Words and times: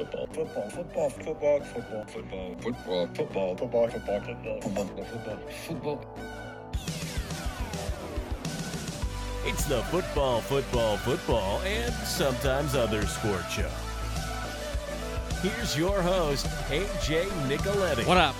football, 0.00 0.26
football, 0.32 0.70
football, 0.70 1.10
football, 1.10 1.60
football, 1.60 2.04
football, 2.06 2.08
football, 2.08 2.54
football, 3.14 3.56
football, 3.56 3.58
football, 3.88 3.90
football, 3.90 4.20
football, 4.60 5.04
football, 5.04 5.38
football. 5.66 6.04
It's 9.44 9.64
the 9.64 9.82
football, 9.84 10.40
football, 10.40 10.96
football, 10.98 11.60
and 11.62 11.94
sometimes 12.06 12.74
other 12.74 13.06
sport 13.06 13.44
show. 13.50 13.70
Here's 15.42 15.76
your 15.76 16.02
host, 16.02 16.46
AJ 16.68 17.26
Nicoletti. 17.48 18.06
What 18.06 18.16
up? 18.16 18.34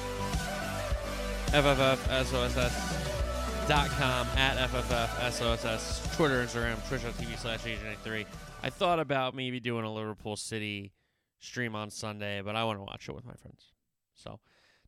FFFSOSS.com 1.49 4.27
at 4.37 4.57
FFFSOSS, 4.71 6.17
Twitter, 6.17 6.45
Instagram, 6.45 6.77
twitch.tv 6.89 7.39
slash 7.39 7.65
AJ3. 7.65 8.27
I 8.63 8.71
thought 8.71 9.01
about 9.01 9.35
maybe 9.35 9.61
doing 9.61 9.85
a 9.85 9.93
Liverpool 9.93 10.37
City 10.37 10.93
stream 11.41 11.75
on 11.75 11.91
Sunday, 11.91 12.41
but 12.43 12.57
I 12.57 12.65
want 12.65 12.79
to 12.79 12.85
watch 12.85 13.09
it 13.09 13.15
with 13.15 13.25
my 13.25 13.35
friends. 13.35 13.73
So, 14.15 14.39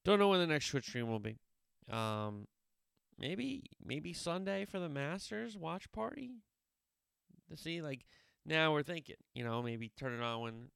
don't 0.05 0.19
know 0.19 0.29
when 0.29 0.41
the 0.41 0.47
next 0.47 0.69
Twitch 0.69 0.87
stream 0.87 1.09
will 1.09 1.19
be. 1.19 1.38
Um, 1.91 2.47
maybe 3.19 3.65
maybe 3.84 4.12
Sunday 4.12 4.65
for 4.65 4.79
the 4.79 4.88
Masters 4.88 5.57
watch 5.57 5.91
party. 5.93 6.37
To 7.51 7.57
see, 7.57 7.83
like, 7.83 8.05
now 8.46 8.73
we're 8.73 8.83
thinking, 8.83 9.16
you 9.34 9.45
know, 9.45 9.62
maybe 9.62 9.91
turn 9.96 10.15
it 10.15 10.23
on 10.23 10.41
when 10.41 10.69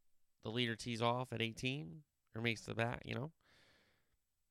the 0.43 0.51
leader 0.51 0.77
tees 0.77 1.01
off 1.01 1.33
at 1.33 1.41
18 1.41 2.03
or 2.35 2.43
makes 2.43 2.63
the 2.63 2.75
bat, 2.75 3.03
you 3.05 3.15
know? 3.15 3.33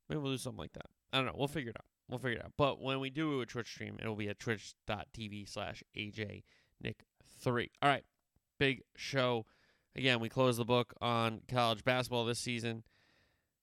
Maybe 0.10 0.20
we'll 0.22 0.34
do 0.34 0.38
something 0.38 0.60
like 0.60 0.74
that. 0.74 0.88
I 1.14 1.18
don't 1.18 1.28
know. 1.28 1.36
We'll 1.36 1.48
figure 1.48 1.70
it 1.70 1.78
out. 1.78 1.86
We'll 2.10 2.20
figure 2.20 2.40
it 2.40 2.46
out. 2.46 2.54
But 2.58 2.82
when 2.82 3.00
we 3.00 3.10
do 3.10 3.42
a 3.42 3.46
Twitch 3.46 3.72
stream, 3.72 3.98
it'll 4.00 4.16
be 4.16 4.30
at 4.30 4.40
twitch.tv 4.40 5.48
slash 5.50 5.84
AJ 5.96 6.44
Nick3. 6.84 7.70
All 7.82 7.90
right. 7.90 8.04
Big 8.60 8.82
show. 8.96 9.46
Again, 9.96 10.20
we 10.20 10.30
closed 10.30 10.60
the 10.60 10.66
book 10.66 10.94
on 11.00 11.42
college 11.48 11.84
basketball 11.84 12.26
this 12.26 12.40
season. 12.40 12.84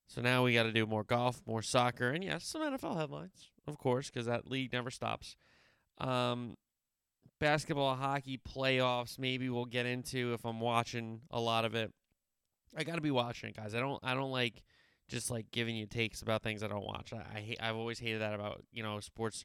So 0.09 0.21
now 0.21 0.45
we 0.45 0.55
got 0.55 0.65
to 0.65 0.73
do 0.73 0.87
more 0.87 1.05
golf, 1.05 1.41
more 1.47 1.63
soccer, 1.63 2.11
and 2.11 2.23
yes, 2.23 2.45
some 2.45 2.63
NFL 2.63 2.97
headlines, 2.99 3.51
of 3.67 3.79
course, 3.79 4.11
because 4.11 4.27
that 4.27 4.51
league 4.51 4.73
never 4.73 4.91
stops. 4.91 5.37
Um, 5.99 6.57
basketball, 7.39 7.95
hockey 7.95 8.39
playoffs. 8.39 9.19
Maybe 9.19 9.49
we'll 9.49 9.65
get 9.65 9.87
into 9.87 10.35
if 10.35 10.45
I'm 10.45 10.61
watching 10.61 11.23
a 11.31 11.41
lot 11.41 11.65
of 11.65 11.75
it. 11.75 11.93
I 12.77 12.85
got 12.85 12.97
to 12.97 13.01
be 13.01 13.11
watching 13.11 13.51
it, 13.51 13.57
guys. 13.57 13.75
I 13.75 13.81
don't. 13.81 14.01
I 14.03 14.15
don't 14.15 14.31
like 14.31 14.63
just 15.09 15.31
like 15.31 15.51
giving 15.51 15.77
you 15.77 15.87
takes 15.87 16.23
about 16.23 16.43
things 16.43 16.63
I 16.63 16.69
don't 16.69 16.85
watch. 16.85 17.13
I, 17.13 17.23
I 17.37 17.41
hate, 17.41 17.59
I've 17.61 17.77
always 17.77 17.99
hated 17.99 18.23
that 18.23 18.35
about 18.35 18.63
you 18.73 18.83
know 18.83 19.01
sports 19.01 19.45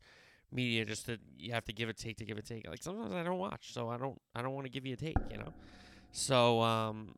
media. 0.51 0.85
Just 0.85 1.07
that 1.07 1.19
you 1.38 1.53
have 1.53 1.66
to 1.66 1.73
give 1.73 1.89
a 1.89 1.94
take 1.94 2.17
to 2.17 2.25
give 2.25 2.38
a 2.38 2.41
take. 2.41 2.67
Like 2.69 2.83
sometimes 2.83 3.13
I 3.13 3.23
don't 3.23 3.39
watch, 3.39 3.73
so 3.73 3.89
I 3.89 3.97
don't. 3.97 4.19
I 4.35 4.41
don't 4.41 4.53
want 4.53 4.66
to 4.66 4.72
give 4.72 4.85
you 4.85 4.94
a 4.94 4.97
take. 4.97 5.17
You 5.31 5.38
know. 5.38 5.53
So 6.11 6.61
um, 6.61 7.16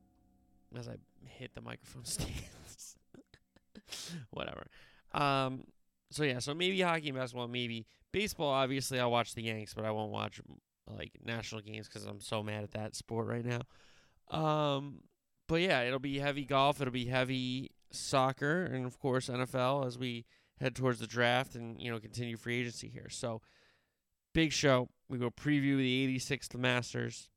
as 0.77 0.87
I 0.87 0.95
hit 1.25 1.53
the 1.53 1.61
microphone 1.61 2.05
stands, 2.05 2.97
whatever. 4.31 4.67
Um, 5.13 5.63
so 6.11 6.23
yeah, 6.23 6.39
so 6.39 6.53
maybe 6.53 6.81
hockey 6.81 7.09
and 7.09 7.17
basketball, 7.17 7.47
maybe 7.47 7.85
baseball. 8.11 8.49
Obviously, 8.49 8.99
I'll 8.99 9.11
watch 9.11 9.35
the 9.35 9.43
Yanks, 9.43 9.73
but 9.73 9.85
I 9.85 9.91
won't 9.91 10.11
watch 10.11 10.41
like 10.87 11.11
national 11.23 11.61
games 11.61 11.87
because 11.87 12.05
I'm 12.05 12.19
so 12.19 12.41
mad 12.41 12.63
at 12.63 12.71
that 12.71 12.95
sport 12.95 13.27
right 13.27 13.45
now. 13.45 13.61
Um, 14.35 15.01
but 15.47 15.61
yeah, 15.61 15.81
it'll 15.81 15.99
be 15.99 16.19
heavy 16.19 16.45
golf. 16.45 16.81
It'll 16.81 16.93
be 16.93 17.05
heavy 17.05 17.71
soccer, 17.91 18.65
and 18.65 18.85
of 18.85 18.99
course 18.99 19.29
NFL 19.29 19.85
as 19.85 19.97
we 19.97 20.25
head 20.59 20.75
towards 20.75 20.99
the 20.99 21.07
draft 21.07 21.55
and 21.55 21.81
you 21.81 21.91
know 21.91 21.99
continue 21.99 22.37
free 22.37 22.59
agency 22.59 22.89
here. 22.89 23.09
So 23.09 23.41
big 24.33 24.51
show. 24.51 24.89
We 25.07 25.17
will 25.17 25.31
preview 25.31 25.77
the 25.77 26.19
86th 26.19 26.55
Masters. 26.55 27.29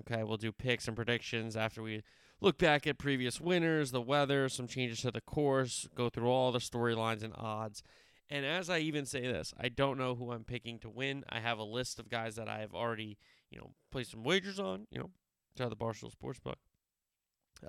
Okay, 0.00 0.22
we'll 0.24 0.36
do 0.36 0.52
picks 0.52 0.88
and 0.88 0.96
predictions 0.96 1.56
after 1.56 1.82
we 1.82 2.02
look 2.40 2.58
back 2.58 2.86
at 2.86 2.98
previous 2.98 3.40
winners, 3.40 3.90
the 3.90 4.00
weather, 4.00 4.48
some 4.48 4.66
changes 4.66 5.00
to 5.02 5.10
the 5.10 5.20
course, 5.20 5.88
go 5.94 6.08
through 6.08 6.28
all 6.28 6.50
the 6.50 6.58
storylines 6.58 7.22
and 7.22 7.32
odds. 7.36 7.82
And 8.28 8.44
as 8.44 8.68
I 8.70 8.78
even 8.78 9.06
say 9.06 9.20
this, 9.20 9.52
I 9.58 9.68
don't 9.68 9.98
know 9.98 10.14
who 10.14 10.32
I'm 10.32 10.44
picking 10.44 10.78
to 10.80 10.90
win. 10.90 11.24
I 11.28 11.40
have 11.40 11.58
a 11.58 11.64
list 11.64 11.98
of 12.00 12.08
guys 12.08 12.36
that 12.36 12.48
I 12.48 12.58
have 12.58 12.74
already, 12.74 13.18
you 13.50 13.58
know, 13.58 13.70
placed 13.92 14.10
some 14.10 14.24
wagers 14.24 14.58
on, 14.58 14.86
you 14.90 14.98
know, 14.98 15.10
to 15.56 15.68
the 15.68 15.76
Barstool 15.76 16.10
Sportsbook. 16.12 16.56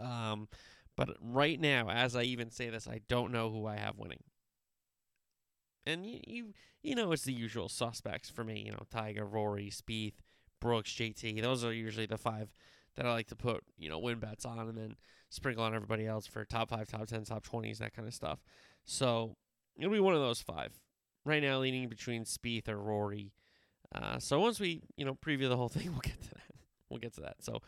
Um, 0.02 0.48
but 0.96 1.10
right 1.22 1.60
now, 1.60 1.90
as 1.90 2.16
I 2.16 2.24
even 2.24 2.50
say 2.50 2.70
this, 2.70 2.88
I 2.88 3.02
don't 3.08 3.32
know 3.32 3.50
who 3.52 3.68
I 3.68 3.76
have 3.76 3.98
winning. 3.98 4.24
And 5.86 6.06
you, 6.06 6.20
you, 6.26 6.54
you 6.82 6.96
know, 6.96 7.12
it's 7.12 7.26
the 7.26 7.34
usual 7.34 7.70
suspects 7.70 8.30
for 8.30 8.44
me. 8.44 8.64
You 8.66 8.72
know, 8.72 8.84
Tiger, 8.90 9.26
Rory, 9.26 9.70
Spieth, 9.70 10.16
Brooks, 10.66 10.92
JT. 10.92 11.44
Those 11.44 11.64
are 11.64 11.72
usually 11.72 12.08
the 12.08 12.18
five 12.18 12.50
that 12.96 13.06
I 13.06 13.12
like 13.12 13.28
to 13.28 13.36
put, 13.36 13.64
you 13.78 13.88
know, 13.88 14.00
win 14.00 14.18
bets 14.18 14.46
on, 14.46 14.58
and 14.58 14.76
then 14.76 14.96
sprinkle 15.30 15.64
on 15.64 15.76
everybody 15.76 16.08
else 16.08 16.26
for 16.26 16.44
top 16.44 16.72
five, 16.72 16.90
top 16.90 17.06
ten, 17.06 17.24
top 17.24 17.44
twenties, 17.44 17.78
that 17.78 17.96
kind 17.96 18.08
of 18.08 18.16
stuff. 18.16 18.40
So 18.84 19.36
it'll 19.78 19.94
be 19.94 20.00
one 20.00 20.16
of 20.16 20.22
those 20.22 20.42
five. 20.42 20.72
Right 21.24 21.44
now, 21.44 21.60
leaning 21.60 21.88
between 21.88 22.24
Spieth 22.24 22.68
or 22.68 22.78
Rory. 22.78 23.32
Uh, 23.94 24.18
so 24.18 24.40
once 24.40 24.60
we, 24.60 24.82
you 24.98 25.06
know, 25.06 25.14
preview 25.14 25.48
the 25.50 25.56
whole 25.56 25.70
thing, 25.76 25.92
we'll 25.92 26.02
get 26.02 26.20
to 26.20 26.30
that. 26.30 26.56
We'll 26.90 27.00
get 27.00 27.14
to 27.16 27.22
that. 27.22 27.44
So 27.44 27.62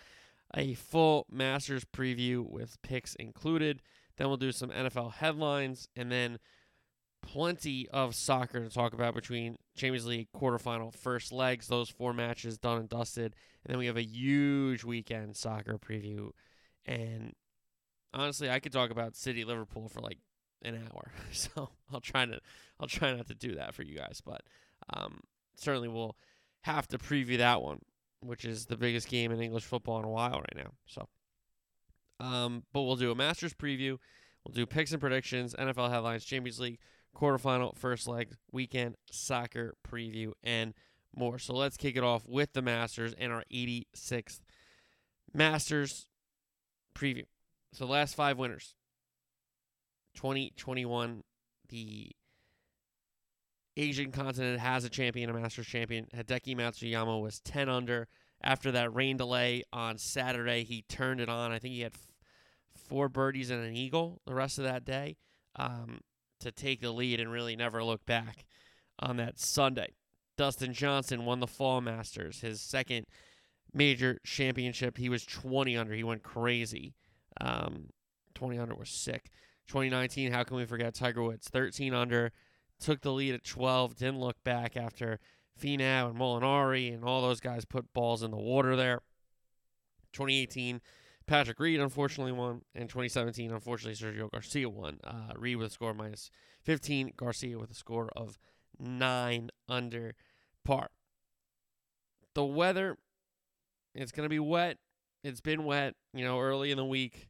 a 0.55 0.73
full 0.73 1.27
Masters 1.29 1.85
preview 1.85 2.49
with 2.49 2.81
picks 2.81 3.13
included. 3.15 3.83
Then 4.17 4.27
we'll 4.27 4.37
do 4.37 4.51
some 4.51 4.71
NFL 4.71 5.13
headlines 5.13 5.87
and 5.95 6.11
then 6.11 6.39
plenty 7.27 7.87
of 7.89 8.15
soccer 8.15 8.59
to 8.59 8.69
talk 8.69 8.93
about 8.93 9.13
between 9.13 9.57
Champions 9.75 10.05
League 10.05 10.27
quarterfinal 10.35 10.93
first 10.93 11.31
legs, 11.31 11.67
those 11.67 11.89
four 11.89 12.13
matches 12.13 12.57
done 12.57 12.79
and 12.79 12.89
dusted. 12.89 13.35
And 13.63 13.71
then 13.71 13.77
we 13.77 13.85
have 13.87 13.97
a 13.97 14.03
huge 14.03 14.83
weekend 14.83 15.35
soccer 15.35 15.77
preview. 15.77 16.31
And 16.85 17.33
honestly, 18.13 18.49
I 18.49 18.59
could 18.59 18.71
talk 18.71 18.89
about 18.89 19.15
City 19.15 19.43
Liverpool 19.43 19.89
for 19.89 20.01
like 20.01 20.19
an 20.63 20.75
hour. 20.75 21.11
So 21.31 21.69
I'll 21.93 22.01
try 22.01 22.25
to 22.25 22.39
I'll 22.79 22.87
try 22.87 23.13
not 23.13 23.27
to 23.27 23.35
do 23.35 23.55
that 23.55 23.73
for 23.73 23.83
you 23.83 23.95
guys, 23.97 24.21
but 24.25 24.41
um, 24.93 25.21
certainly 25.55 25.87
we'll 25.87 26.15
have 26.61 26.87
to 26.87 26.97
preview 26.97 27.37
that 27.37 27.61
one 27.61 27.79
which 28.21 28.45
is 28.45 28.65
the 28.65 28.77
biggest 28.77 29.07
game 29.07 29.31
in 29.31 29.41
English 29.41 29.63
football 29.63 29.99
in 29.99 30.05
a 30.05 30.09
while 30.09 30.39
right 30.39 30.55
now. 30.55 30.71
So, 30.85 31.07
um, 32.19 32.63
but 32.73 32.81
we'll 32.81 32.95
do 32.95 33.11
a 33.11 33.15
Masters 33.15 33.53
preview. 33.53 33.97
We'll 34.43 34.53
do 34.53 34.65
picks 34.65 34.91
and 34.91 35.01
predictions, 35.01 35.53
NFL 35.53 35.91
headlines, 35.91 36.25
Champions 36.25 36.59
League 36.59 36.79
quarterfinal, 37.17 37.75
first 37.75 38.07
leg, 38.07 38.35
weekend 38.51 38.95
soccer 39.11 39.73
preview, 39.87 40.31
and 40.43 40.73
more. 41.15 41.39
So 41.39 41.53
let's 41.53 41.77
kick 41.77 41.95
it 41.95 42.03
off 42.03 42.23
with 42.27 42.53
the 42.53 42.61
Masters 42.61 43.13
and 43.17 43.31
our 43.31 43.43
86th 43.51 44.39
Masters 45.33 46.07
preview. 46.95 47.25
So 47.73 47.85
last 47.85 48.15
five 48.15 48.37
winners. 48.37 48.75
2021, 50.15 51.23
the 51.69 52.11
Asian 53.75 54.11
continent 54.11 54.59
has 54.59 54.83
a 54.83 54.89
champion, 54.89 55.29
a 55.29 55.33
Masters 55.33 55.67
champion. 55.67 56.07
Hideki 56.15 56.55
Matsuyama 56.55 57.21
was 57.21 57.39
10 57.41 57.69
under. 57.69 58.07
After 58.41 58.71
that 58.71 58.93
rain 58.93 59.17
delay 59.17 59.63
on 59.73 59.97
Saturday, 59.97 60.63
he 60.63 60.83
turned 60.87 61.19
it 61.19 61.29
on. 61.29 61.51
I 61.51 61.59
think 61.59 61.73
he 61.73 61.81
had 61.81 61.93
four 62.75 63.09
birdies 63.09 63.49
and 63.49 63.63
an 63.63 63.75
eagle 63.75 64.21
the 64.25 64.33
rest 64.33 64.59
of 64.59 64.63
that 64.63 64.85
day 64.85 65.17
um, 65.57 65.99
to 66.39 66.51
take 66.51 66.81
the 66.81 66.91
lead 66.91 67.19
and 67.19 67.31
really 67.31 67.55
never 67.55 67.83
look 67.83 68.05
back 68.05 68.45
on 68.99 69.17
that 69.17 69.39
Sunday. 69.39 69.95
Dustin 70.37 70.73
Johnson 70.73 71.25
won 71.25 71.39
the 71.39 71.47
Fall 71.47 71.81
Masters, 71.81 72.41
his 72.41 72.61
second 72.61 73.07
major 73.73 74.19
championship. 74.23 74.97
He 74.97 75.09
was 75.09 75.25
20 75.25 75.75
under. 75.75 75.93
He 75.93 76.03
went 76.03 76.23
crazy. 76.23 76.93
Um, 77.41 77.89
20 78.35 78.59
under 78.59 78.75
was 78.75 78.89
sick. 78.89 79.31
2019, 79.67 80.31
how 80.31 80.43
can 80.43 80.57
we 80.57 80.65
forget 80.65 80.93
Tiger 80.93 81.23
Woods? 81.23 81.49
13 81.49 81.93
under 81.93 82.31
took 82.79 83.01
the 83.01 83.11
lead 83.11 83.33
at 83.33 83.43
12, 83.43 83.95
didn't 83.95 84.19
look 84.19 84.41
back 84.43 84.77
after 84.77 85.19
Finau 85.59 86.09
and 86.09 86.19
Molinari 86.19 86.93
and 86.93 87.03
all 87.03 87.21
those 87.21 87.39
guys 87.39 87.65
put 87.65 87.93
balls 87.93 88.23
in 88.23 88.31
the 88.31 88.37
water 88.37 88.75
there. 88.75 89.01
2018, 90.13 90.81
Patrick 91.27 91.59
Reed 91.59 91.81
unfortunately 91.81 92.31
won, 92.31 92.61
and 92.73 92.89
2017, 92.89 93.51
unfortunately, 93.51 93.95
Sergio 93.95 94.31
Garcia 94.31 94.69
won. 94.69 94.99
Uh, 95.03 95.33
Reed 95.35 95.57
with 95.57 95.67
a 95.67 95.73
score 95.73 95.93
minus 95.93 96.31
15, 96.63 97.13
Garcia 97.17 97.59
with 97.59 97.69
a 97.69 97.75
score 97.75 98.09
of 98.15 98.39
9 98.79 99.49
under 99.67 100.15
par. 100.63 100.89
The 102.33 102.45
weather, 102.45 102.97
it's 103.93 104.13
going 104.13 104.25
to 104.25 104.29
be 104.29 104.39
wet. 104.39 104.77
It's 105.23 105.41
been 105.41 105.65
wet, 105.65 105.95
you 106.13 106.23
know, 106.23 106.39
early 106.39 106.71
in 106.71 106.77
the 106.77 106.85
week. 106.85 107.27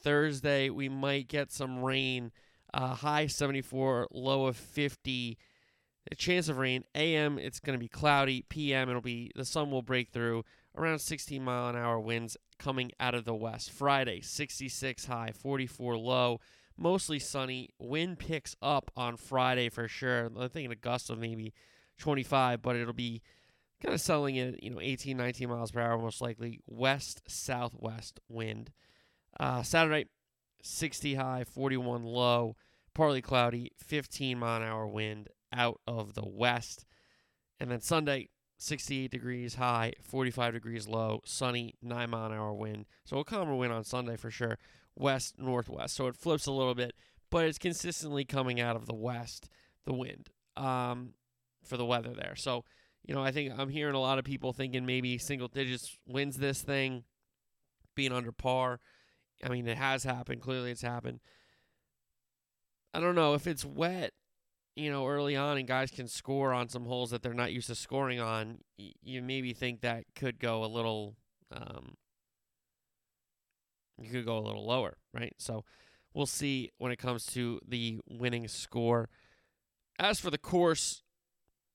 Thursday, 0.00 0.70
we 0.70 0.88
might 0.88 1.26
get 1.26 1.50
some 1.50 1.82
rain. 1.82 2.30
Uh, 2.72 2.94
high 2.94 3.26
74, 3.26 4.08
low 4.12 4.46
of 4.46 4.56
50. 4.56 5.38
A 6.10 6.14
chance 6.14 6.48
of 6.48 6.58
rain. 6.58 6.84
AM, 6.94 7.38
it's 7.38 7.58
going 7.58 7.76
to 7.76 7.82
be 7.82 7.88
cloudy. 7.88 8.42
PM, 8.48 8.88
it'll 8.88 9.02
be 9.02 9.32
the 9.34 9.44
sun 9.44 9.70
will 9.70 9.82
break 9.82 10.10
through. 10.10 10.44
Around 10.78 11.00
16 11.00 11.42
mile 11.42 11.70
an 11.70 11.76
hour 11.76 11.98
winds 11.98 12.36
coming 12.56 12.92
out 13.00 13.16
of 13.16 13.24
the 13.24 13.34
west. 13.34 13.72
Friday, 13.72 14.20
66 14.20 15.06
high, 15.06 15.32
44 15.36 15.96
low. 15.96 16.40
Mostly 16.76 17.18
sunny. 17.18 17.70
Wind 17.80 18.20
picks 18.20 18.54
up 18.62 18.92
on 18.96 19.16
Friday 19.16 19.70
for 19.70 19.88
sure. 19.88 20.26
I'm 20.26 20.48
thinking 20.48 20.70
a 20.70 20.76
gust 20.76 21.10
of 21.10 21.18
maybe 21.18 21.52
25, 21.98 22.62
but 22.62 22.76
it'll 22.76 22.92
be 22.92 23.22
kind 23.82 23.92
of 23.92 24.00
settling 24.00 24.38
at 24.38 24.62
you 24.62 24.70
know 24.70 24.80
18, 24.80 25.16
19 25.16 25.48
miles 25.48 25.72
per 25.72 25.80
hour, 25.80 25.98
most 25.98 26.20
likely 26.20 26.60
west 26.68 27.22
southwest 27.26 28.20
wind. 28.28 28.70
Uh, 29.40 29.64
Saturday, 29.64 30.06
60 30.62 31.16
high, 31.16 31.42
41 31.42 32.04
low, 32.04 32.54
partly 32.94 33.20
cloudy, 33.20 33.72
15 33.78 34.38
mile 34.38 34.62
an 34.62 34.68
hour 34.68 34.86
wind 34.86 35.28
out 35.52 35.80
of 35.88 36.14
the 36.14 36.26
west. 36.26 36.86
And 37.58 37.68
then 37.68 37.80
Sunday, 37.80 38.28
68 38.58 39.10
degrees 39.10 39.54
high, 39.54 39.92
45 40.02 40.52
degrees 40.52 40.88
low, 40.88 41.22
sunny, 41.24 41.74
9 41.80 42.10
mile 42.10 42.26
an 42.26 42.32
hour 42.32 42.52
wind. 42.52 42.86
So 43.04 43.18
a 43.18 43.24
calmer 43.24 43.54
wind 43.54 43.72
on 43.72 43.84
Sunday 43.84 44.16
for 44.16 44.30
sure. 44.30 44.58
West, 44.96 45.38
northwest. 45.38 45.94
So 45.94 46.08
it 46.08 46.16
flips 46.16 46.46
a 46.46 46.52
little 46.52 46.74
bit, 46.74 46.94
but 47.30 47.44
it's 47.44 47.58
consistently 47.58 48.24
coming 48.24 48.60
out 48.60 48.74
of 48.74 48.86
the 48.86 48.94
west, 48.94 49.48
the 49.84 49.94
wind, 49.94 50.28
um, 50.56 51.14
for 51.64 51.76
the 51.76 51.84
weather 51.84 52.12
there. 52.12 52.34
So, 52.34 52.64
you 53.04 53.14
know, 53.14 53.22
I 53.22 53.30
think 53.30 53.52
I'm 53.56 53.68
hearing 53.68 53.94
a 53.94 54.00
lot 54.00 54.18
of 54.18 54.24
people 54.24 54.52
thinking 54.52 54.84
maybe 54.84 55.18
single 55.18 55.48
digits 55.48 55.96
wins 56.04 56.36
this 56.38 56.60
thing, 56.60 57.04
being 57.94 58.12
under 58.12 58.32
par. 58.32 58.80
I 59.44 59.48
mean, 59.50 59.68
it 59.68 59.78
has 59.78 60.02
happened. 60.02 60.42
Clearly, 60.42 60.72
it's 60.72 60.82
happened. 60.82 61.20
I 62.92 62.98
don't 62.98 63.14
know 63.14 63.34
if 63.34 63.46
it's 63.46 63.64
wet, 63.64 64.14
you 64.78 64.92
know, 64.92 65.08
early 65.08 65.34
on 65.34 65.58
and 65.58 65.66
guys 65.66 65.90
can 65.90 66.06
score 66.06 66.52
on 66.52 66.68
some 66.68 66.84
holes 66.84 67.10
that 67.10 67.20
they're 67.20 67.34
not 67.34 67.52
used 67.52 67.66
to 67.66 67.74
scoring 67.74 68.20
on. 68.20 68.58
Y- 68.78 68.92
you 69.02 69.20
maybe 69.20 69.52
think 69.52 69.80
that 69.80 70.04
could 70.14 70.38
go 70.38 70.64
a 70.64 70.66
little, 70.66 71.16
um, 71.50 71.94
you 74.00 74.08
could 74.08 74.24
go 74.24 74.38
a 74.38 74.46
little 74.46 74.64
lower, 74.64 74.96
right? 75.12 75.34
So 75.38 75.64
we'll 76.14 76.26
see 76.26 76.70
when 76.78 76.92
it 76.92 76.98
comes 76.98 77.26
to 77.26 77.58
the 77.66 77.98
winning 78.08 78.46
score. 78.46 79.08
As 79.98 80.20
for 80.20 80.30
the 80.30 80.38
course, 80.38 81.02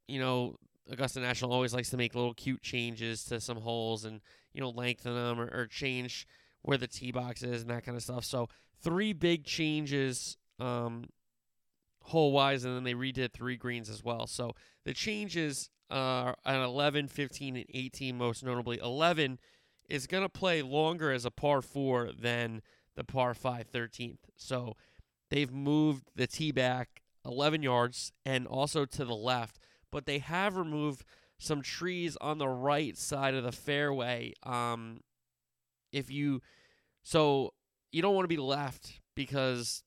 you 0.08 0.20
know, 0.20 0.56
Augusta 0.90 1.20
National 1.20 1.52
always 1.52 1.74
likes 1.74 1.90
to 1.90 1.98
make 1.98 2.16
little 2.16 2.34
cute 2.34 2.62
changes 2.62 3.26
to 3.26 3.42
some 3.42 3.58
holes 3.58 4.06
and, 4.06 4.22
you 4.54 4.62
know, 4.62 4.70
lengthen 4.70 5.14
them 5.14 5.42
or, 5.42 5.50
or 5.54 5.68
change 5.68 6.26
where 6.62 6.78
the 6.78 6.88
tee 6.88 7.12
box 7.12 7.44
is 7.44 7.64
and 7.64 7.70
that 7.70 7.84
kind 7.84 7.98
of 7.98 8.04
stuff. 8.04 8.24
So 8.24 8.48
three 8.82 9.12
big 9.12 9.44
changes 9.44 10.38
um, 10.58 11.08
hole 12.04 12.32
wise, 12.32 12.64
and 12.64 12.76
then 12.76 12.84
they 12.84 12.94
redid 12.94 13.34
three 13.34 13.56
greens 13.56 13.90
as 13.90 14.04
well. 14.04 14.28
So 14.28 14.54
the 14.86 14.94
changes 14.94 15.70
are 15.90 16.36
at 16.46 16.62
11, 16.62 17.08
15, 17.08 17.56
and 17.56 17.66
18, 17.74 18.18
most 18.18 18.44
notably. 18.44 18.80
11 18.82 19.40
is 19.90 20.08
going 20.08 20.24
to 20.24 20.30
play 20.30 20.62
longer 20.62 21.12
as 21.12 21.26
a 21.26 21.32
par 21.32 21.62
four 21.62 22.12
than 22.12 22.62
the 22.96 23.04
par 23.04 23.34
5 23.34 23.72
13th. 23.72 24.18
So 24.36 24.76
they've 25.30 25.52
moved 25.52 26.10
the 26.16 26.28
tee 26.28 26.52
back 26.52 27.02
11 27.26 27.64
yards 27.64 28.12
and 28.26 28.48
also 28.48 28.86
to 28.86 29.06
the 29.06 29.16
left, 29.16 29.60
but 29.92 30.06
they 30.06 30.20
have 30.20 30.56
removed 30.56 31.06
some 31.38 31.62
trees 31.62 32.18
on 32.22 32.38
the 32.38 32.48
right 32.48 32.98
side 32.98 33.34
of 33.34 33.44
the 33.44 33.52
fairway. 33.52 34.34
Um, 34.44 35.02
if 35.92 36.10
you 36.10 36.42
so 37.04 37.54
you 37.92 38.02
don't 38.02 38.16
want 38.16 38.26
to 38.26 38.36
be 38.36 38.38
left 38.38 39.02
because 39.16 39.84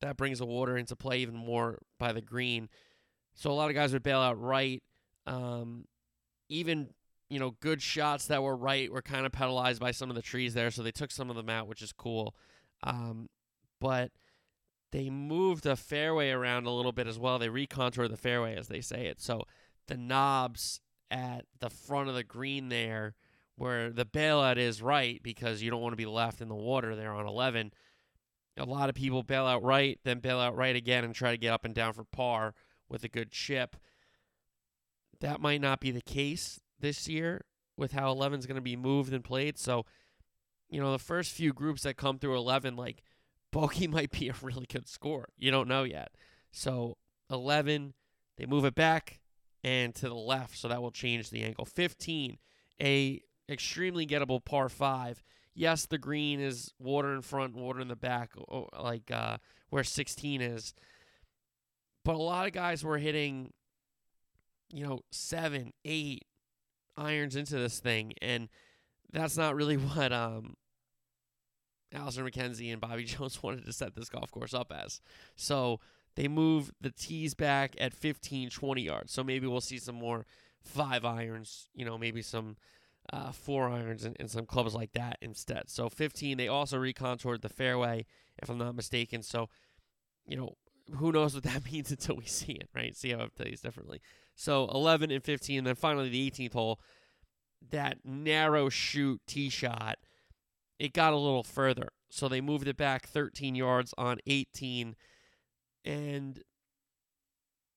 that 0.00 0.16
brings 0.16 0.38
the 0.38 0.46
water 0.46 0.76
into 0.76 0.96
play 0.96 1.18
even 1.18 1.36
more 1.36 1.78
by 1.98 2.12
the 2.12 2.20
green. 2.20 2.68
So 3.34 3.50
a 3.50 3.54
lot 3.54 3.70
of 3.70 3.74
guys 3.74 3.92
would 3.92 4.02
bail 4.02 4.20
out 4.20 4.40
right. 4.40 4.82
Um, 5.26 5.86
even 6.48 6.90
you 7.28 7.40
know 7.40 7.56
good 7.60 7.82
shots 7.82 8.26
that 8.26 8.42
were 8.42 8.56
right 8.56 8.90
were 8.92 9.02
kind 9.02 9.26
of 9.26 9.32
penalized 9.32 9.80
by 9.80 9.90
some 9.90 10.10
of 10.10 10.16
the 10.16 10.22
trees 10.22 10.54
there, 10.54 10.70
so 10.70 10.82
they 10.82 10.92
took 10.92 11.10
some 11.10 11.30
of 11.30 11.36
them 11.36 11.50
out, 11.50 11.68
which 11.68 11.82
is 11.82 11.92
cool. 11.92 12.34
Um, 12.82 13.28
but 13.80 14.12
they 14.92 15.10
moved 15.10 15.64
the 15.64 15.76
fairway 15.76 16.30
around 16.30 16.66
a 16.66 16.70
little 16.70 16.92
bit 16.92 17.06
as 17.06 17.18
well. 17.18 17.38
They 17.38 17.48
recontoured 17.48 18.10
the 18.10 18.16
fairway, 18.16 18.56
as 18.56 18.68
they 18.68 18.80
say 18.80 19.06
it. 19.06 19.20
So 19.20 19.42
the 19.88 19.96
knobs 19.96 20.80
at 21.10 21.44
the 21.60 21.70
front 21.70 22.08
of 22.08 22.14
the 22.14 22.24
green 22.24 22.68
there 22.68 23.14
where 23.56 23.90
the 23.90 24.04
bailout 24.04 24.58
is 24.58 24.82
right 24.82 25.22
because 25.22 25.62
you 25.62 25.70
don't 25.70 25.80
want 25.80 25.92
to 25.92 25.96
be 25.96 26.06
left 26.06 26.40
in 26.40 26.48
the 26.48 26.54
water 26.54 26.94
there 26.94 27.12
on 27.12 27.26
11. 27.26 27.72
A 28.58 28.64
lot 28.64 28.88
of 28.88 28.94
people 28.94 29.22
bail 29.22 29.46
out 29.46 29.62
right, 29.62 29.98
then 30.04 30.20
bail 30.20 30.38
out 30.38 30.56
right 30.56 30.74
again 30.74 31.04
and 31.04 31.14
try 31.14 31.30
to 31.30 31.36
get 31.36 31.52
up 31.52 31.64
and 31.64 31.74
down 31.74 31.92
for 31.92 32.04
par 32.04 32.54
with 32.88 33.04
a 33.04 33.08
good 33.08 33.30
chip. 33.30 33.76
That 35.20 35.40
might 35.40 35.60
not 35.60 35.80
be 35.80 35.90
the 35.90 36.00
case 36.00 36.60
this 36.80 37.08
year 37.08 37.44
with 37.76 37.92
how 37.92 38.10
11 38.10 38.40
is 38.40 38.46
going 38.46 38.56
to 38.56 38.62
be 38.62 38.76
moved 38.76 39.12
and 39.12 39.22
played. 39.22 39.58
So, 39.58 39.84
you 40.68 40.80
know, 40.80 40.92
the 40.92 40.98
first 40.98 41.32
few 41.32 41.52
groups 41.52 41.82
that 41.82 41.96
come 41.96 42.18
through 42.18 42.36
11, 42.36 42.76
like, 42.76 43.02
bogey 43.52 43.86
might 43.86 44.10
be 44.10 44.28
a 44.28 44.34
really 44.42 44.66
good 44.70 44.88
score. 44.88 45.28
You 45.38 45.50
don't 45.50 45.68
know 45.68 45.84
yet. 45.84 46.12
So, 46.50 46.96
11, 47.30 47.94
they 48.36 48.46
move 48.46 48.64
it 48.64 48.74
back 48.74 49.20
and 49.64 49.94
to 49.96 50.08
the 50.08 50.14
left, 50.14 50.56
so 50.58 50.68
that 50.68 50.82
will 50.82 50.90
change 50.90 51.30
the 51.30 51.42
angle. 51.42 51.64
15, 51.64 52.38
a 52.80 53.20
extremely 53.48 54.06
gettable 54.06 54.44
par 54.44 54.68
five. 54.68 55.22
Yes, 55.58 55.86
the 55.86 55.96
green 55.96 56.38
is 56.38 56.72
water 56.78 57.14
in 57.14 57.22
front, 57.22 57.56
water 57.56 57.80
in 57.80 57.88
the 57.88 57.96
back, 57.96 58.32
like 58.78 59.10
uh, 59.10 59.38
where 59.70 59.82
16 59.82 60.42
is. 60.42 60.74
But 62.04 62.14
a 62.14 62.18
lot 62.18 62.46
of 62.46 62.52
guys 62.52 62.84
were 62.84 62.98
hitting, 62.98 63.52
you 64.70 64.86
know, 64.86 65.00
seven, 65.10 65.72
eight 65.86 66.26
irons 66.94 67.36
into 67.36 67.56
this 67.56 67.80
thing, 67.80 68.12
and 68.20 68.50
that's 69.10 69.38
not 69.38 69.56
really 69.56 69.76
what 69.78 70.12
um, 70.12 70.56
Alister 71.94 72.22
MacKenzie 72.22 72.70
and 72.70 72.80
Bobby 72.80 73.04
Jones 73.06 73.42
wanted 73.42 73.64
to 73.64 73.72
set 73.72 73.94
this 73.94 74.10
golf 74.10 74.30
course 74.30 74.52
up 74.52 74.70
as. 74.70 75.00
So 75.36 75.80
they 76.16 76.28
move 76.28 76.70
the 76.80 76.90
tees 76.90 77.32
back 77.32 77.74
at 77.78 77.94
15, 77.94 78.50
20 78.50 78.82
yards. 78.82 79.12
So 79.12 79.24
maybe 79.24 79.46
we'll 79.46 79.62
see 79.62 79.78
some 79.78 79.96
more 79.96 80.26
five 80.62 81.04
irons, 81.04 81.68
you 81.74 81.86
know, 81.86 81.96
maybe 81.96 82.20
some 82.20 82.56
uh, 83.12 83.32
four 83.32 83.68
irons 83.68 84.04
and, 84.04 84.16
and, 84.18 84.30
some 84.30 84.46
clubs 84.46 84.74
like 84.74 84.92
that 84.92 85.18
instead. 85.20 85.64
So 85.68 85.88
15, 85.88 86.36
they 86.36 86.48
also 86.48 86.78
recontoured 86.78 87.42
the 87.42 87.48
fairway, 87.48 88.04
if 88.38 88.48
I'm 88.48 88.58
not 88.58 88.74
mistaken. 88.74 89.22
So, 89.22 89.48
you 90.26 90.36
know, 90.36 90.54
who 90.96 91.12
knows 91.12 91.34
what 91.34 91.42
that 91.44 91.70
means 91.70 91.90
until 91.90 92.16
we 92.16 92.24
see 92.24 92.52
it, 92.52 92.68
right? 92.74 92.96
See 92.96 93.10
how 93.10 93.22
it 93.22 93.34
plays 93.34 93.60
differently. 93.60 94.00
So 94.34 94.68
11 94.72 95.10
and 95.10 95.24
15, 95.24 95.58
and 95.58 95.66
then 95.66 95.74
finally 95.74 96.08
the 96.08 96.30
18th 96.30 96.52
hole, 96.52 96.80
that 97.70 97.98
narrow 98.04 98.68
chute 98.68 99.20
tee 99.26 99.48
shot, 99.48 99.98
it 100.78 100.92
got 100.92 101.12
a 101.12 101.16
little 101.16 101.42
further. 101.42 101.88
So 102.10 102.28
they 102.28 102.40
moved 102.40 102.68
it 102.68 102.76
back 102.76 103.06
13 103.06 103.54
yards 103.54 103.94
on 103.96 104.18
18, 104.26 104.94
and 105.84 106.42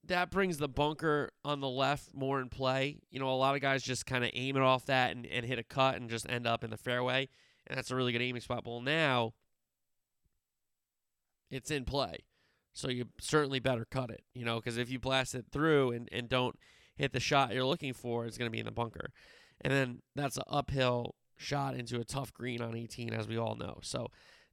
that 0.10 0.30
brings 0.30 0.58
the 0.58 0.68
bunker 0.68 1.31
on 1.44 1.62
the 1.62 1.69
left 1.69 2.14
more 2.14 2.40
in 2.42 2.50
play. 2.50 2.98
You 3.10 3.19
know, 3.19 3.30
a 3.30 3.36
lot 3.36 3.56
of 3.56 3.62
guys 3.62 3.81
just 3.81 4.06
kind 4.06 4.24
of 4.24 4.31
aim 4.33 4.56
it 4.57 4.62
off 4.62 4.86
that 4.86 5.16
and, 5.16 5.26
and 5.26 5.45
hit 5.45 5.57
a 5.57 5.64
cut 5.64 5.95
and 5.95 6.10
just 6.10 6.30
end 6.30 6.45
up 6.45 6.64
in 6.64 6.69
the 6.69 6.78
fairway. 6.78 7.30
And 7.68 7.78
that's 7.78 7.92
a 7.92 7.95
really 7.95 8.12
good 8.12 8.22
aiming 8.22 8.42
spot. 8.42 8.64
Well, 8.66 8.81
now 8.81 9.33
it's 11.50 11.72
in 11.72 11.86
play. 11.86 12.19
So 12.74 12.90
you 12.90 13.06
certainly 13.19 13.60
better 13.60 13.86
cut 13.90 14.10
it, 14.10 14.24
you 14.33 14.45
know, 14.45 14.57
because 14.57 14.78
if 14.78 14.90
you 14.90 15.00
blast 15.00 15.36
it 15.36 15.45
through 15.52 15.92
and, 15.92 16.07
and 16.12 16.30
don't 16.30 16.57
hit 16.95 17.14
the 17.14 17.19
shot 17.19 17.54
you're 17.54 17.66
looking 17.66 17.94
for, 17.94 18.26
it's 18.26 18.38
going 18.38 18.48
to 18.48 18.52
be 18.52 18.60
in 18.60 18.66
the 18.66 18.72
bunker. 18.72 19.12
And 19.62 19.74
then 19.74 20.02
that's 20.16 20.38
an 20.38 20.44
uphill 20.48 21.16
shot 21.36 21.76
into 21.76 22.00
a 22.00 22.04
tough 22.04 22.33
green 22.33 22.62
on 22.62 22.76
18, 22.76 23.14
as 23.14 23.28
we 23.28 23.38
all 23.38 23.56
know. 23.56 23.80
So 23.81 24.07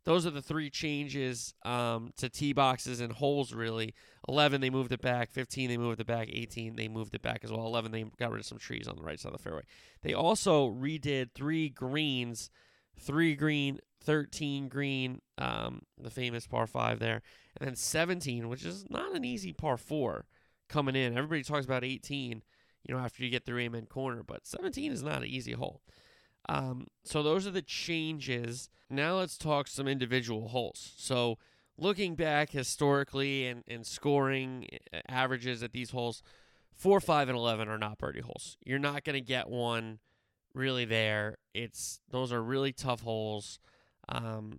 those 0.07 0.25
are 0.25 0.31
the 0.31 0.41
three 0.41 0.71
changes 0.71 1.53
um, 1.65 2.13
to 2.17 2.29
tee 2.29 2.53
boxes 2.53 3.01
and 3.01 3.13
holes, 3.13 3.53
really. 3.53 3.93
11, 4.29 4.61
they 4.61 4.71
moved 4.71 4.93
it 4.93 5.01
back. 5.03 5.33
15, 5.33 5.69
they 5.69 5.77
moved 5.77 6.01
it 6.01 6.07
back. 6.07 6.29
18, 6.31 6.77
they 6.77 6.87
moved 6.87 7.17
it 7.17 7.23
back 7.23 7.41
as 7.43 7.51
well. 7.51 7.67
11, 7.67 7.91
they 7.91 8.05
got 8.17 8.31
rid 8.31 8.39
of 8.39 8.47
some 8.47 8.57
trees 8.57 8.87
on 8.87 8.95
the 8.95 9.03
right 9.03 9.19
side 9.19 9.33
of 9.33 9.39
the 9.39 9.43
fairway. 9.43 9.63
They 10.03 10.15
also 10.15 10.71
redid 10.71 11.33
three 11.35 11.69
greens, 11.69 12.51
three 12.97 13.35
green, 13.35 13.81
13 14.05 14.69
green, 14.69 15.21
um, 15.39 15.83
the 16.01 16.11
famous 16.11 16.47
par 16.47 16.69
five 16.69 17.01
there, 17.01 17.21
and 17.59 17.67
then 17.67 17.75
17, 17.75 18.49
which 18.49 18.65
is 18.65 18.89
not 18.89 19.13
an 19.17 19.25
easy 19.25 19.53
par 19.53 19.77
four 19.77 20.27
coming 20.69 20.95
in. 20.95 21.19
Everybody 21.19 21.43
talks 21.43 21.65
about 21.65 21.83
18, 21.83 22.43
you 22.85 22.95
know, 22.95 23.01
after 23.01 23.25
you 23.25 23.31
get 23.31 23.45
through 23.45 23.59
Amen 23.59 23.87
Corner, 23.87 24.23
but 24.23 24.47
17 24.47 24.93
is 24.93 25.03
not 25.03 25.23
an 25.23 25.29
easy 25.29 25.53
hole. 25.53 25.83
Um, 26.49 26.87
so 27.05 27.23
those 27.23 27.47
are 27.47 27.51
the 27.53 27.63
changes. 27.63 28.69
Now 28.89 29.19
let's 29.19 29.37
talk 29.37 29.69
some 29.69 29.89
individual 29.89 30.49
holes. 30.49 30.93
So 30.97 31.39
looking 31.77 32.15
back 32.15 32.51
historically 32.51 33.47
and, 33.47 33.65
and 33.67 33.85
scoring 33.87 34.69
averages 35.09 35.63
at 35.63 35.73
these 35.73 35.91
holes, 35.91 36.23
four, 36.75 37.01
five, 37.01 37.29
and 37.29 37.37
eleven 37.37 37.69
are 37.69 37.79
not 37.79 37.99
birdie 37.99 38.21
holes. 38.21 38.57
You're 38.65 38.79
not 38.79 39.05
going 39.05 39.15
to 39.15 39.21
get 39.21 39.49
one 39.49 39.99
really 40.55 40.85
there. 40.85 41.39
It's 41.53 42.01
those 42.11 42.33
are 42.33 42.43
really 42.43 42.73
tough 42.73 43.01
holes. 43.01 43.59
Um, 44.09 44.59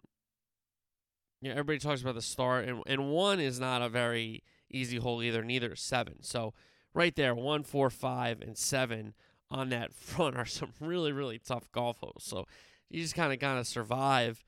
you 1.42 1.50
know, 1.50 1.54
everybody 1.54 1.80
talks 1.80 2.02
about 2.02 2.16
the 2.16 2.22
start, 2.22 2.68
and 2.68 2.82
and 2.86 3.10
one 3.12 3.40
is 3.40 3.60
not 3.60 3.82
a 3.82 3.90
very 3.90 4.44
easy 4.70 4.98
hole 4.98 5.24
either. 5.24 5.44
Neither 5.44 5.74
is 5.74 5.80
seven. 5.80 6.22
So 6.22 6.54
right 6.94 7.16
there, 7.16 7.34
one, 7.34 7.64
four, 7.64 7.90
five, 7.90 8.42
and 8.42 8.58
seven 8.58 9.14
on 9.50 9.70
that 9.70 9.94
front 9.94 10.38
are 10.38 10.46
some 10.46 10.74
really, 10.80 11.12
really 11.12 11.40
tough 11.40 11.72
golf 11.72 11.98
holes. 12.00 12.24
So 12.24 12.46
you 12.90 13.02
just 13.02 13.16
kind 13.16 13.34
of 13.34 13.40
kind 13.40 13.60
of 13.60 13.68
survive 13.68 14.44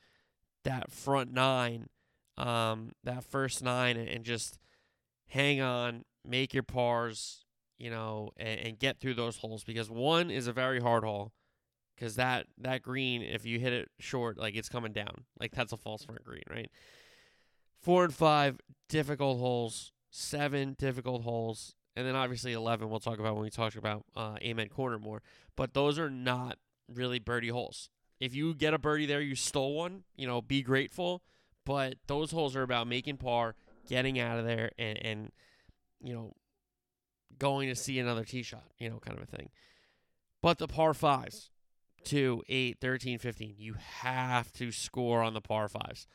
that 0.63 0.91
front 0.91 1.31
nine, 1.31 1.87
um, 2.37 2.91
that 3.03 3.23
first 3.23 3.63
nine, 3.63 3.97
and, 3.97 4.07
and, 4.09 4.25
just 4.25 4.59
hang 5.27 5.61
on, 5.61 6.03
make 6.25 6.53
your 6.53 6.63
pars, 6.63 7.45
you 7.77 7.89
know, 7.89 8.31
and, 8.37 8.59
and, 8.59 8.79
get 8.79 8.99
through 8.99 9.13
those 9.13 9.37
holes 9.37 9.63
because 9.63 9.89
one 9.89 10.29
is 10.29 10.47
a 10.47 10.53
very 10.53 10.79
hard 10.79 11.03
hole 11.03 11.31
because 11.95 12.15
that 12.15 12.47
that 12.57 12.81
green, 12.81 13.21
if 13.21 13.45
you 13.45 13.59
hit 13.59 13.73
it 13.73 13.89
short, 13.99 14.37
like 14.37 14.55
it's 14.55 14.69
coming 14.69 14.93
down, 14.93 15.25
like 15.39 15.51
that's 15.51 15.73
a 15.73 15.77
false 15.77 16.03
front 16.03 16.23
green, 16.23 16.43
right? 16.49 16.71
Four 17.81 18.05
and 18.05 18.13
five 18.13 18.59
difficult 18.87 19.39
holes, 19.39 19.91
seven 20.09 20.75
difficult 20.77 21.23
holes, 21.23 21.75
and 21.99 22.07
then 22.07 22.15
obviously 22.15 22.53
eleven. 22.53 22.89
We'll 22.89 23.01
talk 23.01 23.19
about 23.19 23.35
when 23.35 23.43
we 23.43 23.49
talk 23.49 23.75
about 23.75 24.05
uh, 24.15 24.37
Amen 24.41 24.69
Corner 24.69 24.97
more, 24.97 25.21
but 25.57 25.73
those 25.73 25.99
are 25.99 26.09
not 26.09 26.57
really 26.87 27.19
birdie 27.19 27.49
holes. 27.49 27.89
If 28.21 28.33
you 28.33 28.53
get 28.53 28.73
a 28.73 28.77
birdie 28.77 29.05
there, 29.05 29.19
you 29.19 29.35
stole 29.35 29.75
one. 29.75 30.03
You 30.15 30.25
know, 30.25 30.41
be 30.41 30.61
grateful. 30.61 31.21
But 31.65 31.95
those 32.07 32.31
holes 32.31 32.55
are 32.55 32.61
about 32.61 32.87
making 32.87 33.17
par, 33.17 33.53
getting 33.85 34.17
out 34.17 34.39
of 34.39 34.45
there, 34.45 34.71
and, 34.79 34.97
and 35.05 35.31
you 36.01 36.13
know, 36.13 36.33
going 37.37 37.67
to 37.67 37.75
see 37.75 37.99
another 37.99 38.23
tee 38.23 38.43
shot. 38.43 38.71
You 38.77 38.89
know, 38.89 38.99
kind 38.99 39.17
of 39.17 39.23
a 39.23 39.27
thing. 39.27 39.49
But 40.41 40.57
the 40.57 40.69
par 40.69 40.93
fives, 40.93 41.51
2, 42.05 42.43
8, 42.47 42.77
13, 42.79 43.19
15, 43.19 43.55
you 43.57 43.73
have 43.73 44.53
to 44.53 44.71
score 44.71 45.21
on 45.21 45.33
the 45.33 45.41
par 45.41 45.67
fives. 45.67 46.07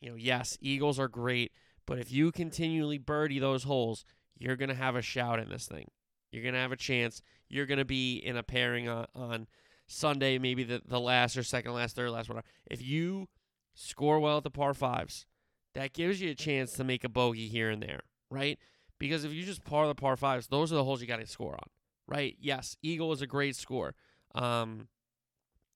You 0.00 0.10
know, 0.10 0.16
yes, 0.16 0.56
Eagles 0.60 1.00
are 1.00 1.08
great, 1.08 1.50
but 1.86 1.98
if 1.98 2.12
you 2.12 2.30
continually 2.30 2.98
birdie 2.98 3.40
those 3.40 3.64
holes, 3.64 4.04
you're 4.38 4.56
going 4.56 4.68
to 4.68 4.74
have 4.74 4.96
a 4.96 5.02
shout 5.02 5.38
in 5.38 5.48
this 5.48 5.66
thing. 5.66 5.88
You're 6.30 6.42
going 6.42 6.54
to 6.54 6.60
have 6.60 6.72
a 6.72 6.76
chance. 6.76 7.22
You're 7.48 7.66
going 7.66 7.78
to 7.78 7.84
be 7.84 8.16
in 8.16 8.36
a 8.36 8.42
pairing 8.42 8.88
on, 8.88 9.06
on 9.14 9.46
Sunday, 9.86 10.38
maybe 10.38 10.64
the, 10.64 10.82
the 10.86 11.00
last 11.00 11.36
or 11.36 11.42
second 11.42 11.72
last, 11.72 11.96
third 11.96 12.10
last, 12.10 12.28
whatever. 12.28 12.46
If 12.66 12.82
you 12.82 13.28
score 13.74 14.20
well 14.20 14.38
at 14.38 14.44
the 14.44 14.50
par 14.50 14.74
fives, 14.74 15.26
that 15.74 15.92
gives 15.92 16.20
you 16.20 16.30
a 16.30 16.34
chance 16.34 16.72
to 16.72 16.84
make 16.84 17.04
a 17.04 17.08
bogey 17.08 17.48
here 17.48 17.70
and 17.70 17.82
there, 17.82 18.00
right? 18.30 18.58
Because 18.98 19.24
if 19.24 19.32
you 19.32 19.44
just 19.44 19.64
par 19.64 19.86
the 19.86 19.94
par 19.94 20.16
fives, 20.16 20.48
those 20.48 20.72
are 20.72 20.76
the 20.76 20.84
holes 20.84 21.00
you 21.00 21.06
got 21.06 21.20
to 21.20 21.26
score 21.26 21.54
on 21.54 21.68
right? 22.08 22.36
Yes, 22.40 22.76
eagle 22.82 23.12
is 23.12 23.22
a 23.22 23.26
great 23.26 23.54
score. 23.54 23.94
Um, 24.34 24.88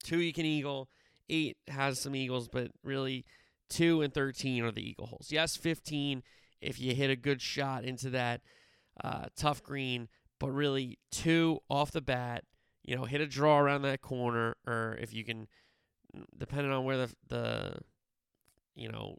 two 0.02 0.20
you 0.20 0.32
can 0.32 0.46
eagle, 0.46 0.88
eight 1.28 1.58
has 1.68 2.00
some 2.00 2.16
eagles, 2.16 2.48
but 2.48 2.72
really 2.82 3.24
two 3.68 4.02
and 4.02 4.12
thirteen 4.12 4.64
are 4.64 4.72
the 4.72 4.88
eagle 4.88 5.06
holes. 5.06 5.28
Yes, 5.30 5.56
fifteen 5.56 6.22
if 6.62 6.80
you 6.80 6.94
hit 6.94 7.10
a 7.10 7.16
good 7.16 7.40
shot 7.40 7.84
into 7.84 8.10
that 8.10 8.40
uh, 9.02 9.26
tough 9.36 9.62
green, 9.62 10.08
but 10.38 10.50
really 10.50 10.98
two 11.10 11.60
off 11.68 11.90
the 11.90 12.00
bat. 12.00 12.44
You 12.84 12.96
know, 12.96 13.04
hit 13.04 13.20
a 13.20 13.26
draw 13.26 13.60
around 13.60 13.82
that 13.82 14.00
corner, 14.00 14.56
or 14.66 14.98
if 15.00 15.14
you 15.14 15.24
can, 15.24 15.46
depending 16.36 16.72
on 16.72 16.84
where 16.84 16.96
the 16.96 17.14
the 17.28 17.74
you 18.74 18.90
know 18.90 19.18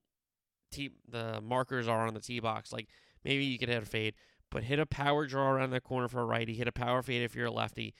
tee 0.71 0.91
the 1.07 1.39
markers 1.41 1.88
are 1.88 2.05
on 2.05 2.13
the 2.13 2.19
tee 2.19 2.39
box, 2.39 2.73
like 2.73 2.88
maybe 3.23 3.45
you 3.45 3.57
could 3.57 3.69
hit 3.69 3.83
a 3.83 3.85
fade 3.85 4.15
but 4.53 4.65
hit 4.65 4.77
a 4.77 4.85
power 4.85 5.25
draw 5.25 5.50
around 5.50 5.71
that 5.71 5.83
corner 5.83 6.07
for 6.07 6.21
a 6.21 6.25
righty, 6.25 6.53
hit 6.53 6.67
a 6.67 6.71
power 6.71 7.01
fade 7.01 7.23
if 7.23 7.35
you're 7.35 7.47
a 7.47 7.51
lefty, 7.51 7.95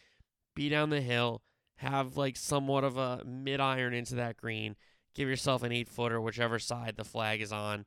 be 0.55 0.69
down 0.69 0.91
the 0.91 1.01
hill, 1.01 1.41
have 1.77 2.15
like 2.15 2.38
somewhat 2.38 2.83
of 2.83 2.95
a 2.95 3.23
mid 3.25 3.59
iron 3.59 3.91
into 3.91 4.13
that 4.13 4.38
green, 4.38 4.75
give 5.15 5.27
yourself 5.27 5.63
an 5.63 5.71
eight 5.71 5.89
footer, 5.89 6.21
whichever 6.21 6.59
side 6.59 6.93
the 6.95 7.03
flag 7.03 7.41
is 7.41 7.51
on, 7.51 7.85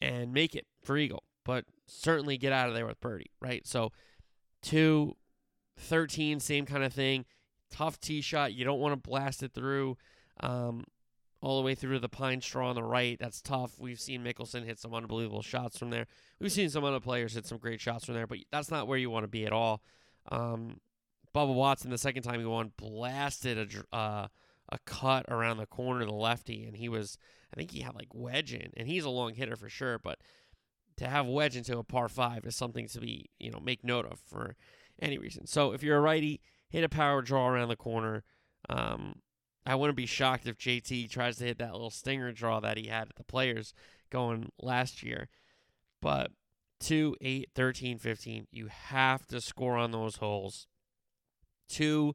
and 0.00 0.32
make 0.32 0.54
it 0.54 0.66
for 0.82 0.96
Eagle. 0.96 1.24
But 1.44 1.64
certainly 1.86 2.36
get 2.38 2.52
out 2.52 2.68
of 2.68 2.74
there 2.74 2.86
with 2.86 3.00
birdie, 3.00 3.30
right? 3.40 3.66
So, 3.66 3.92
two, 4.62 5.16
13, 5.78 6.40
same 6.40 6.66
kind 6.66 6.82
of 6.82 6.92
thing. 6.92 7.24
Tough 7.70 8.00
tee 8.00 8.20
shot. 8.20 8.54
You 8.54 8.64
don't 8.64 8.80
want 8.80 8.92
to 8.92 9.08
blast 9.08 9.42
it 9.42 9.52
through. 9.52 9.96
Um, 10.40 10.84
all 11.40 11.58
the 11.58 11.64
way 11.64 11.74
through 11.74 11.92
to 11.94 11.98
the 11.98 12.08
pine 12.08 12.40
straw 12.40 12.70
on 12.70 12.74
the 12.74 12.82
right. 12.82 13.18
That's 13.20 13.40
tough. 13.40 13.78
We've 13.78 14.00
seen 14.00 14.24
Mickelson 14.24 14.64
hit 14.64 14.78
some 14.78 14.94
unbelievable 14.94 15.42
shots 15.42 15.78
from 15.78 15.90
there. 15.90 16.06
We've 16.40 16.50
seen 16.50 16.70
some 16.70 16.84
other 16.84 17.00
players 17.00 17.34
hit 17.34 17.46
some 17.46 17.58
great 17.58 17.80
shots 17.80 18.04
from 18.04 18.14
there, 18.14 18.26
but 18.26 18.38
that's 18.50 18.70
not 18.70 18.88
where 18.88 18.98
you 18.98 19.10
want 19.10 19.24
to 19.24 19.28
be 19.28 19.46
at 19.46 19.52
all. 19.52 19.82
Um, 20.30 20.80
Bubba 21.34 21.54
Watson, 21.54 21.90
the 21.90 21.98
second 21.98 22.22
time 22.22 22.40
he 22.40 22.46
won, 22.46 22.72
blasted 22.76 23.84
a 23.92 23.96
uh, 23.96 24.26
a 24.70 24.78
cut 24.84 25.26
around 25.28 25.58
the 25.58 25.66
corner 25.66 26.02
of 26.02 26.08
the 26.08 26.14
lefty, 26.14 26.64
and 26.64 26.76
he 26.76 26.88
was, 26.88 27.18
I 27.52 27.56
think 27.56 27.70
he 27.70 27.80
had 27.80 27.94
like 27.94 28.08
wedge 28.12 28.52
in, 28.52 28.72
and 28.76 28.88
he's 28.88 29.04
a 29.04 29.10
long 29.10 29.34
hitter 29.34 29.56
for 29.56 29.68
sure, 29.68 29.98
but 29.98 30.18
to 30.96 31.08
have 31.08 31.26
wedge 31.26 31.56
into 31.56 31.78
a 31.78 31.84
par 31.84 32.08
five 32.08 32.44
is 32.46 32.56
something 32.56 32.88
to 32.88 33.00
be, 33.00 33.30
you 33.38 33.50
know, 33.50 33.60
make 33.60 33.84
note 33.84 34.06
of 34.06 34.18
for 34.18 34.56
any 35.00 35.18
reason. 35.18 35.46
So 35.46 35.72
if 35.72 35.82
you're 35.82 35.98
a 35.98 36.00
righty, 36.00 36.40
hit 36.68 36.84
a 36.84 36.88
power 36.88 37.22
draw 37.22 37.48
around 37.48 37.68
the 37.68 37.76
corner. 37.76 38.24
Um, 38.68 39.16
I 39.64 39.74
wouldn't 39.74 39.96
be 39.96 40.06
shocked 40.06 40.46
if 40.46 40.56
JT 40.56 41.10
tries 41.10 41.36
to 41.36 41.44
hit 41.44 41.58
that 41.58 41.72
little 41.72 41.90
stinger 41.90 42.32
draw 42.32 42.60
that 42.60 42.78
he 42.78 42.86
had 42.86 43.08
at 43.08 43.16
the 43.16 43.24
players 43.24 43.74
going 44.10 44.50
last 44.60 45.02
year. 45.02 45.28
But 46.00 46.30
2, 46.80 47.16
8, 47.20 47.50
13, 47.54 47.98
15, 47.98 48.46
you 48.50 48.68
have 48.68 49.26
to 49.26 49.40
score 49.40 49.76
on 49.76 49.90
those 49.90 50.16
holes. 50.16 50.66
Two, 51.68 52.14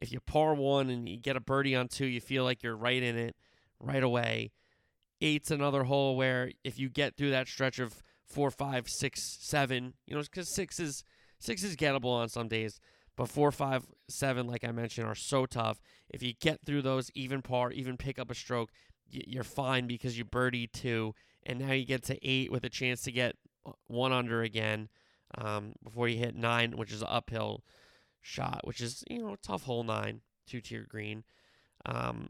if 0.00 0.12
you 0.12 0.20
par 0.20 0.54
one 0.54 0.88
and 0.90 1.08
you 1.08 1.18
get 1.18 1.36
a 1.36 1.40
birdie 1.40 1.76
on 1.76 1.88
two, 1.88 2.06
you 2.06 2.20
feel 2.20 2.44
like 2.44 2.62
you're 2.62 2.76
right 2.76 3.02
in 3.02 3.16
it 3.16 3.36
right 3.78 4.02
away. 4.02 4.52
Eight's 5.20 5.50
another 5.50 5.84
hole 5.84 6.16
where 6.16 6.50
if 6.64 6.78
you 6.78 6.88
get 6.88 7.16
through 7.16 7.30
that 7.30 7.48
stretch 7.48 7.78
of 7.78 8.02
four, 8.24 8.50
five, 8.50 8.88
six, 8.88 9.36
seven, 9.40 9.94
you 10.06 10.14
know, 10.14 10.22
because 10.22 10.54
six 10.54 10.80
is 10.80 11.04
six 11.38 11.62
is 11.62 11.76
gettable 11.76 12.12
on 12.12 12.28
some 12.28 12.48
days. 12.48 12.80
But 13.16 13.28
four, 13.28 13.52
five, 13.52 13.84
seven, 14.08 14.46
like 14.46 14.64
I 14.64 14.72
mentioned, 14.72 15.06
are 15.06 15.14
so 15.14 15.44
tough. 15.44 15.80
If 16.08 16.22
you 16.22 16.32
get 16.40 16.60
through 16.64 16.82
those, 16.82 17.10
even 17.14 17.42
par, 17.42 17.70
even 17.70 17.98
pick 17.98 18.18
up 18.18 18.30
a 18.30 18.34
stroke, 18.34 18.70
you're 19.10 19.44
fine 19.44 19.86
because 19.86 20.16
you 20.16 20.24
birdie 20.24 20.68
two, 20.68 21.14
and 21.44 21.58
now 21.58 21.72
you 21.72 21.84
get 21.84 22.04
to 22.04 22.18
eight 22.26 22.50
with 22.50 22.64
a 22.64 22.70
chance 22.70 23.02
to 23.02 23.12
get 23.12 23.36
uh, 23.66 23.72
one 23.88 24.12
under 24.12 24.40
again 24.42 24.88
um, 25.36 25.74
before 25.84 26.08
you 26.08 26.16
hit 26.16 26.34
nine, 26.34 26.78
which 26.78 26.92
is 26.92 27.04
uphill 27.06 27.62
shot, 28.20 28.60
which 28.64 28.80
is 28.80 29.04
you 29.08 29.18
know 29.18 29.36
tough 29.42 29.64
hole 29.64 29.84
nine, 29.84 30.20
two 30.46 30.60
tier 30.60 30.86
green. 30.88 31.24
Um, 31.86 32.28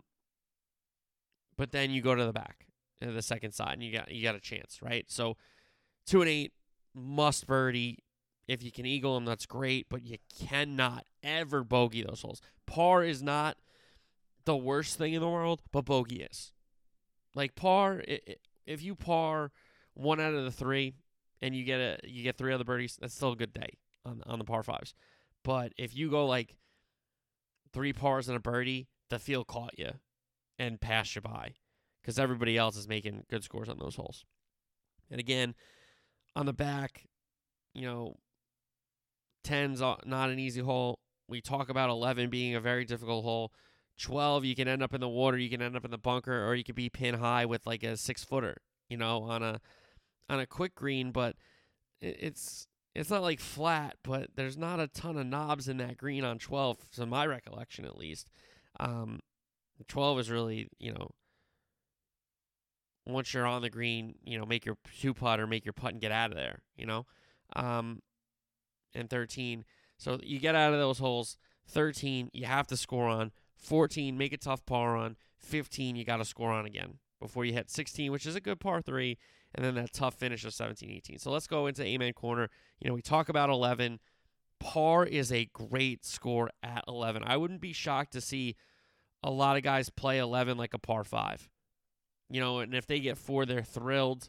but 1.56 1.73
then 1.73 1.90
you 1.90 2.02
go 2.02 2.14
to 2.14 2.25
the 2.25 2.32
back, 2.32 2.66
the 3.00 3.23
second 3.23 3.52
side, 3.52 3.75
and 3.75 3.82
you 3.82 3.92
got 3.92 4.11
you 4.11 4.23
got 4.23 4.35
a 4.35 4.40
chance, 4.40 4.80
right? 4.82 5.04
So 5.09 5.37
two 6.06 6.20
and 6.20 6.30
eight 6.30 6.52
must 6.94 7.47
birdie 7.47 7.99
if 8.50 8.64
you 8.64 8.73
can 8.73 8.85
eagle 8.85 9.14
them, 9.14 9.25
that's 9.25 9.47
great, 9.47 9.87
but 9.88 10.04
you 10.04 10.16
cannot 10.37 11.06
ever 11.23 11.62
bogey 11.62 12.02
those 12.02 12.23
holes. 12.23 12.42
Par 12.66 13.04
is 13.04 13.23
not 13.23 13.56
the 14.44 14.56
worst 14.56 14.99
thing 14.99 15.12
in 15.14 15.20
the 15.20 15.28
world, 15.28 15.62
but 15.70 15.85
bogey 15.85 16.23
is. 16.23 16.50
Like 17.32 17.54
par, 17.54 18.02
if 18.66 18.82
you 18.82 18.97
par 18.97 19.52
one 19.94 20.18
out 20.20 20.35
of 20.35 20.42
the 20.42 20.50
three, 20.50 20.94
and 21.40 21.54
you 21.54 21.62
get 21.64 21.78
a 21.78 21.99
you 22.02 22.25
get 22.25 22.37
three 22.37 22.52
other 22.52 22.64
birdies, 22.64 22.99
that's 23.00 23.14
still 23.14 23.32
a 23.32 23.37
good 23.37 23.52
day 23.52 23.78
on 24.04 24.20
on 24.26 24.40
the 24.40 24.44
par 24.44 24.64
fives. 24.64 24.94
But 25.44 25.73
if 25.76 25.97
you 25.97 26.11
go 26.11 26.26
like 26.26 26.56
three 27.73 27.92
pars 27.92 28.28
and 28.28 28.37
a 28.37 28.40
birdie, 28.40 28.88
the 29.09 29.18
field 29.18 29.47
caught 29.47 29.78
you 29.78 29.92
and 30.59 30.80
passed 30.80 31.14
you 31.14 31.23
by 31.23 31.54
because 32.00 32.18
everybody 32.18 32.56
else 32.56 32.76
is 32.76 32.88
making 32.88 33.25
good 33.28 33.44
scores 33.44 33.68
on 33.68 33.78
those 33.78 33.97
holes. 33.97 34.25
And 35.11 35.18
again, 35.20 35.54
on 36.37 36.47
the 36.47 36.52
back, 36.52 37.06
you 37.75 37.82
know, 37.87 38.16
10's 39.44 39.80
not 39.80 40.30
an 40.30 40.38
easy 40.38 40.61
hole. 40.61 41.00
We 41.28 41.40
talk 41.40 41.68
about 41.68 41.90
11 41.90 42.30
being 42.30 42.54
a 42.54 42.61
very 42.61 42.85
difficult 42.85 43.25
hole. 43.25 43.52
12, 43.99 44.44
you 44.44 44.54
can 44.54 44.68
end 44.68 44.82
up 44.82 44.94
in 44.94 45.00
the 45.00 45.09
water, 45.09 45.37
you 45.37 45.50
can 45.50 45.61
end 45.61 45.76
up 45.76 45.85
in 45.85 45.90
the 45.90 45.99
bunker, 45.99 46.47
or 46.47 46.54
you 46.54 46.64
could 46.64 46.75
be 46.75 46.88
pin 46.88 47.14
high 47.14 47.44
with 47.44 47.66
like 47.66 47.82
a 47.82 47.97
six 47.97 48.25
footer, 48.25 48.56
you 48.88 48.97
know, 48.97 49.23
on 49.25 49.42
a 49.42 49.61
on 50.28 50.40
a 50.40 50.47
quick 50.47 50.75
green. 50.75 51.12
But 51.12 51.37
it's 52.00 52.66
it's 53.00 53.11
not 53.11 53.23
like 53.23 53.40
flat, 53.40 53.97
but 54.04 54.28
there's 54.37 54.59
not 54.59 54.78
a 54.78 54.87
ton 54.87 55.16
of 55.16 55.26
knobs 55.26 55.69
in 55.69 55.78
that 55.78 55.97
green 55.97 56.23
on 56.23 56.38
12, 56.38 56.90
to 56.97 57.07
my 57.07 57.25
recollection 57.25 57.87
at 57.87 57.97
least. 57.97 58.28
Um, 58.78 59.21
12 59.88 60.21
is 60.21 60.30
really, 60.30 60.69
you 60.78 60.92
know, 60.92 61.09
once 63.07 63.33
you're 63.33 63.47
on 63.47 63.62
the 63.62 63.71
green, 63.71 64.16
you 64.23 64.38
know, 64.38 64.45
make 64.45 64.66
your 64.66 64.76
two 65.00 65.14
putt 65.14 65.40
or 65.40 65.47
make 65.47 65.64
your 65.64 65.73
putt 65.73 65.92
and 65.92 66.00
get 66.00 66.12
out 66.12 66.30
of 66.30 66.37
there, 66.37 66.61
you 66.76 66.85
know. 66.85 67.07
Um, 67.57 68.02
and 68.95 69.09
13. 69.09 69.64
So 69.97 70.19
you 70.23 70.38
get 70.38 70.54
out 70.54 70.75
of 70.75 70.78
those 70.78 70.99
holes. 70.99 71.38
13, 71.69 72.28
you 72.35 72.45
have 72.45 72.66
to 72.66 72.76
score 72.76 73.09
on. 73.09 73.33
14, 73.57 74.19
make 74.19 74.35
a 74.35 74.37
tough 74.37 74.66
par 74.66 74.95
on. 74.95 75.16
15, 75.38 75.97
you 75.97 76.04
got 76.04 76.19
to 76.19 76.25
score 76.26 76.52
on 76.52 76.66
again 76.66 76.99
before 77.19 77.47
you 77.47 77.54
hit 77.54 77.71
16, 77.71 78.12
which 78.12 78.26
is 78.26 78.37
a 78.37 78.40
good 78.40 78.61
par 78.61 78.83
three, 78.83 79.16
and 79.54 79.64
then 79.64 79.75
that 79.75 79.92
tough 79.92 80.14
finish 80.14 80.45
of 80.45 80.54
17, 80.54 80.90
18. 80.90 81.19
So 81.19 81.30
let's 81.30 81.47
go 81.47 81.66
into 81.66 81.85
Amen 81.85 82.12
Corner. 82.12 82.49
You 82.80 82.88
know, 82.88 82.95
we 82.95 83.02
talk 83.02 83.28
about 83.28 83.50
11. 83.50 83.99
Par 84.59 85.07
is 85.07 85.33
a 85.33 85.49
great 85.52 86.04
score 86.04 86.50
at 86.62 86.85
11. 86.87 87.23
I 87.25 87.37
wouldn't 87.37 87.61
be 87.61 87.73
shocked 87.73 88.12
to 88.12 88.21
see 88.21 88.57
a 89.23 89.30
lot 89.30 89.57
of 89.57 89.62
guys 89.62 89.90
play 89.90 90.19
11 90.19 90.57
like 90.57 90.75
a 90.75 90.78
par 90.78 91.04
five. 91.04 91.49
You 92.28 92.40
know, 92.40 92.61
and 92.61 92.75
if 92.75 92.87
they 92.87 93.00
get 93.00 93.19
four, 93.19 93.45
they're 93.45 93.62
thrilled. 93.62 94.28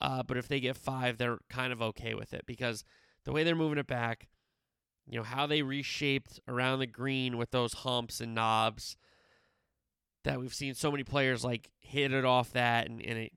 Uh, 0.00 0.22
but 0.22 0.36
if 0.36 0.48
they 0.48 0.60
get 0.60 0.76
five, 0.76 1.18
they're 1.18 1.38
kind 1.50 1.72
of 1.72 1.82
okay 1.82 2.14
with 2.14 2.32
it 2.32 2.44
because– 2.46 2.84
the 3.24 3.32
way 3.32 3.42
they're 3.42 3.54
moving 3.54 3.78
it 3.78 3.86
back, 3.86 4.28
you 5.06 5.18
know, 5.18 5.24
how 5.24 5.46
they 5.46 5.62
reshaped 5.62 6.40
around 6.48 6.78
the 6.78 6.86
green 6.86 7.36
with 7.36 7.50
those 7.50 7.74
humps 7.74 8.20
and 8.20 8.34
knobs 8.34 8.96
that 10.24 10.40
we've 10.40 10.54
seen 10.54 10.74
so 10.74 10.90
many 10.90 11.04
players 11.04 11.44
like 11.44 11.70
hit 11.80 12.12
it 12.12 12.24
off 12.24 12.52
that 12.52 12.88
and, 12.88 13.02
and 13.02 13.18
it 13.18 13.32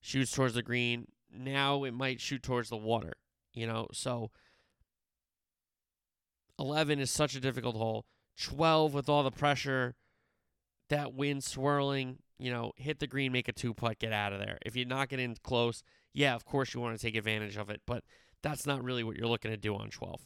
shoots 0.00 0.32
towards 0.32 0.54
the 0.54 0.62
green. 0.62 1.06
Now 1.32 1.84
it 1.84 1.92
might 1.92 2.20
shoot 2.20 2.42
towards 2.42 2.68
the 2.68 2.76
water, 2.76 3.14
you 3.54 3.66
know, 3.66 3.88
so 3.92 4.30
11 6.58 7.00
is 7.00 7.10
such 7.10 7.34
a 7.34 7.40
difficult 7.40 7.76
hole. 7.76 8.04
12 8.40 8.94
with 8.94 9.08
all 9.08 9.22
the 9.22 9.30
pressure 9.30 9.94
that 10.88 11.14
wind 11.14 11.44
swirling, 11.44 12.18
you 12.38 12.50
know, 12.50 12.72
hit 12.76 12.98
the 12.98 13.06
green, 13.06 13.32
make 13.32 13.48
a 13.48 13.52
two 13.52 13.72
putt, 13.74 13.98
get 13.98 14.12
out 14.12 14.32
of 14.32 14.40
there. 14.40 14.58
If 14.64 14.76
you're 14.76 14.86
not 14.86 15.08
getting 15.08 15.36
close, 15.42 15.82
yeah, 16.12 16.34
of 16.34 16.44
course 16.44 16.74
you 16.74 16.80
want 16.80 16.98
to 16.98 17.02
take 17.02 17.16
advantage 17.16 17.56
of 17.56 17.70
it, 17.70 17.80
but 17.86 18.02
that's 18.42 18.66
not 18.66 18.82
really 18.82 19.04
what 19.04 19.16
you're 19.16 19.28
looking 19.28 19.50
to 19.50 19.56
do 19.56 19.74
on 19.76 19.90
12. 19.90 20.20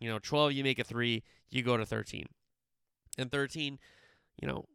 You 0.00 0.10
know, 0.10 0.18
12, 0.18 0.52
you 0.52 0.64
make 0.64 0.78
a 0.78 0.84
three, 0.84 1.22
you 1.50 1.62
go 1.62 1.76
to 1.76 1.86
13. 1.86 2.26
And 3.16 3.30
13, 3.30 3.78
you 4.40 4.48
know, 4.48 4.66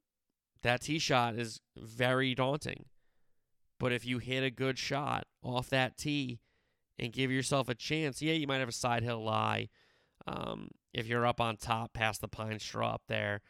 that 0.64 0.82
tee 0.82 1.00
shot 1.00 1.36
is 1.36 1.62
very 1.78 2.34
daunting. 2.34 2.86
But 3.80 3.94
if 3.94 4.06
you 4.06 4.20
hit 4.20 4.44
a 4.44 4.52
good 4.52 4.78
shot 4.78 5.26
off 5.42 5.70
that 5.70 5.98
tee 5.98 6.40
and 6.98 7.14
give 7.14 7.32
yourself 7.32 7.70
a 7.70 7.76
chance, 7.76 8.22
yeah, 8.22 8.34
you 8.34 8.46
might 8.46 8.60
have 8.60 8.70
a 8.70 8.74
side 8.74 9.04
hill 9.04 9.24
lie. 9.24 9.70
Um, 10.28 10.70
if 10.94 11.08
you're 11.08 11.26
up 11.26 11.40
on 11.40 11.56
top 11.56 11.94
past 11.94 12.22
the 12.22 12.28
pine 12.28 12.60
straw 12.60 12.96
up 12.96 13.04
there, 13.08 13.42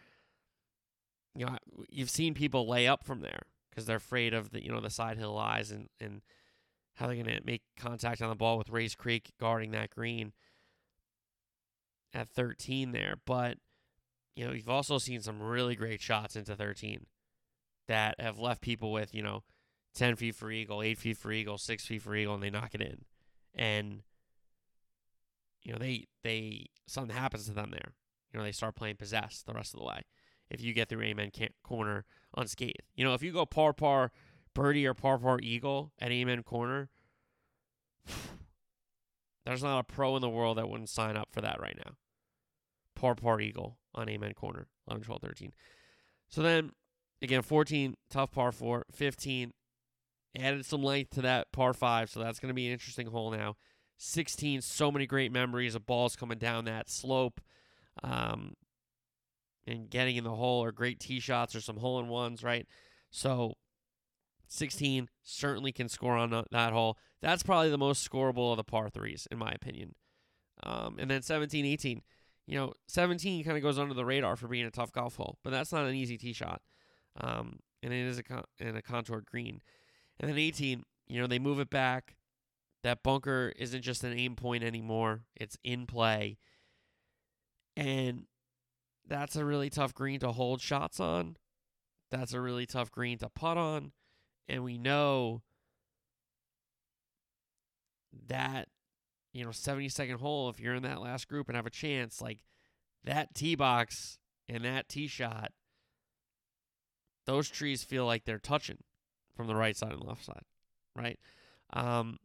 you 1.36 1.45
know, 1.45 1.57
you've 1.89 2.09
seen 2.09 2.33
people 2.33 2.67
lay 2.67 2.88
up 2.88 3.03
from 3.03 3.21
there 3.21 3.41
because 3.69 3.86
they're 3.86 3.98
afraid 3.98 4.33
of 4.33 4.51
the, 4.51 4.63
you 4.63 4.71
know, 4.71 4.79
the 4.79 4.89
side 4.89 5.17
hill 5.17 5.33
lies 5.33 5.71
and, 5.71 5.89
and 6.00 6.21
how 6.95 7.07
they're 7.07 7.15
going 7.15 7.25
to 7.27 7.41
make 7.45 7.63
contact 7.77 8.21
on 8.21 8.29
the 8.29 8.36
ball 8.36 8.57
with 8.57 8.69
Rae's 8.69 8.95
Creek 8.95 9.31
guarding 9.39 9.71
that 9.71 9.89
green 9.89 10.33
at 12.13 12.29
13 12.29 12.91
there. 12.91 13.15
But, 13.25 13.57
you 14.36 14.45
know, 14.45 14.53
you've 14.53 14.69
also 14.69 14.98
seen 14.98 15.21
some 15.21 15.41
really 15.41 15.75
great 15.75 16.01
shots 16.01 16.36
into 16.36 16.55
13 16.55 17.05
that 17.88 18.19
have 18.19 18.38
left 18.38 18.62
people 18.62 18.91
with, 18.91 19.15
you 19.15 19.24
know, 19.24 19.43
10 19.96 20.15
feet 20.15 20.36
for 20.36 20.51
eagle, 20.51 20.81
8 20.81 20.98
feet 20.98 21.17
for 21.17 21.31
eagle, 21.31 21.58
6 21.58 21.86
feet 21.86 22.01
for 22.01 22.15
eagle, 22.15 22.34
and 22.34 22.43
they 22.43 22.50
knock 22.50 22.74
it 22.74 22.81
in. 22.81 23.05
And, 23.55 24.03
you 25.63 25.74
know, 25.74 25.79
they, 25.79 26.08
they, 26.24 26.67
something 26.88 27.15
happens 27.15 27.46
to 27.46 27.53
them 27.53 27.72
there. 27.72 27.93
You 28.31 28.39
know, 28.39 28.43
they 28.43 28.51
start 28.51 28.75
playing 28.75 28.98
possessed 28.98 29.46
the 29.46 29.53
rest 29.53 29.74
of 29.74 29.79
the 29.79 29.86
way. 29.86 30.01
If 30.50 30.62
you 30.62 30.74
get 30.74 30.89
through 30.89 31.03
Amen 31.03 31.31
corner 31.63 32.05
unscathed, 32.36 32.84
you 32.96 33.03
know, 33.03 33.13
if 33.13 33.22
you 33.22 33.31
go 33.31 33.46
par 33.46 33.74
par 33.74 34.12
birdie 34.55 34.88
or 34.88 34.93
par 34.93 35.17
par 35.19 35.39
eagle 35.41 35.91
at 36.00 36.12
Amen 36.12 36.43
corner, 36.43 36.89
there's 39.46 39.63
not 39.63 39.79
a 39.79 39.84
pro 39.84 40.15
in 40.15 40.22
the 40.22 40.29
world 40.29 40.58
that 40.58 40.69
wouldn't 40.69 40.89
sign 40.89 41.15
up 41.17 41.29
for 41.31 41.41
that 41.41 41.60
right 41.62 41.77
now. 41.86 41.93
Par 42.96 43.15
par 43.15 43.39
eagle 43.39 43.77
on 43.93 44.10
Amen 44.10 44.34
corner, 44.34 44.67
11, 44.88 45.05
12, 45.05 45.22
13. 45.22 45.53
So 46.27 46.41
then, 46.41 46.72
again, 47.22 47.41
14, 47.41 47.96
tough 48.10 48.31
par 48.31 48.51
four. 48.51 48.86
15, 48.91 49.53
added 50.38 50.65
some 50.65 50.83
length 50.83 51.12
to 51.12 51.21
that 51.21 51.51
par 51.51 51.74
five, 51.74 52.09
so 52.09 52.19
that's 52.19 52.39
going 52.39 52.50
to 52.50 52.55
be 52.55 52.67
an 52.67 52.74
interesting 52.74 53.07
hole 53.07 53.31
now. 53.31 53.55
16, 53.98 54.62
so 54.62 54.91
many 54.91 55.05
great 55.05 55.31
memories 55.31 55.75
of 55.75 55.86
balls 55.86 56.15
coming 56.15 56.38
down 56.38 56.65
that 56.65 56.89
slope 56.89 57.41
um, 58.01 58.53
and 59.67 59.89
getting 59.89 60.15
in 60.15 60.24
the 60.24 60.36
hole 60.36 60.63
or 60.63 60.71
great 60.71 61.00
tee 61.00 61.19
shots 61.19 61.53
or 61.53 61.62
some 61.62 61.77
hole 61.77 62.00
in 62.00 62.07
ones, 62.07 62.41
right? 62.41 62.65
So 63.12 63.55
16 64.48 65.09
certainly 65.24 65.71
can 65.71 65.89
score 65.89 66.15
on 66.15 66.45
that 66.51 66.74
hole. 66.74 66.98
That's 67.21 67.43
probably 67.43 67.69
the 67.69 67.77
most 67.77 68.09
scoreable 68.09 68.51
of 68.51 68.57
the 68.57 68.63
par 68.63 68.89
threes, 68.89 69.27
in 69.31 69.38
my 69.38 69.51
opinion. 69.51 69.95
Um, 70.63 70.98
and 70.98 71.09
then 71.09 71.21
17, 71.21 71.65
18. 71.65 72.01
You 72.48 72.57
know, 72.57 72.74
17 72.88 73.43
kind 73.43 73.57
of 73.57 73.63
goes 73.63 73.77
under 73.77 73.93
the 73.93 74.05
radar 74.05 74.36
for 74.36 74.48
being 74.48 74.65
a 74.65 74.71
tough 74.71 74.91
golf 74.91 75.17
hole, 75.17 75.38
but 75.43 75.51
that's 75.51 75.71
not 75.71 75.86
an 75.86 75.93
easy 75.93 76.17
tee 76.17 76.33
shot. 76.33 76.62
Um, 77.19 77.59
and 77.83 77.93
it 77.93 78.05
is 78.07 78.17
a 78.17 78.24
con- 78.24 78.45
in 78.59 78.75
a 78.75 78.81
contoured 78.81 79.25
green. 79.25 79.62
And 80.19 80.29
then 80.29 80.38
18, 80.38 80.83
you 81.07 81.21
know, 81.21 81.27
they 81.27 81.39
move 81.39 81.59
it 81.59 81.69
back. 81.69 82.15
That 82.83 83.03
bunker 83.03 83.53
isn't 83.57 83.81
just 83.81 84.03
an 84.03 84.17
aim 84.17 84.35
point 84.35 84.63
anymore, 84.63 85.21
it's 85.35 85.57
in 85.63 85.85
play. 85.85 86.38
And 87.75 88.25
that's 89.08 89.36
a 89.36 89.45
really 89.45 89.69
tough 89.69 89.93
green 89.93 90.19
to 90.21 90.32
hold 90.32 90.62
shots 90.62 90.99
on. 90.99 91.38
That's 92.12 92.34
a 92.34 92.41
really 92.41 92.65
tough 92.65 92.91
green 92.91 93.17
to 93.19 93.29
putt 93.29 93.58
on. 93.58 93.91
And 94.47 94.63
we 94.63 94.77
know 94.77 95.41
that, 98.27 98.67
you 99.34 99.43
know, 99.43 99.51
72nd 99.51 100.15
hole, 100.15 100.49
if 100.49 100.60
you're 100.60 100.75
in 100.75 100.84
that 100.84 101.01
last 101.01 101.27
group 101.27 101.47
and 101.47 101.55
have 101.55 101.65
a 101.65 101.71
chance, 101.71 102.21
like 102.21 102.39
that 103.03 103.36
tee 103.36 103.55
box 103.55 104.17
and 104.47 104.63
that 104.65 104.89
tee 104.89 105.08
shot, 105.08 105.51
those 107.25 107.49
trees 107.49 107.84
feel 107.84 108.05
like 108.05 108.25
they're 108.25 108.39
touching 108.39 108.79
from 109.39 109.47
the 109.47 109.56
right 109.56 109.78
side 109.78 109.93
and 109.93 110.04
left 110.04 110.25
side, 110.25 110.43
right? 110.97 111.17
Um, 111.71 112.19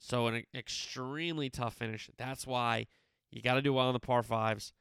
so 0.00 0.26
an 0.26 0.42
extremely 0.52 1.48
tough 1.48 1.74
finish. 1.74 2.10
That's 2.18 2.44
why 2.44 2.88
you 3.30 3.40
got 3.40 3.54
to 3.54 3.62
do 3.62 3.72
well 3.72 3.86
on 3.86 3.92
the 3.92 4.00
par 4.00 4.24
fives, 4.24 4.72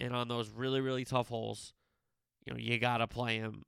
and 0.00 0.16
on 0.16 0.28
those 0.28 0.48
really 0.48 0.80
really 0.80 1.04
tough 1.04 1.28
holes, 1.28 1.74
you 2.46 2.54
know 2.54 2.58
you 2.58 2.78
got 2.78 2.98
to 2.98 3.06
play 3.06 3.38
them 3.38 3.64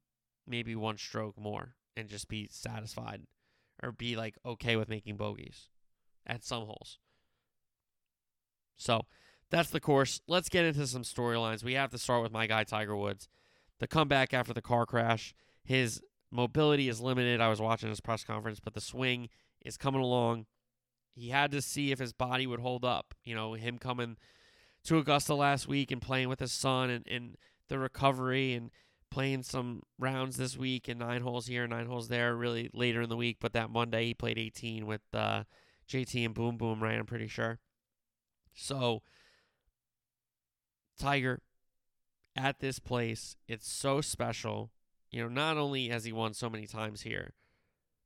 maybe 0.47 0.75
one 0.75 0.97
stroke 0.97 1.38
more 1.38 1.75
and 1.95 2.09
just 2.09 2.27
be 2.27 2.49
satisfied, 2.51 3.25
or 3.83 3.92
be 3.92 4.16
like 4.16 4.38
okay 4.47 4.77
with 4.77 4.88
making 4.88 5.19
bogeys 5.19 5.69
at 6.27 6.42
some 6.42 6.64
holes. 6.64 6.99
So 8.79 9.03
that's 9.51 9.69
the 9.69 9.81
course. 9.81 10.23
Let's 10.27 10.49
get 10.49 10.64
into 10.64 10.87
some 10.87 11.03
storylines. 11.03 11.62
We 11.62 11.75
have 11.75 11.90
to 11.90 11.99
start 11.99 12.23
with 12.23 12.33
my 12.33 12.47
guy 12.47 12.64
Tiger 12.64 12.97
Woods, 12.97 13.29
the 13.79 13.87
comeback 13.87 14.33
after 14.33 14.55
the 14.55 14.62
car 14.62 14.87
crash, 14.87 15.35
his 15.62 16.01
mobility 16.31 16.89
is 16.89 17.01
limited. 17.01 17.41
I 17.41 17.49
was 17.49 17.61
watching 17.61 17.89
his 17.89 18.01
press 18.01 18.25
conference, 18.25 18.61
but 18.61 18.75
the 18.75 18.81
swing 18.81 19.29
is 19.65 19.77
coming 19.77 20.01
along. 20.01 20.47
He 21.15 21.31
had 21.31 21.51
to 21.53 21.62
see 21.62 21.93
if 21.93 21.99
his 21.99 22.12
body 22.12 22.47
would 22.47 22.61
hold 22.61 22.85
up. 22.85 23.15
You 23.25 23.35
know, 23.35 23.55
him 23.55 23.79
coming 23.79 24.17
to 24.85 24.99
Augusta 24.99 25.35
last 25.35 25.67
week 25.67 25.91
and 25.91 26.01
playing 26.01 26.29
with 26.29 26.41
his 26.41 26.53
son 26.53 26.91
and, 26.91 27.07
and 27.09 27.37
the 27.69 27.79
recovery 27.79 28.53
and 28.55 28.71
playing 29.11 29.43
some 29.43 29.83
rounds 29.99 30.37
this 30.37 30.57
week 30.57 30.89
and 30.89 30.99
nine 30.99 31.23
holes 31.23 31.47
here, 31.47 31.67
nine 31.67 31.87
holes 31.87 32.09
there, 32.09 32.35
really 32.37 32.71
later 32.75 33.01
in 33.01 33.09
the 33.09 33.17
week. 33.17 33.39
But 33.41 33.53
that 33.55 33.71
Monday 33.71 34.07
he 34.07 34.15
played 34.15 34.39
18 34.39 34.87
with 34.87 35.03
uh, 35.15 35.45
JT 35.89 36.25
and 36.25 36.35
Boom 36.35 36.57
Boom, 36.57 36.83
right? 36.83 36.99
I'm 36.99 37.07
pretty 37.07 37.29
sure. 37.29 37.59
So, 38.55 39.03
Tiger 40.99 41.41
at 42.37 42.61
this 42.61 42.79
place, 42.79 43.37
it's 43.49 43.71
so 43.71 44.01
special. 44.01 44.71
You 45.16 45.22
know, 45.22 45.29
not 45.31 45.57
only 45.57 45.88
has 45.88 46.05
he 46.05 46.12
won 46.12 46.35
so 46.35 46.50
many 46.50 46.66
times 46.66 47.00
here, 47.00 47.33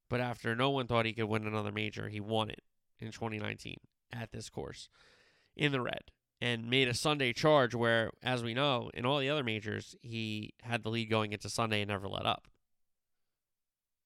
but 0.09 0.20
after 0.20 0.55
no 0.55 0.70
one 0.70 0.87
thought 0.87 1.07
he 1.07 1.12
could 1.12 1.25
win 1.25 1.44
another 1.44 1.73
major, 1.73 2.09
he 2.09 2.20
won 2.20 2.51
it 2.51 2.62
in 3.01 3.11
2019 3.11 3.79
at 4.12 4.31
this 4.31 4.49
course 4.49 4.88
in 5.57 5.73
the 5.73 5.81
red 5.81 6.12
and 6.40 6.70
made 6.70 6.87
a 6.87 6.94
Sunday 6.94 7.33
charge 7.33 7.75
where, 7.75 8.12
as 8.23 8.44
we 8.44 8.55
know, 8.55 8.92
in 8.94 9.05
all 9.05 9.18
the 9.18 9.29
other 9.29 9.42
majors, 9.42 9.96
he 10.03 10.55
had 10.62 10.85
the 10.85 10.88
lead 10.88 11.11
going 11.11 11.33
into 11.33 11.49
Sunday 11.49 11.81
and 11.81 11.88
never 11.88 12.07
let 12.07 12.27
up 12.27 12.46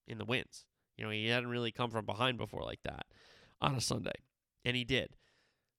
in 0.06 0.16
the 0.16 0.24
wins. 0.24 0.64
You 0.96 1.04
know, 1.04 1.10
he 1.10 1.28
hadn't 1.28 1.50
really 1.50 1.72
come 1.72 1.90
from 1.90 2.06
behind 2.06 2.38
before 2.38 2.62
like 2.62 2.84
that 2.84 3.04
on 3.60 3.74
a 3.74 3.82
Sunday, 3.82 4.22
and 4.64 4.74
he 4.78 4.84
did. 4.84 5.10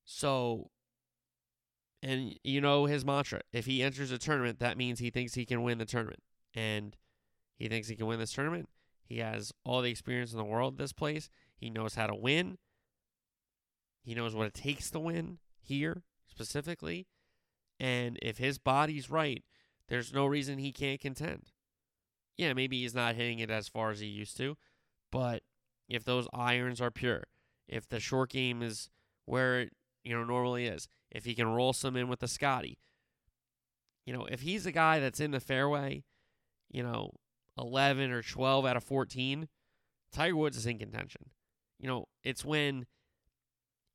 So, 0.04 0.70
and 2.04 2.38
you 2.44 2.62
know 2.62 2.86
his 2.86 3.04
mantra 3.04 3.42
if 3.52 3.66
he 3.66 3.82
enters 3.82 4.12
a 4.12 4.20
tournament, 4.20 4.60
that 4.60 4.78
means 4.78 5.00
he 5.00 5.10
thinks 5.10 5.34
he 5.34 5.48
can 5.48 5.64
win 5.64 5.80
the 5.80 5.86
tournament. 5.86 6.22
And 6.54 6.96
he 7.56 7.68
thinks 7.68 7.88
he 7.88 7.96
can 7.96 8.08
win 8.08 8.20
this 8.20 8.34
tournament. 8.34 8.70
He 9.04 9.20
has 9.20 9.54
all 9.64 9.82
the 9.82 9.92
experience 9.92 10.32
in 10.32 10.38
the 10.38 10.44
world 10.44 10.74
at 10.74 10.78
this 10.80 10.94
place. 10.94 11.30
He 11.56 11.70
knows 11.70 11.96
how 11.96 12.08
to 12.08 12.16
win. 12.16 12.58
He 14.04 14.16
knows 14.16 14.36
what 14.36 14.48
it 14.48 14.54
takes 14.54 14.90
to 14.92 15.00
win 15.00 15.40
here 15.62 16.04
specifically. 16.28 17.08
And 17.80 18.18
if 18.22 18.38
his 18.38 18.58
body's 18.58 19.10
right, 19.10 19.44
there's 19.88 20.14
no 20.14 20.26
reason 20.26 20.58
he 20.58 20.72
can't 20.72 21.00
contend. 21.00 21.52
Yeah, 22.38 22.54
maybe 22.54 22.82
he's 22.82 22.96
not 22.96 23.16
hitting 23.16 23.40
it 23.40 23.50
as 23.50 23.68
far 23.68 23.92
as 23.92 24.00
he 24.00 24.08
used 24.08 24.38
to, 24.38 24.58
but 25.12 25.44
if 25.88 26.04
those 26.04 26.28
irons 26.34 26.82
are 26.82 26.92
pure, 26.92 27.24
if 27.68 27.88
the 27.88 28.00
short 28.00 28.30
game 28.30 28.62
is 28.62 28.90
where 29.26 29.62
it 29.62 29.74
you 30.04 30.16
know 30.16 30.24
normally 30.24 30.66
is, 30.66 30.88
if 31.12 31.26
he 31.26 31.34
can 31.34 31.48
roll 31.48 31.72
some 31.72 31.96
in 31.96 32.08
with 32.08 32.20
the 32.20 32.28
Scotty, 32.28 32.78
you 34.06 34.14
know, 34.14 34.26
if 34.26 34.42
he's 34.42 34.66
a 34.66 34.72
guy 34.72 35.00
that's 35.00 35.20
in 35.20 35.32
the 35.32 35.40
fairway, 35.40 36.04
you 36.70 36.84
know, 36.84 37.12
11 37.58 38.12
or 38.12 38.22
12 38.22 38.66
out 38.66 38.78
of 38.78 38.84
14, 38.84 39.48
Tiger 40.12 40.36
Woods 40.36 40.58
is 40.58 40.66
in 40.66 40.78
contention. 40.78 41.30
You 41.80 41.88
know, 41.88 42.08
it's 42.24 42.46
when 42.46 42.86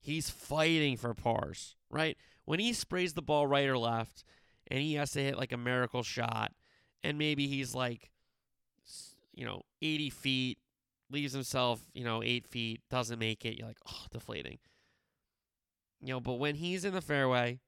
he's 0.01 0.31
fighting 0.31 0.97
for 0.97 1.15
pars, 1.15 1.77
right? 1.91 2.17
When 2.45 2.61
he 2.61 2.73
sprays 2.73 3.15
the 3.15 3.23
ball 3.23 3.47
right 3.47 3.69
or 3.69 3.79
left 3.79 4.25
and 4.71 4.81
he 4.81 4.95
has 4.95 5.13
to 5.13 5.23
hit 5.23 5.37
like 5.37 5.53
a 5.53 5.57
miracle 5.57 6.03
shot 6.03 6.53
and 7.03 7.19
maybe 7.19 7.47
he's 7.47 7.75
like, 7.75 8.11
you 9.33 9.45
know, 9.45 9.63
80 9.81 10.11
feet, 10.11 10.59
leaves 11.11 11.33
himself, 11.33 11.81
you 11.93 12.05
know, 12.05 12.23
eight 12.23 12.47
feet, 12.47 12.83
doesn't 12.91 13.19
make 13.19 13.45
it. 13.45 13.59
You're 13.59 13.69
like, 13.69 13.81
oh, 13.89 14.05
deflating. 14.11 14.59
You 16.01 16.15
know, 16.15 16.21
but 16.21 16.35
when 16.35 16.55
he's 16.55 16.85
in 16.85 16.95
the 16.95 17.01
fairway, 17.01 17.61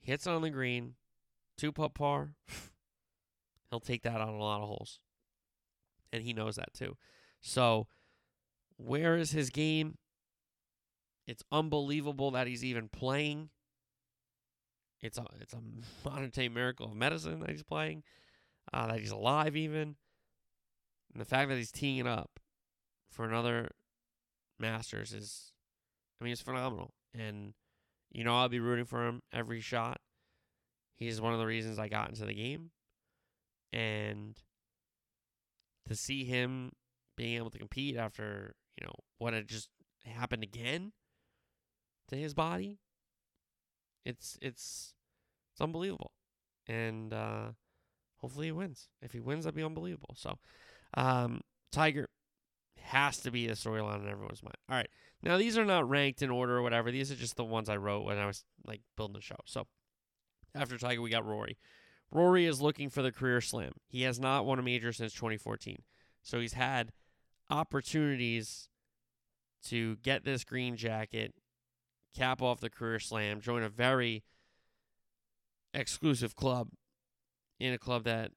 hits 0.00 0.26
on 0.26 0.42
the 0.42 0.50
green, 0.50 0.94
two 1.56 1.72
putt 1.72 1.94
par, 1.94 2.34
he'll 3.72 3.80
take 3.80 4.02
that 4.02 4.20
on 4.20 4.28
a 4.28 4.38
lot 4.38 4.60
of 4.62 4.68
holes. 4.68 5.00
And 6.12 6.22
he 6.22 6.32
knows 6.32 6.56
that 6.56 6.74
too. 6.74 6.96
So, 7.40 7.88
where 8.76 9.16
is 9.16 9.32
his 9.32 9.50
game? 9.50 9.96
It's 11.26 11.42
unbelievable 11.50 12.30
that 12.32 12.46
he's 12.46 12.64
even 12.64 12.88
playing. 12.88 13.50
It's 15.00 15.18
a 15.18 15.26
it's 15.40 15.54
a 15.54 15.60
modern 16.08 16.30
day 16.30 16.48
miracle 16.48 16.86
of 16.86 16.94
medicine 16.94 17.40
that 17.40 17.50
he's 17.50 17.62
playing. 17.62 18.02
uh, 18.72 18.86
that 18.88 19.00
he's 19.00 19.10
alive, 19.12 19.56
even. 19.56 19.96
And 21.12 21.20
the 21.20 21.24
fact 21.24 21.48
that 21.50 21.56
he's 21.58 21.72
teeing 21.72 21.98
it 21.98 22.06
up 22.06 22.40
for 23.10 23.24
another 23.26 23.72
Masters 24.58 25.12
is, 25.12 25.52
I 26.20 26.24
mean, 26.24 26.32
it's 26.32 26.42
phenomenal. 26.42 26.94
And, 27.14 27.54
you 28.12 28.24
know, 28.24 28.36
I'll 28.36 28.48
be 28.48 28.60
rooting 28.60 28.84
for 28.86 29.06
him 29.06 29.22
every 29.32 29.60
shot. 29.60 30.00
He's 30.94 31.20
one 31.20 31.32
of 31.34 31.38
the 31.40 31.46
reasons 31.46 31.78
I 31.78 31.88
got 31.88 32.08
into 32.10 32.24
the 32.24 32.34
game. 32.34 32.70
And 33.72 34.36
to 35.88 35.94
see 35.94 36.24
him 36.24 36.72
being 37.16 37.36
able 37.36 37.50
to 37.50 37.58
compete 37.58 37.96
after, 37.96 38.54
you 38.78 38.86
know, 38.86 38.94
what 39.18 39.34
had 39.34 39.48
just 39.48 39.68
happened 40.04 40.42
again 40.42 40.92
to 42.08 42.16
his 42.16 42.34
body, 42.34 42.78
it's 44.04 44.38
it's 44.42 44.94
it's 45.52 45.60
unbelievable. 45.60 46.12
And 46.66 47.12
uh 47.12 47.52
hopefully 48.18 48.46
he 48.46 48.52
wins. 48.52 48.88
If 49.00 49.12
he 49.12 49.20
wins, 49.20 49.44
that'd 49.44 49.56
be 49.56 49.62
unbelievable. 49.62 50.14
So 50.16 50.38
um 50.94 51.40
Tiger 51.70 52.08
has 52.78 53.18
to 53.18 53.30
be 53.30 53.46
the 53.46 53.54
storyline 53.54 54.02
in 54.02 54.08
everyone's 54.08 54.42
mind. 54.42 54.56
All 54.68 54.76
right. 54.76 54.88
Now 55.22 55.38
these 55.38 55.56
are 55.56 55.64
not 55.64 55.88
ranked 55.88 56.22
in 56.22 56.30
order 56.30 56.58
or 56.58 56.62
whatever. 56.62 56.90
These 56.90 57.12
are 57.12 57.16
just 57.16 57.36
the 57.36 57.44
ones 57.44 57.68
I 57.68 57.76
wrote 57.76 58.04
when 58.04 58.18
I 58.18 58.26
was 58.26 58.44
like 58.66 58.82
building 58.96 59.14
the 59.14 59.22
show. 59.22 59.36
So 59.46 59.66
after 60.54 60.76
Tiger, 60.76 61.00
we 61.00 61.10
got 61.10 61.24
Rory. 61.24 61.56
Rory 62.12 62.46
is 62.46 62.60
looking 62.60 62.90
for 62.90 63.02
the 63.02 63.10
career 63.10 63.40
slam. 63.40 63.72
He 63.88 64.02
has 64.02 64.20
not 64.20 64.44
won 64.44 64.58
a 64.58 64.62
major 64.62 64.92
since 64.92 65.14
2014. 65.14 65.82
So 66.22 66.40
he's 66.40 66.52
had 66.52 66.92
opportunities 67.50 68.68
to 69.64 69.96
get 69.96 70.24
this 70.24 70.44
green 70.44 70.76
jacket, 70.76 71.34
cap 72.14 72.42
off 72.42 72.60
the 72.60 72.70
career 72.70 72.98
slam, 72.98 73.40
join 73.40 73.62
a 73.62 73.68
very 73.68 74.22
exclusive 75.72 76.36
club 76.36 76.68
in 77.58 77.72
a 77.72 77.78
club 77.78 78.04
that 78.04 78.32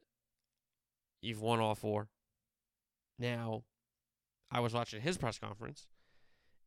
you've 1.22 1.42
won 1.42 1.60
all 1.60 1.76
four. 1.76 2.08
Now, 3.20 3.64
I 4.52 4.60
was 4.60 4.74
watching 4.74 5.02
his 5.02 5.18
press 5.18 5.38
conference, 5.38 5.88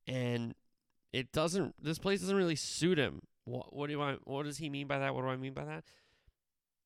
and 0.07 0.55
it 1.13 1.33
doesn't. 1.33 1.75
This 1.83 1.99
place 1.99 2.21
doesn't 2.21 2.37
really 2.37 2.57
suit 2.57 2.99
him. 2.99 3.21
What, 3.45 3.75
what 3.75 3.89
do 3.89 4.01
I? 4.03 4.17
What 4.25 4.45
does 4.45 4.59
he 4.59 4.69
mean 4.69 4.87
by 4.87 4.99
that? 4.99 5.15
What 5.15 5.23
do 5.23 5.29
I 5.29 5.37
mean 5.37 5.53
by 5.53 5.65
that? 5.65 5.85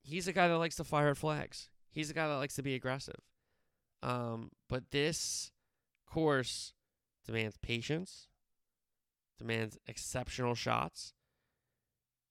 He's 0.03 0.29
a 0.29 0.33
guy 0.33 0.49
that 0.49 0.59
likes 0.59 0.77
to 0.77 0.85
fire 0.85 1.11
at 1.11 1.17
flags. 1.17 1.71
He's 1.91 2.11
a 2.11 2.15
guy 2.15 2.27
that 2.29 2.35
likes 2.35 2.55
to 2.57 2.62
be 2.62 2.75
aggressive. 2.75 3.21
Um, 4.03 4.51
but 4.69 4.91
this 4.91 5.53
course 6.07 6.73
demands 7.25 7.57
patience, 7.59 8.29
demands 9.38 9.79
exceptional 9.87 10.55
shots, 10.55 11.15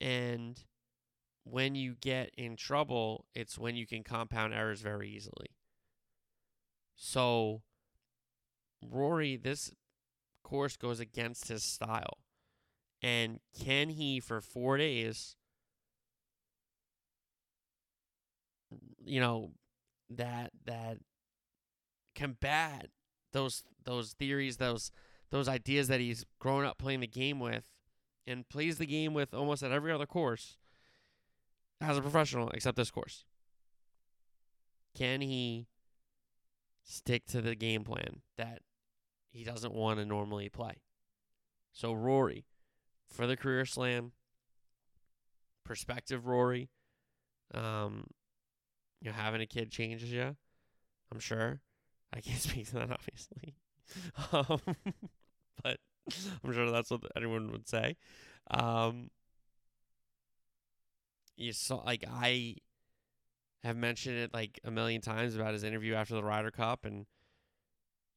and 0.02 0.64
when 1.44 1.76
you 1.76 1.96
get 2.00 2.32
in 2.38 2.56
trouble, 2.56 3.26
it's 3.34 3.58
when 3.58 3.76
you 3.76 3.88
can 3.88 4.04
compound 4.04 4.54
errors 4.54 4.82
very 4.82 5.10
easily. 5.10 5.56
So, 6.96 7.62
Rory, 8.82 9.38
this 9.38 9.72
course 10.44 10.76
goes 10.78 11.00
against 11.00 11.48
his 11.48 11.64
style. 11.64 12.18
And 13.02 13.40
can 13.60 13.90
he, 13.90 14.20
for 14.20 14.42
four 14.42 14.78
days, 14.78 15.36
you 19.06 19.20
know, 19.20 19.52
that 20.10 20.52
that 20.66 20.98
combat 22.16 22.88
those 23.34 23.64
those 23.84 24.14
theories, 24.14 24.58
those 24.58 24.92
those 25.30 25.48
ideas 25.48 25.88
that 25.88 26.00
he's 26.00 26.26
grown 26.40 26.66
up 26.66 26.78
playing 26.78 27.00
the 27.00 27.08
game 27.08 27.40
with, 27.40 27.66
and 28.28 28.48
plays 28.50 28.78
the 28.78 28.86
game 28.86 29.14
with 29.14 29.34
almost 29.34 29.64
at 29.64 29.72
every 29.72 29.92
other 29.92 30.06
course 30.06 30.58
as 31.80 31.98
a 31.98 32.02
professional, 32.02 32.50
except 32.50 32.78
this 32.78 32.92
course. 32.92 33.26
Can 34.96 35.22
he 35.22 35.68
stick 36.84 37.26
to 37.28 37.42
the 37.42 37.56
game 37.56 37.84
plan 37.84 38.22
that 38.38 38.60
he 39.30 39.44
doesn't 39.44 39.74
want 39.74 40.00
to 40.00 40.06
normally 40.06 40.50
play? 40.50 40.82
So 41.72 41.94
Rory, 41.94 42.46
for 43.08 43.26
the 43.26 43.38
career 43.38 43.66
slam, 43.66 44.12
perspective 45.64 46.28
Rory, 46.28 46.70
um, 47.54 48.08
you 49.02 49.10
know, 49.10 49.16
having 49.16 49.42
a 49.42 49.46
kid 49.46 49.72
changes 49.72 50.12
you. 50.12 50.36
I'm 51.12 51.20
sure. 51.20 51.62
I 52.14 52.22
can't 52.22 52.40
speak 52.42 52.68
to 52.68 52.76
that, 52.76 52.92
obviously. 52.92 53.56
um, 54.32 54.76
but 55.64 55.78
I'm 56.44 56.54
sure 56.54 56.72
that's 56.72 56.92
what 56.92 57.02
anyone 57.16 57.52
would 57.52 57.68
say. 57.68 57.98
Um, 58.50 59.10
you 61.38 61.54
saw, 61.54 61.78
like, 61.78 62.06
I 62.10 62.56
have 63.64 63.78
mentioned 63.78 64.18
it 64.18 64.34
like 64.34 64.60
a 64.64 64.72
million 64.72 65.02
times 65.02 65.36
about 65.36 65.54
his 65.54 65.64
interview 65.64 65.94
after 65.94 66.16
the 66.16 66.24
Ryder 66.24 66.52
Cup, 66.52 66.86
and 66.86 67.06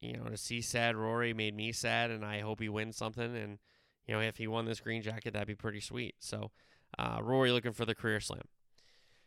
you 0.00 0.16
know, 0.16 0.24
to 0.24 0.36
see 0.36 0.60
sad 0.60 0.96
Rory 0.96 1.32
made 1.32 1.54
me 1.54 1.72
sad, 1.72 2.10
and 2.10 2.24
I 2.24 2.40
hope 2.40 2.60
he 2.60 2.68
wins 2.68 2.96
something. 2.96 3.36
And 3.36 3.58
you 4.06 4.14
know, 4.14 4.20
if 4.20 4.36
he 4.36 4.46
won 4.46 4.66
this 4.66 4.80
green 4.80 5.02
jacket, 5.02 5.32
that'd 5.32 5.48
be 5.48 5.54
pretty 5.54 5.80
sweet. 5.80 6.16
So, 6.18 6.50
uh, 6.98 7.18
Rory 7.22 7.50
looking 7.52 7.72
for 7.72 7.84
the 7.84 7.94
career 7.94 8.20
slam. 8.20 8.42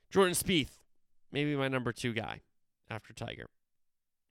Jordan 0.10 0.36
Spieth, 0.36 0.78
maybe 1.32 1.56
my 1.56 1.68
number 1.68 1.92
two 1.92 2.14
guy 2.14 2.42
after 2.90 3.14
Tiger. 3.14 3.48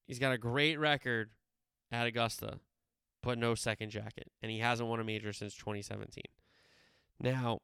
He's 0.06 0.18
got 0.18 0.32
a 0.32 0.38
great 0.38 0.78
record 0.78 1.30
at 1.90 2.06
Augusta, 2.06 2.60
but 3.22 3.38
no 3.38 3.54
second 3.54 3.90
jacket, 3.90 4.30
and 4.42 4.50
he 4.50 4.58
hasn't 4.58 4.88
won 4.88 5.00
a 5.00 5.04
major 5.04 5.32
since 5.32 5.54
2017. 5.54 6.22
Now, 7.20 7.58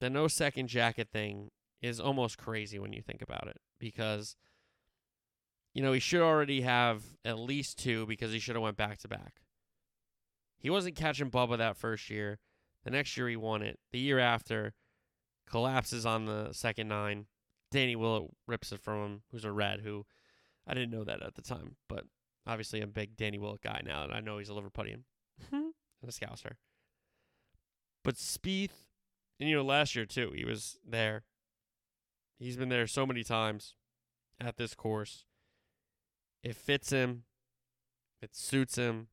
the 0.00 0.10
no 0.10 0.28
second 0.28 0.68
jacket 0.68 1.08
thing 1.12 1.50
is 1.80 2.00
almost 2.00 2.38
crazy 2.38 2.78
when 2.78 2.92
you 2.92 3.02
think 3.02 3.22
about 3.22 3.48
it 3.48 3.58
because 3.78 4.36
you 5.74 5.82
know 5.82 5.92
he 5.92 6.00
should 6.00 6.20
already 6.20 6.62
have 6.62 7.02
at 7.24 7.38
least 7.38 7.78
two 7.78 8.06
because 8.06 8.32
he 8.32 8.38
should 8.38 8.56
have 8.56 8.62
went 8.62 8.76
back 8.76 8.98
to 8.98 9.08
back. 9.08 9.40
He 10.58 10.70
wasn't 10.70 10.96
catching 10.96 11.30
Bubba 11.30 11.58
that 11.58 11.76
first 11.76 12.10
year. 12.10 12.38
The 12.84 12.90
next 12.90 13.16
year 13.16 13.28
he 13.28 13.36
won 13.36 13.62
it. 13.62 13.78
The 13.92 13.98
year 13.98 14.18
after, 14.18 14.74
collapses 15.48 16.04
on 16.04 16.26
the 16.26 16.52
second 16.52 16.88
nine. 16.88 17.26
Danny 17.70 17.96
Willett 17.96 18.30
rips 18.46 18.72
it 18.72 18.80
from 18.80 19.04
him, 19.04 19.22
who's 19.30 19.44
a 19.44 19.52
red, 19.52 19.80
who 19.80 20.06
I 20.66 20.74
didn't 20.74 20.90
know 20.90 21.04
that 21.04 21.22
at 21.22 21.34
the 21.34 21.42
time, 21.42 21.76
but 21.88 22.04
obviously 22.46 22.80
I'm 22.80 22.90
a 22.90 22.92
big 22.92 23.16
Danny 23.16 23.38
Willett 23.38 23.62
guy 23.62 23.80
now, 23.84 24.04
and 24.04 24.12
I 24.12 24.20
know 24.20 24.38
he's 24.38 24.48
a 24.48 24.52
Liverpudlian 24.52 25.02
hmm. 25.50 25.70
and 26.02 26.08
a 26.08 26.12
Scouser. 26.12 26.56
But 28.04 28.14
Spieth, 28.14 28.86
and 29.38 29.48
you 29.48 29.56
know, 29.56 29.64
last 29.64 29.94
year 29.94 30.06
too, 30.06 30.32
he 30.34 30.44
was 30.44 30.78
there. 30.86 31.24
He's 32.38 32.56
been 32.56 32.68
there 32.68 32.86
so 32.86 33.04
many 33.04 33.24
times 33.24 33.74
at 34.40 34.56
this 34.56 34.74
course. 34.74 35.24
It 36.42 36.56
fits 36.56 36.90
him. 36.90 37.24
It 38.22 38.34
suits 38.34 38.76
him. 38.76 39.08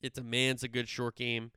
It 0.00 0.14
demands 0.14 0.62
a 0.62 0.68
good 0.68 0.88
short 0.88 1.16
game, 1.16 1.50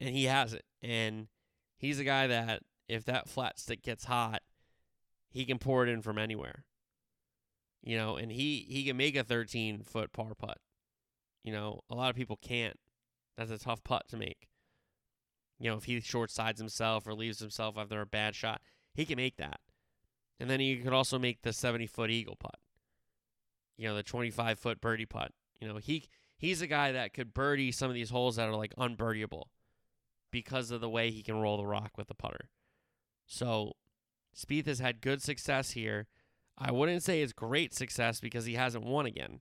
and 0.00 0.14
he 0.14 0.24
has 0.24 0.52
it. 0.52 0.64
And 0.82 1.28
he's 1.76 2.00
a 2.00 2.04
guy 2.04 2.26
that 2.26 2.62
if 2.88 3.04
that 3.04 3.28
flat 3.28 3.58
stick 3.58 3.82
gets 3.82 4.04
hot, 4.04 4.42
he 5.30 5.44
can 5.44 5.58
pour 5.58 5.86
it 5.86 5.88
in 5.88 6.02
from 6.02 6.18
anywhere. 6.18 6.64
You 7.82 7.96
know, 7.96 8.16
and 8.16 8.32
he 8.32 8.66
he 8.68 8.84
can 8.84 8.96
make 8.96 9.16
a 9.16 9.24
13 9.24 9.82
foot 9.82 10.12
par 10.12 10.34
putt. 10.34 10.58
You 11.44 11.52
know, 11.52 11.80
a 11.88 11.94
lot 11.94 12.10
of 12.10 12.16
people 12.16 12.36
can't. 12.36 12.78
That's 13.36 13.50
a 13.50 13.58
tough 13.58 13.84
putt 13.84 14.08
to 14.08 14.16
make. 14.16 14.48
You 15.58 15.70
know, 15.70 15.76
if 15.76 15.84
he 15.84 16.00
short 16.00 16.30
sides 16.30 16.60
himself 16.60 17.06
or 17.06 17.14
leaves 17.14 17.38
himself 17.38 17.78
after 17.78 18.00
a 18.00 18.06
bad 18.06 18.34
shot, 18.34 18.60
he 18.94 19.04
can 19.04 19.16
make 19.16 19.36
that. 19.36 19.60
And 20.38 20.50
then 20.50 20.60
he 20.60 20.76
could 20.76 20.92
also 20.92 21.18
make 21.18 21.42
the 21.42 21.52
70 21.52 21.86
foot 21.86 22.10
eagle 22.10 22.36
putt. 22.36 22.58
You 23.76 23.88
know, 23.88 23.94
the 23.94 24.02
25 24.02 24.58
foot 24.58 24.80
birdie 24.80 25.06
putt. 25.06 25.32
You 25.60 25.68
know, 25.68 25.76
he 25.76 26.08
he's 26.36 26.60
a 26.60 26.66
guy 26.66 26.92
that 26.92 27.14
could 27.14 27.32
birdie 27.32 27.72
some 27.72 27.88
of 27.88 27.94
these 27.94 28.10
holes 28.10 28.36
that 28.36 28.48
are 28.48 28.56
like 28.56 28.74
unbirdieable 28.76 29.44
because 30.30 30.70
of 30.70 30.80
the 30.80 30.90
way 30.90 31.10
he 31.10 31.22
can 31.22 31.40
roll 31.40 31.56
the 31.56 31.66
rock 31.66 31.92
with 31.96 32.08
the 32.08 32.14
putter. 32.14 32.50
So 33.26 33.72
Spieth 34.36 34.66
has 34.66 34.80
had 34.80 35.00
good 35.00 35.22
success 35.22 35.72
here. 35.72 36.06
I 36.58 36.70
wouldn't 36.72 37.02
say 37.02 37.22
it's 37.22 37.32
great 37.32 37.74
success 37.74 38.20
because 38.20 38.44
he 38.44 38.54
hasn't 38.54 38.84
won 38.84 39.06
again. 39.06 39.40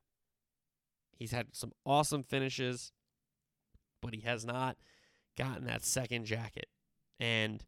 He's 1.17 1.31
had 1.31 1.47
some 1.53 1.71
awesome 1.85 2.23
finishes, 2.23 2.91
but 4.01 4.13
he 4.13 4.21
has 4.21 4.45
not 4.45 4.77
gotten 5.37 5.65
that 5.65 5.83
second 5.83 6.25
jacket. 6.25 6.67
And 7.19 7.63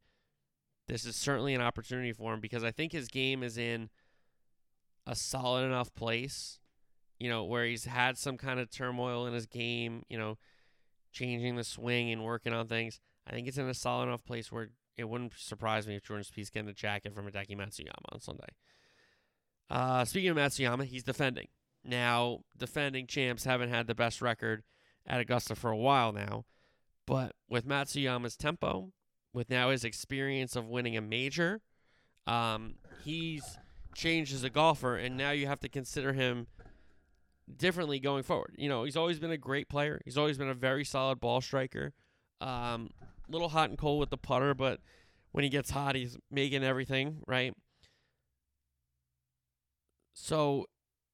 this 0.88 1.06
is 1.06 1.16
certainly 1.16 1.54
an 1.54 1.62
opportunity 1.62 2.14
for 2.14 2.34
him 2.34 2.40
because 2.40 2.64
I 2.64 2.72
think 2.72 2.92
his 2.92 3.08
game 3.08 3.44
is 3.44 3.58
in 3.58 3.90
a 5.06 5.16
solid 5.16 5.66
enough 5.66 5.94
place, 5.96 6.60
you 7.20 7.30
know, 7.30 7.44
where 7.44 7.66
he's 7.66 7.86
had 7.86 8.18
some 8.18 8.38
kind 8.38 8.60
of 8.60 8.70
turmoil 8.70 9.26
in 9.26 9.34
his 9.34 9.46
game, 9.46 10.04
you 10.10 10.18
know, 10.18 10.38
changing 11.12 11.56
the 11.56 11.64
swing 11.64 12.12
and 12.12 12.24
working 12.24 12.54
on 12.54 12.68
things. 12.68 13.00
I 13.26 13.32
think 13.32 13.48
it's 13.48 13.58
in 13.58 13.68
a 13.68 13.74
solid 13.74 14.08
enough 14.08 14.26
place 14.26 14.52
where 14.52 14.70
it 14.98 15.08
wouldn't 15.08 15.34
surprise 15.38 15.88
me 15.88 15.96
if 15.96 16.04
Jordan 16.04 16.26
Spieth's 16.26 16.50
getting 16.50 16.70
a 16.70 16.74
jacket 16.74 17.14
from 17.14 17.30
Hideki 17.30 17.56
Matsuyama 17.56 18.12
on 18.12 18.20
Sunday. 18.20 18.50
Uh, 19.70 20.04
speaking 20.06 20.30
of 20.30 20.38
Matsuyama, 20.38 20.86
he's 20.86 21.04
defending. 21.04 21.48
Now, 21.84 22.40
defending 22.58 23.08
champs 23.08 23.44
haven't 23.46 23.70
had 23.70 23.88
the 23.88 23.96
best 23.96 24.22
record 24.22 24.64
at 25.06 25.20
Augusta 25.20 25.56
for 25.56 25.70
a 25.70 25.78
while 25.78 26.12
now, 26.12 26.46
but 27.06 27.34
with 27.48 27.68
Matsuyama's 27.68 28.36
tempo, 28.36 28.92
with 29.34 29.50
now 29.50 29.70
his 29.70 29.84
experience 29.84 30.56
of 30.56 30.68
winning 30.68 30.98
a 30.98 31.02
major, 31.02 31.62
Um, 32.28 32.76
he's 33.06 33.58
changed 33.96 34.34
as 34.34 34.44
a 34.44 34.50
golfer, 34.50 34.98
and 34.98 35.16
now 35.16 35.32
you 35.32 35.48
have 35.48 35.62
to 35.62 35.70
consider 35.70 36.12
him 36.12 36.48
differently 37.56 38.00
going 38.00 38.24
forward. 38.24 38.54
You 38.58 38.68
know, 38.68 38.84
he's 38.84 38.98
always 38.98 39.18
been 39.18 39.32
a 39.32 39.38
great 39.38 39.70
player. 39.70 40.02
He's 40.04 40.18
always 40.18 40.38
been 40.38 40.50
a 40.50 40.54
very 40.54 40.84
solid 40.84 41.22
ball 41.22 41.40
striker. 41.40 41.94
Um, 42.42 42.90
little 43.30 43.50
hot 43.50 43.70
and 43.70 43.78
cold 43.78 44.00
with 44.00 44.10
the 44.10 44.18
putter, 44.18 44.54
but 44.54 44.80
when 45.32 45.44
he 45.44 45.50
gets 45.50 45.72
hot, 45.72 45.96
he's 45.96 46.18
making 46.32 46.64
everything 46.64 47.22
right. 47.28 47.54
So 50.14 50.66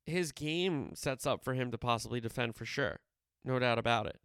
his 0.06 0.32
game 0.32 0.91
sets 0.95 1.26
up 1.26 1.43
for 1.43 1.54
him 1.54 1.71
to 1.71 1.78
possibly 1.78 2.19
defend 2.19 2.56
for 2.56 2.65
sure, 2.65 2.99
no 3.43 3.60
doubt 3.60 3.78
about 3.78 4.08
it. 4.08 4.19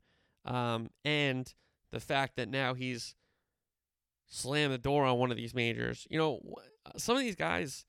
Um, 0.44 0.90
and 1.04 1.52
the 1.90 2.00
fact 2.00 2.36
that 2.36 2.48
now 2.48 2.74
he's 2.74 3.14
slammed 4.26 4.72
the 4.72 4.78
door 4.78 5.04
on 5.04 5.18
one 5.18 5.30
of 5.30 5.36
these 5.36 5.54
majors, 5.54 6.06
you 6.10 6.18
know, 6.18 6.40
some 6.96 7.16
of 7.16 7.22
these 7.22 7.36
guys 7.36 7.84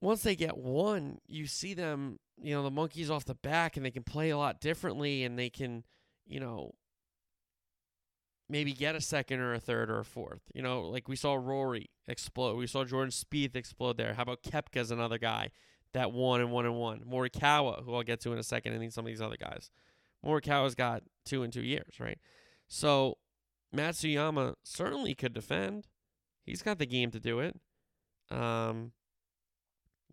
once 0.00 0.22
they 0.22 0.36
get 0.36 0.56
one, 0.56 1.18
you 1.26 1.46
see 1.46 1.74
them, 1.74 2.18
you 2.40 2.54
know, 2.54 2.62
the 2.62 2.70
monkeys 2.70 3.10
off 3.10 3.24
the 3.24 3.34
back 3.34 3.76
and 3.76 3.86
they 3.86 3.90
can 3.90 4.02
play 4.02 4.30
a 4.30 4.36
lot 4.36 4.60
differently 4.60 5.24
and 5.24 5.38
they 5.38 5.48
can, 5.48 5.84
you 6.26 6.38
know, 6.40 6.74
maybe 8.48 8.72
get 8.72 8.94
a 8.94 9.00
second 9.00 9.40
or 9.40 9.54
a 9.54 9.60
third 9.60 9.90
or 9.90 9.98
a 9.98 10.04
fourth. 10.04 10.42
You 10.54 10.62
know, 10.62 10.82
like 10.82 11.08
we 11.08 11.16
saw 11.16 11.34
Rory 11.34 11.90
explode. 12.06 12.56
We 12.56 12.66
saw 12.66 12.84
Jordan 12.84 13.10
Spieth 13.10 13.56
explode 13.56 13.96
there. 13.96 14.14
How 14.14 14.22
about 14.22 14.42
Koepka's 14.42 14.90
another 14.90 15.18
guy 15.18 15.50
that 15.92 16.12
won 16.12 16.40
and 16.40 16.50
one 16.50 16.66
and 16.66 16.76
one. 16.76 17.00
Morikawa, 17.00 17.84
who 17.84 17.94
I'll 17.94 18.02
get 18.02 18.20
to 18.22 18.32
in 18.32 18.38
a 18.38 18.42
second, 18.42 18.72
and 18.72 18.82
then 18.82 18.90
some 18.90 19.04
of 19.04 19.08
these 19.08 19.22
other 19.22 19.36
guys. 19.40 19.70
Morikawa's 20.24 20.74
got 20.74 21.02
two 21.24 21.42
in 21.42 21.50
two 21.50 21.62
years, 21.62 22.00
right? 22.00 22.18
So 22.66 23.18
Matsuyama 23.74 24.54
certainly 24.64 25.14
could 25.14 25.32
defend. 25.32 25.86
He's 26.44 26.62
got 26.62 26.78
the 26.78 26.86
game 26.86 27.10
to 27.12 27.20
do 27.20 27.40
it. 27.40 27.56
Um, 28.30 28.92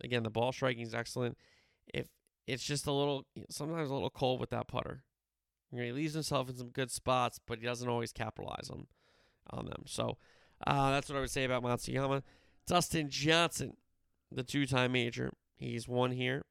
Again, 0.02 0.22
the 0.22 0.30
ball 0.30 0.52
striking 0.52 0.82
is 0.82 0.94
excellent. 0.94 1.36
If 1.92 2.06
it's 2.46 2.64
just 2.64 2.86
a 2.86 2.92
little, 2.92 3.24
sometimes 3.50 3.90
a 3.90 3.94
little 3.94 4.10
cold 4.10 4.40
with 4.40 4.50
that 4.50 4.68
putter. 4.68 5.04
You 5.72 5.78
know, 5.78 5.84
he 5.84 5.92
leaves 5.92 6.14
himself 6.14 6.50
in 6.50 6.56
some 6.56 6.68
good 6.68 6.90
spots, 6.90 7.40
but 7.46 7.58
he 7.58 7.64
doesn't 7.64 7.88
always 7.88 8.12
capitalize 8.12 8.68
on 8.70 8.86
on 9.50 9.66
them. 9.66 9.84
So 9.86 10.18
uh, 10.66 10.90
that's 10.90 11.08
what 11.08 11.16
I 11.16 11.20
would 11.20 11.30
say 11.30 11.44
about 11.44 11.64
Matsuyama. 11.64 12.22
Dustin 12.66 13.10
Johnson, 13.10 13.76
the 14.30 14.44
two-time 14.44 14.92
major, 14.92 15.32
he's 15.56 15.88
won 15.88 16.12
here, 16.12 16.44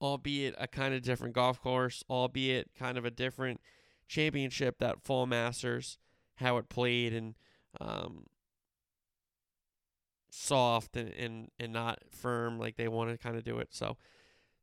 albeit 0.00 0.54
a 0.58 0.66
kind 0.66 0.92
of 0.94 1.02
different 1.02 1.34
golf 1.34 1.62
course, 1.62 2.04
albeit 2.10 2.74
kind 2.78 2.98
of 2.98 3.04
a 3.04 3.10
different 3.10 3.60
championship 4.06 4.78
that 4.78 5.02
Fall 5.02 5.26
Masters, 5.26 5.96
how 6.36 6.58
it 6.58 6.68
played, 6.68 7.14
and 7.14 7.34
um, 7.80 8.26
soft 10.30 10.96
and, 10.96 11.08
and, 11.14 11.50
and 11.58 11.72
not 11.72 12.00
firm 12.10 12.58
like 12.58 12.76
they 12.76 12.88
want 12.88 13.10
to 13.10 13.16
kind 13.16 13.36
of 13.36 13.44
do 13.44 13.58
it. 13.58 13.68
So 13.70 13.96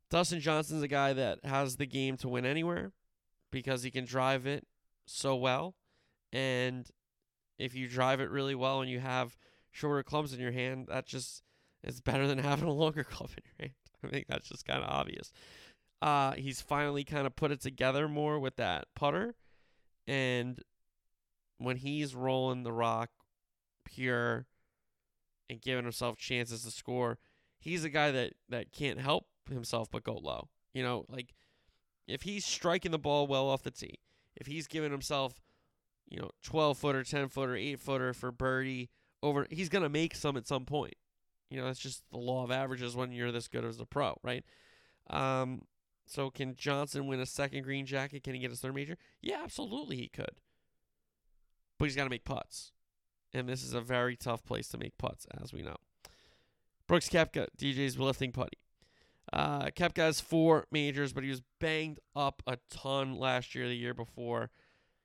Dustin 0.09 0.39
Johnson's 0.39 0.83
a 0.83 0.87
guy 0.87 1.13
that 1.13 1.43
has 1.43 1.77
the 1.77 1.85
game 1.87 2.17
to 2.17 2.29
win 2.29 2.45
anywhere 2.45 2.91
because 3.51 3.83
he 3.83 3.91
can 3.91 4.05
drive 4.05 4.45
it 4.45 4.65
so 5.05 5.35
well. 5.35 5.75
And 6.31 6.87
if 7.57 7.75
you 7.75 7.87
drive 7.87 8.19
it 8.19 8.29
really 8.29 8.55
well 8.55 8.81
and 8.81 8.89
you 8.89 8.99
have 8.99 9.35
shorter 9.71 10.03
clubs 10.03 10.33
in 10.33 10.39
your 10.39 10.51
hand, 10.51 10.87
that 10.89 11.05
just 11.05 11.43
is 11.83 12.01
better 12.01 12.27
than 12.27 12.37
having 12.39 12.67
a 12.67 12.73
longer 12.73 13.03
club 13.03 13.31
in 13.37 13.43
your 13.45 13.67
hand. 13.67 13.75
I 14.03 14.07
think 14.07 14.27
that's 14.27 14.49
just 14.49 14.65
kind 14.65 14.83
of 14.83 14.89
obvious. 14.89 15.31
Uh, 16.01 16.31
he's 16.33 16.61
finally 16.61 17.03
kind 17.03 17.27
of 17.27 17.35
put 17.35 17.51
it 17.51 17.61
together 17.61 18.07
more 18.07 18.39
with 18.39 18.55
that 18.55 18.85
putter. 18.95 19.35
And 20.07 20.59
when 21.57 21.75
he's 21.75 22.15
rolling 22.15 22.63
the 22.63 22.71
rock 22.71 23.09
pure 23.85 24.45
and 25.49 25.61
giving 25.61 25.83
himself 25.83 26.17
chances 26.17 26.63
to 26.63 26.71
score. 26.71 27.17
He's 27.59 27.83
a 27.83 27.89
guy 27.89 28.11
that 28.11 28.33
that 28.49 28.71
can't 28.71 28.99
help 28.99 29.25
himself 29.49 29.89
but 29.91 30.03
go 30.03 30.13
low. 30.13 30.49
You 30.73 30.83
know, 30.83 31.05
like 31.09 31.33
if 32.09 32.23
he's 32.23 32.45
striking 32.45 32.91
the 32.91 32.99
ball 32.99 33.27
well 33.27 33.47
off 33.49 33.63
the 33.63 33.71
tee, 33.71 33.99
if 34.35 34.47
he's 34.47 34.67
giving 34.67 34.91
himself, 34.91 35.41
you 36.07 36.19
know, 36.19 36.29
12 36.43 36.77
footer, 36.77 37.03
10 37.03 37.29
footer, 37.29 37.55
8 37.55 37.79
footer 37.79 38.13
for 38.13 38.31
birdie 38.31 38.89
over, 39.21 39.47
he's 39.49 39.69
going 39.69 39.83
to 39.83 39.89
make 39.89 40.15
some 40.15 40.37
at 40.37 40.47
some 40.47 40.65
point. 40.65 40.95
You 41.49 41.59
know, 41.59 41.65
that's 41.65 41.79
just 41.79 42.03
the 42.11 42.17
law 42.17 42.43
of 42.43 42.51
averages 42.51 42.95
when 42.95 43.11
you're 43.11 43.31
this 43.31 43.47
good 43.47 43.65
as 43.65 43.79
a 43.79 43.85
pro, 43.85 44.17
right? 44.23 44.43
Um, 45.09 45.63
so 46.05 46.29
can 46.29 46.55
Johnson 46.55 47.07
win 47.07 47.19
a 47.19 47.25
second 47.25 47.63
green 47.63 47.85
jacket? 47.85 48.23
Can 48.23 48.33
he 48.33 48.39
get 48.39 48.51
his 48.51 48.59
third 48.59 48.75
major? 48.75 48.97
Yeah, 49.21 49.41
absolutely 49.43 49.97
he 49.97 50.07
could. 50.07 50.41
But 51.77 51.85
he's 51.85 51.95
got 51.95 52.03
to 52.03 52.09
make 52.09 52.25
putts 52.25 52.71
and 53.33 53.47
this 53.47 53.63
is 53.63 53.73
a 53.73 53.81
very 53.81 54.15
tough 54.15 54.43
place 54.43 54.67
to 54.69 54.77
make 54.77 54.97
putts, 54.97 55.27
as 55.41 55.53
we 55.53 55.61
know. 55.61 55.75
Brooks 56.87 57.09
Koepka, 57.09 57.47
DJ's 57.57 57.99
lifting 57.99 58.31
putty. 58.31 58.57
Uh, 59.31 59.65
Koepka 59.67 59.97
has 59.97 60.21
four 60.21 60.65
majors, 60.71 61.13
but 61.13 61.23
he 61.23 61.29
was 61.29 61.41
banged 61.59 61.99
up 62.15 62.41
a 62.47 62.57
ton 62.69 63.15
last 63.15 63.53
year, 63.53 63.67
the 63.67 63.75
year 63.75 63.93
before. 63.93 64.49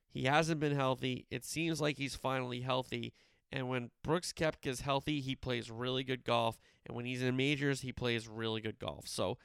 He 0.08 0.24
hasn't 0.24 0.60
been 0.60 0.74
healthy. 0.74 1.26
It 1.30 1.44
seems 1.44 1.80
like 1.80 1.98
he's 1.98 2.14
finally 2.14 2.60
healthy. 2.60 3.12
And 3.52 3.68
when 3.68 3.90
Brooks 4.02 4.32
Koepka 4.32 4.66
is 4.66 4.80
healthy, 4.80 5.20
he 5.20 5.36
plays 5.36 5.70
really 5.70 6.04
good 6.04 6.24
golf. 6.24 6.58
And 6.86 6.96
when 6.96 7.04
he's 7.04 7.22
in 7.22 7.36
majors, 7.36 7.82
he 7.82 7.92
plays 7.92 8.28
really 8.28 8.60
good 8.60 8.78
golf. 8.78 9.06
So 9.06 9.38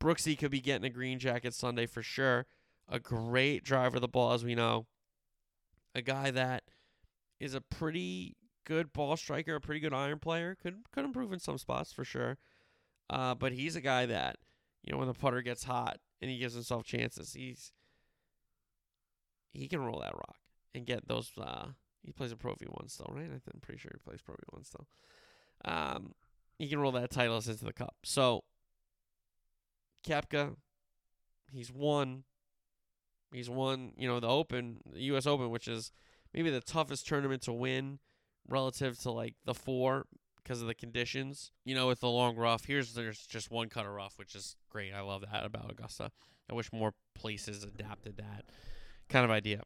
Brooksy 0.00 0.38
could 0.38 0.50
be 0.50 0.60
getting 0.60 0.84
a 0.84 0.90
green 0.90 1.18
jacket 1.18 1.54
Sunday 1.54 1.86
for 1.86 2.02
sure. 2.02 2.46
A 2.88 2.98
great 2.98 3.64
driver 3.64 3.96
of 3.96 4.02
the 4.02 4.08
ball, 4.08 4.32
as 4.32 4.44
we 4.44 4.54
know. 4.54 4.86
A 5.94 6.02
guy 6.02 6.30
that– 6.30 6.64
is 7.40 7.54
a 7.54 7.60
pretty 7.60 8.36
good 8.64 8.92
ball 8.92 9.16
striker, 9.16 9.54
a 9.54 9.60
pretty 9.60 9.80
good 9.80 9.94
iron 9.94 10.18
player. 10.18 10.56
Could 10.60 10.90
could 10.92 11.04
improve 11.04 11.32
in 11.32 11.38
some 11.38 11.58
spots 11.58 11.92
for 11.92 12.04
sure. 12.04 12.38
Uh, 13.10 13.34
but 13.34 13.52
he's 13.52 13.76
a 13.76 13.80
guy 13.80 14.06
that 14.06 14.36
you 14.82 14.92
know 14.92 14.98
when 14.98 15.08
the 15.08 15.14
putter 15.14 15.42
gets 15.42 15.64
hot 15.64 15.98
and 16.20 16.30
he 16.30 16.38
gives 16.38 16.54
himself 16.54 16.84
chances, 16.84 17.32
he's 17.32 17.72
he 19.52 19.68
can 19.68 19.80
roll 19.80 20.00
that 20.00 20.14
rock 20.14 20.36
and 20.74 20.86
get 20.86 21.08
those. 21.08 21.30
Uh, 21.40 21.68
he 22.02 22.12
plays 22.12 22.32
a 22.32 22.36
Pro 22.36 22.54
V1 22.54 22.90
still, 22.90 23.10
right? 23.14 23.28
I'm 23.30 23.60
pretty 23.60 23.80
sure 23.80 23.92
he 23.92 24.08
plays 24.08 24.20
Pro 24.22 24.34
V1 24.34 24.66
still. 24.66 24.86
Um, 25.64 26.14
he 26.58 26.68
can 26.68 26.78
roll 26.78 26.92
that 26.92 27.10
Titleist 27.10 27.48
into 27.48 27.64
the 27.64 27.72
cup. 27.72 27.96
So 28.04 28.44
Koepka, 30.06 30.56
he's 31.50 31.72
won. 31.72 32.24
He's 33.32 33.50
won, 33.50 33.92
you 33.96 34.08
know, 34.08 34.20
the 34.20 34.28
Open, 34.28 34.78
the 34.90 35.02
U.S. 35.02 35.26
Open, 35.26 35.50
which 35.50 35.68
is 35.68 35.92
maybe 36.32 36.48
the 36.50 36.62
toughest 36.62 37.06
tournament 37.06 37.42
to 37.42 37.52
win 37.52 37.98
relative 38.48 38.98
to 39.00 39.10
like 39.10 39.34
the 39.44 39.52
four 39.52 40.06
because 40.48 40.62
of 40.62 40.66
the 40.66 40.74
conditions. 40.74 41.52
You 41.64 41.74
know, 41.74 41.88
with 41.88 42.00
the 42.00 42.08
long 42.08 42.36
rough, 42.36 42.64
here's 42.64 42.94
there's 42.94 43.26
just 43.26 43.50
one 43.50 43.68
cut 43.68 43.84
of 43.84 43.92
rough, 43.92 44.14
which 44.18 44.34
is 44.34 44.56
great. 44.70 44.94
I 44.94 45.02
love 45.02 45.22
that 45.30 45.44
about 45.44 45.70
Augusta. 45.70 46.10
I 46.50 46.54
wish 46.54 46.72
more 46.72 46.94
places 47.14 47.62
adapted 47.64 48.16
that 48.16 48.46
kind 49.10 49.24
of 49.24 49.30
idea. 49.30 49.62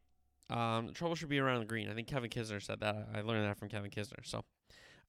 Um, 0.50 0.88
the 0.88 0.92
trouble 0.92 1.14
should 1.14 1.28
be 1.28 1.38
around 1.38 1.60
the 1.60 1.66
green. 1.66 1.88
I 1.88 1.94
think 1.94 2.08
Kevin 2.08 2.30
Kisner 2.30 2.60
said 2.60 2.80
that. 2.80 3.08
I 3.14 3.20
learned 3.20 3.46
that 3.46 3.56
from 3.56 3.68
Kevin 3.68 3.90
Kisner. 3.90 4.24
So, 4.24 4.42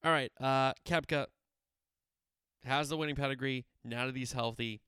all 0.04 0.12
right, 0.12 0.30
uh, 0.40 0.74
Koepka 0.86 1.26
has 2.64 2.88
the 2.88 2.96
winning 2.96 3.16
pedigree. 3.16 3.66
Now 3.84 4.06
that 4.06 4.16
he's 4.16 4.32
healthy, 4.32 4.80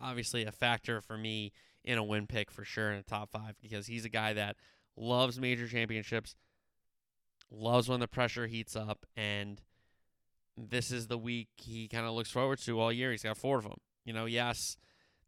obviously 0.00 0.44
a 0.44 0.52
factor 0.52 1.00
for 1.00 1.16
me 1.16 1.52
in 1.84 1.96
a 1.96 2.04
win 2.04 2.26
pick 2.26 2.50
for 2.50 2.64
sure 2.64 2.90
in 2.90 2.98
the 2.98 3.04
top 3.04 3.30
five 3.30 3.54
because 3.62 3.86
he's 3.86 4.04
a 4.04 4.10
guy 4.10 4.32
that 4.32 4.56
loves 4.96 5.38
major 5.38 5.68
championships, 5.68 6.34
loves 7.52 7.88
when 7.88 8.00
the 8.00 8.08
pressure 8.08 8.48
heats 8.48 8.74
up, 8.74 9.06
and 9.16 9.60
this 10.56 10.90
is 10.90 11.06
the 11.06 11.18
week 11.18 11.48
he 11.56 11.88
kind 11.88 12.06
of 12.06 12.12
looks 12.12 12.30
forward 12.30 12.58
to 12.60 12.80
all 12.80 12.92
year. 12.92 13.10
He's 13.10 13.22
got 13.22 13.36
four 13.36 13.58
of 13.58 13.64
them. 13.64 13.78
You 14.04 14.12
know, 14.12 14.26
yes, 14.26 14.76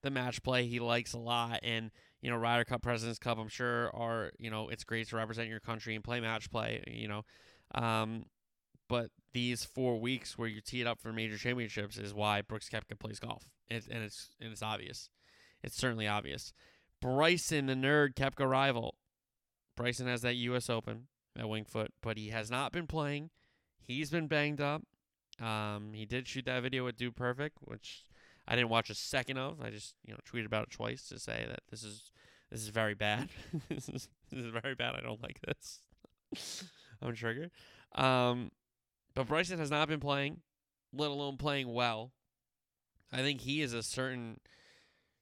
the 0.02 0.10
match 0.10 0.42
play 0.42 0.66
he 0.66 0.80
likes 0.80 1.12
a 1.12 1.18
lot, 1.18 1.60
and 1.62 1.90
you 2.20 2.30
know, 2.30 2.36
Ryder 2.36 2.64
Cup, 2.64 2.82
Presidents 2.82 3.18
Cup, 3.18 3.38
I'm 3.38 3.48
sure 3.48 3.94
are 3.94 4.30
you 4.38 4.50
know 4.50 4.68
it's 4.68 4.84
great 4.84 5.08
to 5.08 5.16
represent 5.16 5.48
your 5.48 5.60
country 5.60 5.94
and 5.94 6.04
play 6.04 6.20
match 6.20 6.50
play. 6.50 6.82
You 6.86 7.08
know, 7.08 7.24
um, 7.74 8.26
but 8.88 9.10
these 9.32 9.64
four 9.64 10.00
weeks 10.00 10.38
where 10.38 10.48
you 10.48 10.60
tee 10.60 10.80
it 10.80 10.86
up 10.86 11.00
for 11.00 11.12
major 11.12 11.36
championships 11.36 11.98
is 11.98 12.14
why 12.14 12.42
Brooks 12.42 12.68
Koepka 12.68 12.98
plays 12.98 13.20
golf, 13.20 13.44
and, 13.68 13.82
and 13.90 14.02
it's 14.04 14.30
and 14.40 14.52
it's 14.52 14.62
obvious. 14.62 15.10
It's 15.62 15.76
certainly 15.76 16.06
obvious. 16.06 16.52
Bryson, 17.00 17.66
the 17.66 17.74
nerd, 17.74 18.14
Koepka 18.14 18.48
rival, 18.48 18.96
Bryson 19.76 20.06
has 20.06 20.22
that 20.22 20.34
U.S. 20.34 20.68
Open 20.68 21.08
at 21.36 21.48
Winged 21.48 21.68
Foot, 21.68 21.92
but 22.02 22.16
he 22.16 22.28
has 22.28 22.50
not 22.50 22.72
been 22.72 22.86
playing. 22.86 23.30
He's 23.80 24.10
been 24.10 24.26
banged 24.26 24.60
up. 24.60 24.82
Um, 25.40 25.92
he 25.92 26.04
did 26.04 26.26
shoot 26.26 26.44
that 26.46 26.62
video 26.62 26.84
with 26.84 26.96
Dude 26.96 27.16
Perfect, 27.16 27.58
which 27.60 28.04
I 28.46 28.56
didn't 28.56 28.70
watch 28.70 28.90
a 28.90 28.94
second 28.94 29.38
of. 29.38 29.60
I 29.60 29.70
just 29.70 29.94
you 30.04 30.12
know 30.12 30.20
tweeted 30.30 30.46
about 30.46 30.64
it 30.64 30.70
twice 30.70 31.08
to 31.08 31.18
say 31.18 31.46
that 31.48 31.60
this 31.70 31.84
is 31.84 32.10
this 32.50 32.60
is 32.60 32.68
very 32.68 32.94
bad. 32.94 33.28
this, 33.68 33.88
is, 33.88 34.08
this 34.30 34.44
is 34.44 34.50
very 34.62 34.74
bad. 34.74 34.94
I 34.94 35.00
don't 35.00 35.22
like 35.22 35.40
this. 35.42 35.80
I'm 37.02 37.14
triggered. 37.14 37.50
Um, 37.94 38.50
but 39.14 39.28
Bryson 39.28 39.58
has 39.58 39.70
not 39.70 39.88
been 39.88 40.00
playing, 40.00 40.40
let 40.92 41.10
alone 41.10 41.36
playing 41.36 41.72
well. 41.72 42.12
I 43.12 43.18
think 43.18 43.42
he 43.42 43.62
is 43.62 43.72
a 43.72 43.82
certain 43.82 44.38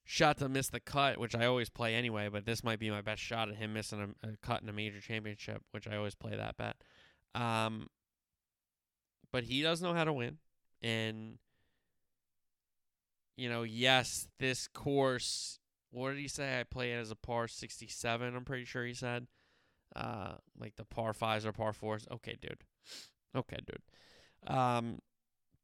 shot 0.04 0.38
to 0.38 0.48
miss 0.48 0.68
the 0.68 0.80
cut, 0.80 1.18
which 1.18 1.34
I 1.34 1.46
always 1.46 1.68
play 1.68 1.94
anyway, 1.94 2.28
but 2.28 2.46
this 2.46 2.64
might 2.64 2.78
be 2.78 2.90
my 2.90 3.00
best 3.00 3.20
shot 3.20 3.48
at 3.48 3.56
him 3.56 3.72
missing 3.72 4.14
a, 4.22 4.28
a 4.28 4.36
cut 4.42 4.62
in 4.62 4.68
a 4.68 4.72
major 4.72 5.00
championship, 5.00 5.62
which 5.72 5.88
I 5.88 5.96
always 5.96 6.14
play 6.14 6.36
that 6.36 6.56
bet. 6.56 6.76
Um, 7.34 7.88
but 9.32 9.44
he 9.44 9.62
does 9.62 9.82
know 9.82 9.94
how 9.94 10.04
to 10.04 10.12
win. 10.12 10.38
And, 10.82 11.38
you 13.36 13.48
know, 13.48 13.62
yes, 13.62 14.28
this 14.38 14.68
course, 14.68 15.58
what 15.90 16.10
did 16.10 16.18
he 16.18 16.28
say? 16.28 16.60
I 16.60 16.64
play 16.64 16.92
it 16.92 16.96
as 16.96 17.10
a 17.10 17.16
par 17.16 17.48
67, 17.48 18.36
I'm 18.36 18.44
pretty 18.44 18.64
sure 18.64 18.84
he 18.84 18.94
said. 18.94 19.26
Uh, 19.94 20.34
like 20.58 20.76
the 20.76 20.84
par 20.84 21.14
fives 21.14 21.46
or 21.46 21.52
par 21.52 21.72
fours. 21.72 22.06
Okay, 22.10 22.36
dude. 22.40 22.64
Okay, 23.34 23.58
dude. 23.66 24.52
Um, 24.54 24.98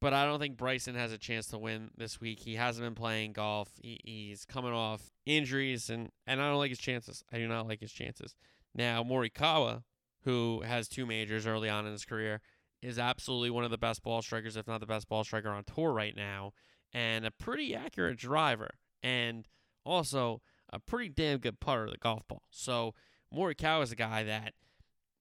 but 0.01 0.13
I 0.13 0.25
don't 0.25 0.41
think 0.41 0.57
Bryson 0.57 0.95
has 0.97 1.13
a 1.13 1.19
chance 1.19 1.47
to 1.49 1.59
win 1.59 1.91
this 1.97 2.21
week. 2.21 2.41
He 2.41 2.57
hasn't 2.57 2.85
been 2.85 2.95
playing 2.95 3.35
golf. 3.35 3.69
He, 3.81 4.01
he's 4.05 4.45
coming 4.45 4.73
off 4.73 5.13
injuries, 5.27 5.91
and, 5.91 6.11
and 6.27 6.43
I 6.43 6.49
don't 6.49 6.59
like 6.59 6.71
his 6.71 6.81
chances. 6.81 7.23
I 7.33 7.39
do 7.39 7.47
not 7.47 7.69
like 7.69 7.81
his 7.81 7.93
chances. 7.93 8.35
Now, 8.75 9.05
Morikawa, 9.05 9.85
who 10.25 10.63
has 10.63 10.89
two 10.89 11.07
majors 11.07 11.47
early 11.47 11.69
on 11.69 11.87
in 11.87 11.93
his 11.93 12.05
career, 12.05 12.41
is 12.83 12.99
absolutely 12.99 13.51
one 13.51 13.65
of 13.65 13.71
the 13.71 13.79
best 13.79 14.03
ball 14.03 14.21
strikers, 14.23 14.57
if 14.57 14.67
not 14.67 14.81
the 14.81 14.87
best 14.87 15.09
ball 15.09 15.25
striker 15.25 15.49
on 15.49 15.65
tour 15.65 15.93
right 15.93 16.17
now, 16.17 16.53
and 16.93 17.25
a 17.25 17.31
pretty 17.31 17.75
accurate 17.75 18.19
driver, 18.19 18.71
and 19.03 19.47
also 19.85 20.43
a 20.73 20.79
pretty 20.79 21.09
damn 21.09 21.39
good 21.39 21.61
putter 21.61 21.85
of 21.85 21.93
the 21.93 21.99
golf 21.99 22.27
ball. 22.27 22.43
So 22.51 22.95
Morikawa 23.35 23.83
is 23.83 23.93
a 23.93 23.97
guy 23.97 24.25
that 24.25 24.55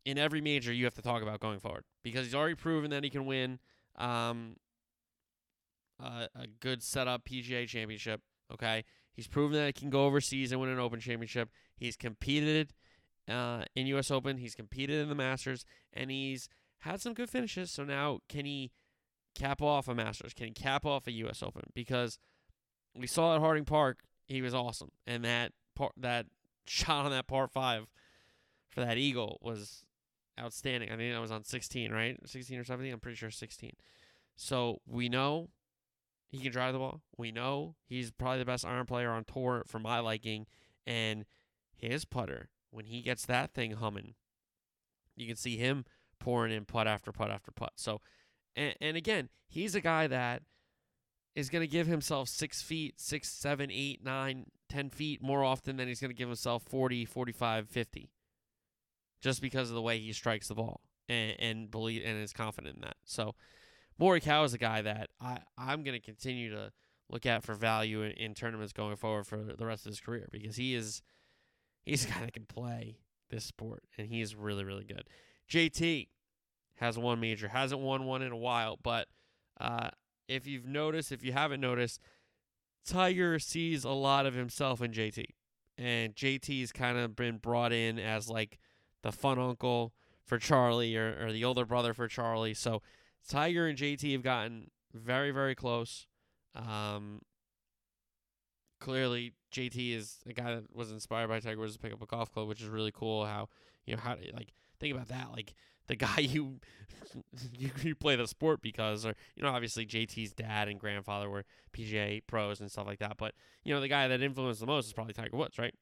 in 0.06 0.18
every 0.18 0.42
major 0.42 0.74
you 0.74 0.86
have 0.86 0.96
to 0.96 1.02
talk 1.02 1.22
about 1.22 1.40
going 1.40 1.60
forward 1.60 1.84
because 2.04 2.26
he's 2.26 2.36
already 2.36 2.56
proven 2.56 2.90
that 2.92 3.04
he 3.04 3.10
can 3.10 3.26
win 3.26 3.60
um, 3.98 4.56
a, 6.00 6.28
a 6.36 6.48
good 6.60 6.82
setup 6.82 7.26
PGA 7.26 7.68
championship. 7.68 8.22
Okay, 8.52 8.84
he's 9.14 9.28
proven 9.28 9.58
that 9.58 9.68
he 9.68 9.74
can 9.74 9.90
go 9.90 10.06
overseas 10.06 10.52
and 10.52 10.60
win 10.60 10.70
an 10.70 10.80
Open 10.80 11.00
championship. 11.00 11.50
He's 11.76 11.96
competed 11.96 12.74
uh, 13.30 13.64
in 13.76 13.88
U.S. 13.88 14.12
Open. 14.12 14.38
He's 14.38 14.56
competed 14.56 15.02
in 15.02 15.10
the 15.10 15.16
Masters, 15.16 15.66
and 15.94 16.12
he's 16.12 16.50
had 16.82 17.02
some 17.02 17.14
good 17.14 17.30
finishes. 17.30 17.72
So 17.72 17.84
now, 17.84 18.20
can 18.30 18.46
he 18.46 18.72
cap 19.36 19.62
off 19.62 19.88
a 19.88 19.96
Masters? 19.96 20.34
Can 20.34 20.48
he 20.48 20.54
cap 20.54 20.86
off 20.86 21.08
a 21.08 21.12
U.S. 21.12 21.42
Open? 21.42 21.64
Because 21.74 22.20
we 22.96 23.08
saw 23.08 23.36
at 23.36 23.42
Harding 23.42 23.66
Park, 23.66 24.00
he 24.28 24.42
was 24.42 24.54
awesome, 24.54 24.92
and 25.08 25.24
that 25.26 25.54
par- 25.76 25.92
that 25.98 26.28
shot 26.66 27.06
on 27.06 27.12
that 27.12 27.28
par 27.28 27.48
five 27.48 27.88
for 28.70 28.82
that 28.82 28.98
eagle 28.98 29.40
was 29.42 29.84
outstanding. 30.40 30.92
I 30.92 30.98
think 30.98 31.16
I 31.16 31.20
was 31.20 31.32
on 31.32 31.44
16, 31.44 31.92
right? 31.92 32.18
16 32.26 32.60
or 32.60 32.64
17. 32.64 32.94
I'm 32.94 33.00
pretty 33.00 33.18
sure 33.18 33.32
16. 33.32 33.72
So 34.38 34.80
we 34.88 35.10
know 35.10 35.50
he 36.30 36.40
can 36.40 36.52
drive 36.52 36.74
the 36.74 36.80
ball. 36.80 37.02
We 37.18 37.32
know 37.32 37.76
he's 37.86 38.12
probably 38.12 38.40
the 38.40 38.46
best 38.46 38.66
iron 38.66 38.86
player 38.86 39.12
on 39.12 39.26
tour 39.26 39.64
for 39.68 39.80
my 39.80 40.00
liking, 40.00 40.48
and 40.88 41.26
his 41.76 42.06
putter 42.06 42.50
when 42.72 42.86
he 42.86 43.02
gets 43.02 43.26
that 43.26 43.54
thing 43.54 43.74
humming, 43.74 44.16
you 45.16 45.28
can 45.28 45.36
see 45.36 45.58
him 45.58 45.86
pouring 46.22 46.54
in 46.54 46.64
putt 46.64 46.88
after 46.88 47.12
putt 47.12 47.32
after 47.32 47.52
putt. 47.52 47.74
So, 47.76 48.00
and, 48.56 48.76
and 48.80 48.96
again, 48.96 49.30
he's 49.48 49.76
a 49.76 49.82
guy 49.82 50.08
that 50.08 50.44
is 51.36 51.50
going 51.50 51.62
to 51.64 51.68
give 51.68 51.88
himself 51.88 52.30
six 52.30 52.62
feet, 52.62 53.00
six, 53.00 53.30
seven, 53.30 53.70
eight, 53.72 54.04
nine, 54.04 54.46
ten 54.70 54.90
feet 54.90 55.22
more 55.22 55.44
often 55.44 55.78
than 55.78 55.88
he's 55.88 56.00
going 56.00 56.12
to 56.12 56.18
give 56.18 56.30
himself 56.30 56.64
40, 56.64 57.06
45, 57.06 57.68
50. 57.68 58.12
Just 59.22 59.42
because 59.42 59.70
of 59.70 59.76
the 59.76 59.82
way 59.82 60.00
he 60.00 60.14
strikes 60.14 60.48
the 60.48 60.56
ball 60.56 60.82
and, 61.10 61.36
and 61.40 61.72
believe 61.72 62.02
and 62.06 62.22
is 62.22 62.34
confident 62.34 62.76
in 62.76 62.82
that. 62.82 62.98
So, 63.04 63.36
Morikawa 64.00 64.46
is 64.46 64.54
a 64.54 64.58
guy 64.58 64.82
that 64.82 65.10
I, 65.20 65.40
I'm 65.58 65.84
going 65.84 66.00
to 66.00 66.04
continue 66.06 66.50
to 66.52 66.72
look 67.10 67.26
at 67.26 67.44
for 67.44 67.54
value 67.54 68.02
in, 68.02 68.12
in 68.14 68.34
tournaments 68.34 68.74
going 68.74 68.96
forward 68.96 69.28
for 69.28 69.38
the 69.38 69.66
rest 69.66 69.86
of 69.86 69.92
his 69.92 70.00
career 70.00 70.28
because 70.32 70.56
he 70.56 70.74
is 70.74 71.02
he's 71.84 72.06
a 72.06 72.08
guy 72.08 72.22
that 72.22 72.34
can 72.34 72.46
play 72.46 72.98
this 73.30 73.44
sport 73.44 73.84
and 73.98 74.08
he 74.08 74.22
is 74.22 74.36
really 74.36 74.64
really 74.64 74.86
good. 74.86 75.04
JT 75.52 76.08
has 76.76 76.98
won 76.98 77.20
major, 77.20 77.50
hasn't 77.50 77.82
won 77.82 78.06
one 78.06 78.22
in 78.22 78.32
a 78.32 78.38
while, 78.38 78.80
but 78.82 79.08
uh, 79.60 79.90
if 80.28 80.48
you've 80.48 80.66
noticed, 80.66 81.12
if 81.12 81.24
you 81.24 81.34
haven't 81.34 81.60
noticed, 81.60 82.00
Tiger 82.86 83.38
sees 83.38 83.84
a 83.84 83.92
lot 83.92 84.26
of 84.26 84.34
himself 84.34 84.82
in 84.82 84.92
JT, 84.92 85.26
and 85.78 86.16
JT's 86.16 86.72
kind 86.72 86.98
of 86.98 87.16
been 87.16 87.38
brought 87.38 87.74
in 87.74 88.00
as 88.00 88.30
like 88.30 88.60
the 89.04 89.12
fun 89.12 89.38
uncle 89.38 89.94
for 90.26 90.38
Charlie 90.38 90.96
or, 90.96 91.18
or 91.26 91.34
the 91.34 91.44
older 91.44 91.66
brother 91.66 91.94
for 91.94 92.08
Charlie. 92.08 92.54
So 92.54 92.82
Tiger 93.28 93.68
and 93.68 93.78
JT 93.78 94.14
have 94.14 94.24
gotten 94.24 94.72
very 94.94 95.32
very 95.32 95.54
close. 95.54 96.08
Um, 96.56 97.22
clearly 98.80 99.34
JT 99.54 99.96
is 99.96 100.20
a 100.26 100.34
guy 100.34 100.56
that 100.56 100.76
was 100.76 100.92
inspired 100.92 101.28
by 101.28 101.40
Tiger 101.42 101.60
Woods 101.60 101.74
to 101.74 101.80
pick 101.80 101.94
up 101.94 102.02
a 102.02 102.06
golf 102.06 102.32
club, 102.32 102.48
which 102.48 102.62
is 102.62 102.70
really 102.70 102.92
cool. 102.94 103.26
How 103.26 103.50
you 103.86 103.96
know 103.96 104.02
how 104.02 104.16
like 104.34 104.54
think 104.82 104.94
about 104.94 105.08
that, 105.10 105.32
like 105.32 105.54
the 105.88 105.96
guy 106.08 106.20
you 106.20 106.60
you, 107.58 107.72
you 107.84 107.96
play 107.96 108.16
the 108.16 108.28
sport 108.28 108.62
because, 108.62 109.06
or 109.06 109.16
you 109.36 109.44
know, 109.44 109.50
obviously 109.50 109.86
JT's 109.86 110.34
dad 110.34 110.68
and 110.68 110.80
grandfather 110.80 111.30
were 111.30 111.44
PGA 111.74 112.22
pros 112.26 112.60
and 112.60 112.72
stuff 112.72 112.88
like 112.88 113.00
that. 113.00 113.18
But 113.18 113.34
you 113.64 113.74
know, 113.74 113.82
the 113.82 113.88
guy 113.88 114.08
that 114.08 114.22
influenced 114.22 114.60
the 114.60 114.68
most 114.68 114.88
is 114.88 114.94
probably 114.94 115.14
Tiger 115.14 115.38
Woods, 115.38 115.58
right? 115.58 115.74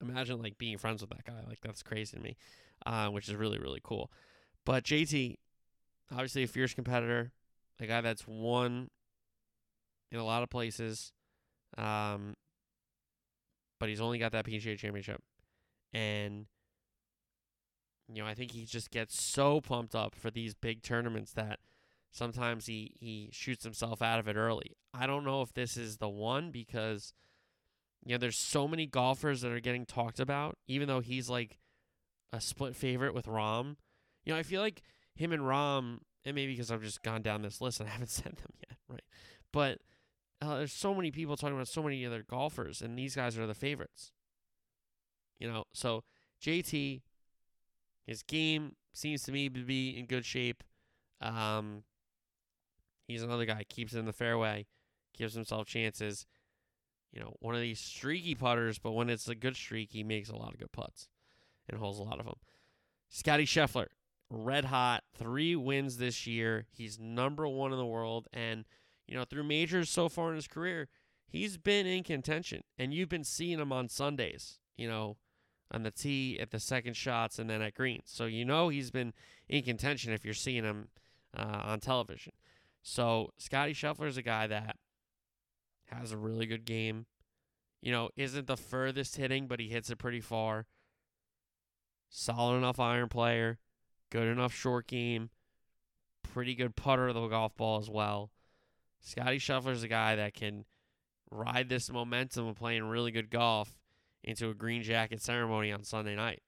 Imagine 0.00 0.42
like 0.42 0.58
being 0.58 0.78
friends 0.78 1.00
with 1.00 1.10
that 1.10 1.24
guy, 1.24 1.34
like 1.46 1.60
that's 1.62 1.82
crazy 1.82 2.16
to 2.16 2.22
me, 2.22 2.36
uh, 2.86 3.08
which 3.08 3.28
is 3.28 3.34
really 3.34 3.58
really 3.58 3.80
cool. 3.82 4.10
But 4.64 4.84
JT, 4.84 5.36
obviously 6.10 6.42
a 6.42 6.46
fierce 6.46 6.74
competitor, 6.74 7.32
a 7.80 7.86
guy 7.86 8.00
that's 8.00 8.26
won 8.26 8.90
in 10.10 10.18
a 10.18 10.24
lot 10.24 10.42
of 10.42 10.50
places. 10.50 11.12
Um, 11.78 12.34
but 13.78 13.88
he's 13.88 14.00
only 14.00 14.18
got 14.18 14.32
that 14.32 14.44
PGA 14.44 14.78
championship. 14.78 15.22
And, 15.92 16.46
you 18.12 18.22
know, 18.22 18.28
I 18.28 18.34
think 18.34 18.52
he 18.52 18.64
just 18.64 18.90
gets 18.90 19.20
so 19.20 19.60
pumped 19.60 19.94
up 19.94 20.14
for 20.14 20.30
these 20.30 20.54
big 20.54 20.82
tournaments 20.82 21.32
that 21.32 21.60
sometimes 22.10 22.66
he, 22.66 22.92
he 22.98 23.28
shoots 23.32 23.64
himself 23.64 24.02
out 24.02 24.18
of 24.18 24.28
it 24.28 24.36
early. 24.36 24.76
I 24.92 25.06
don't 25.06 25.24
know 25.24 25.42
if 25.42 25.52
this 25.52 25.76
is 25.76 25.98
the 25.98 26.08
one 26.08 26.50
because, 26.50 27.12
you 28.04 28.14
know, 28.14 28.18
there's 28.18 28.38
so 28.38 28.66
many 28.66 28.86
golfers 28.86 29.42
that 29.42 29.52
are 29.52 29.60
getting 29.60 29.86
talked 29.86 30.20
about, 30.20 30.58
even 30.66 30.88
though 30.88 31.00
he's 31.00 31.28
like 31.28 31.58
a 32.32 32.40
split 32.40 32.76
favorite 32.76 33.14
with 33.14 33.26
Rahm. 33.26 33.76
You 34.24 34.32
know, 34.32 34.38
I 34.38 34.42
feel 34.42 34.60
like 34.60 34.82
him 35.14 35.32
and 35.32 35.42
Rahm 35.42 35.98
and 36.24 36.34
maybe 36.34 36.52
because 36.52 36.70
I've 36.70 36.82
just 36.82 37.02
gone 37.02 37.22
down 37.22 37.42
this 37.42 37.60
list 37.60 37.80
and 37.80 37.88
I 37.88 37.92
haven't 37.92 38.10
said 38.10 38.36
them 38.36 38.52
yet, 38.58 38.76
right? 38.88 39.04
But 39.52 39.78
uh, 40.42 40.58
there's 40.58 40.72
so 40.72 40.94
many 40.94 41.10
people 41.10 41.36
talking 41.36 41.54
about 41.54 41.68
so 41.68 41.82
many 41.82 42.04
other 42.06 42.22
golfers, 42.22 42.80
and 42.80 42.98
these 42.98 43.14
guys 43.14 43.38
are 43.38 43.46
the 43.46 43.54
favorites. 43.54 44.12
You 45.38 45.48
know, 45.48 45.64
so 45.72 46.04
JT, 46.42 47.02
his 48.06 48.22
game 48.22 48.76
seems 48.92 49.22
to 49.24 49.32
me 49.32 49.48
to 49.48 49.64
be 49.64 49.90
in 49.90 50.06
good 50.06 50.24
shape. 50.24 50.62
Um, 51.20 51.84
he's 53.06 53.22
another 53.22 53.44
guy 53.44 53.64
keeps 53.68 53.92
it 53.92 53.98
in 53.98 54.06
the 54.06 54.12
fairway, 54.12 54.66
gives 55.16 55.34
himself 55.34 55.66
chances. 55.66 56.26
You 57.12 57.20
know, 57.20 57.34
one 57.40 57.54
of 57.54 57.60
these 57.60 57.80
streaky 57.80 58.34
putters, 58.34 58.78
but 58.78 58.92
when 58.92 59.10
it's 59.10 59.28
a 59.28 59.34
good 59.34 59.56
streak, 59.56 59.90
he 59.92 60.04
makes 60.04 60.28
a 60.28 60.36
lot 60.36 60.52
of 60.52 60.58
good 60.58 60.72
putts 60.72 61.08
and 61.68 61.78
holds 61.78 61.98
a 61.98 62.04
lot 62.04 62.20
of 62.20 62.26
them. 62.26 62.36
Scotty 63.08 63.44
Scheffler, 63.44 63.86
red 64.30 64.66
hot, 64.66 65.02
three 65.16 65.56
wins 65.56 65.96
this 65.96 66.26
year. 66.26 66.66
He's 66.70 66.98
number 67.00 67.48
one 67.48 67.72
in 67.72 67.78
the 67.78 67.86
world, 67.86 68.28
and 68.32 68.64
you 69.08 69.16
know, 69.16 69.24
through 69.24 69.42
majors 69.42 69.90
so 69.90 70.08
far 70.08 70.30
in 70.30 70.36
his 70.36 70.46
career, 70.46 70.88
he's 71.26 71.56
been 71.58 71.84
in 71.84 72.04
contention. 72.04 72.62
And 72.78 72.94
you've 72.94 73.08
been 73.08 73.24
seeing 73.24 73.58
him 73.58 73.72
on 73.72 73.88
Sundays, 73.88 74.60
you 74.76 74.88
know, 74.88 75.16
on 75.70 75.82
the 75.82 75.90
tee 75.90 76.38
at 76.40 76.50
the 76.50 76.60
second 76.60 76.94
shots 76.94 77.38
and 77.38 77.48
then 77.48 77.62
at 77.62 77.74
greens. 77.74 78.04
So 78.06 78.24
you 78.26 78.44
know 78.44 78.68
he's 78.68 78.90
been 78.90 79.12
in 79.48 79.62
contention 79.62 80.12
if 80.12 80.24
you're 80.24 80.34
seeing 80.34 80.64
him 80.64 80.88
uh, 81.36 81.60
on 81.64 81.80
television. 81.80 82.32
So 82.82 83.32
Scotty 83.38 83.72
Scheffler 83.72 84.08
is 84.08 84.16
a 84.16 84.22
guy 84.22 84.46
that 84.46 84.76
has 85.86 86.12
a 86.12 86.16
really 86.16 86.46
good 86.46 86.64
game. 86.64 87.06
You 87.80 87.92
know, 87.92 88.10
isn't 88.16 88.46
the 88.46 88.56
furthest 88.56 89.16
hitting, 89.16 89.46
but 89.46 89.60
he 89.60 89.68
hits 89.68 89.90
it 89.90 89.96
pretty 89.96 90.20
far. 90.20 90.66
Solid 92.08 92.58
enough 92.58 92.80
iron 92.80 93.08
player, 93.08 93.58
good 94.10 94.26
enough 94.26 94.52
short 94.52 94.86
game, 94.86 95.30
pretty 96.22 96.54
good 96.54 96.76
putter 96.76 97.08
of 97.08 97.14
the 97.14 97.28
golf 97.28 97.56
ball 97.56 97.78
as 97.78 97.88
well. 97.88 98.30
Scotty 99.00 99.38
Scheffler 99.38 99.72
is 99.72 99.82
a 99.82 99.88
guy 99.88 100.16
that 100.16 100.34
can 100.34 100.64
ride 101.30 101.68
this 101.68 101.90
momentum 101.90 102.48
of 102.48 102.56
playing 102.56 102.84
really 102.84 103.12
good 103.12 103.30
golf 103.30 103.79
into 104.22 104.50
a 104.50 104.54
green 104.54 104.82
jacket 104.82 105.22
ceremony 105.22 105.72
on 105.72 105.82
Sunday 105.82 106.14
night. 106.14 106.42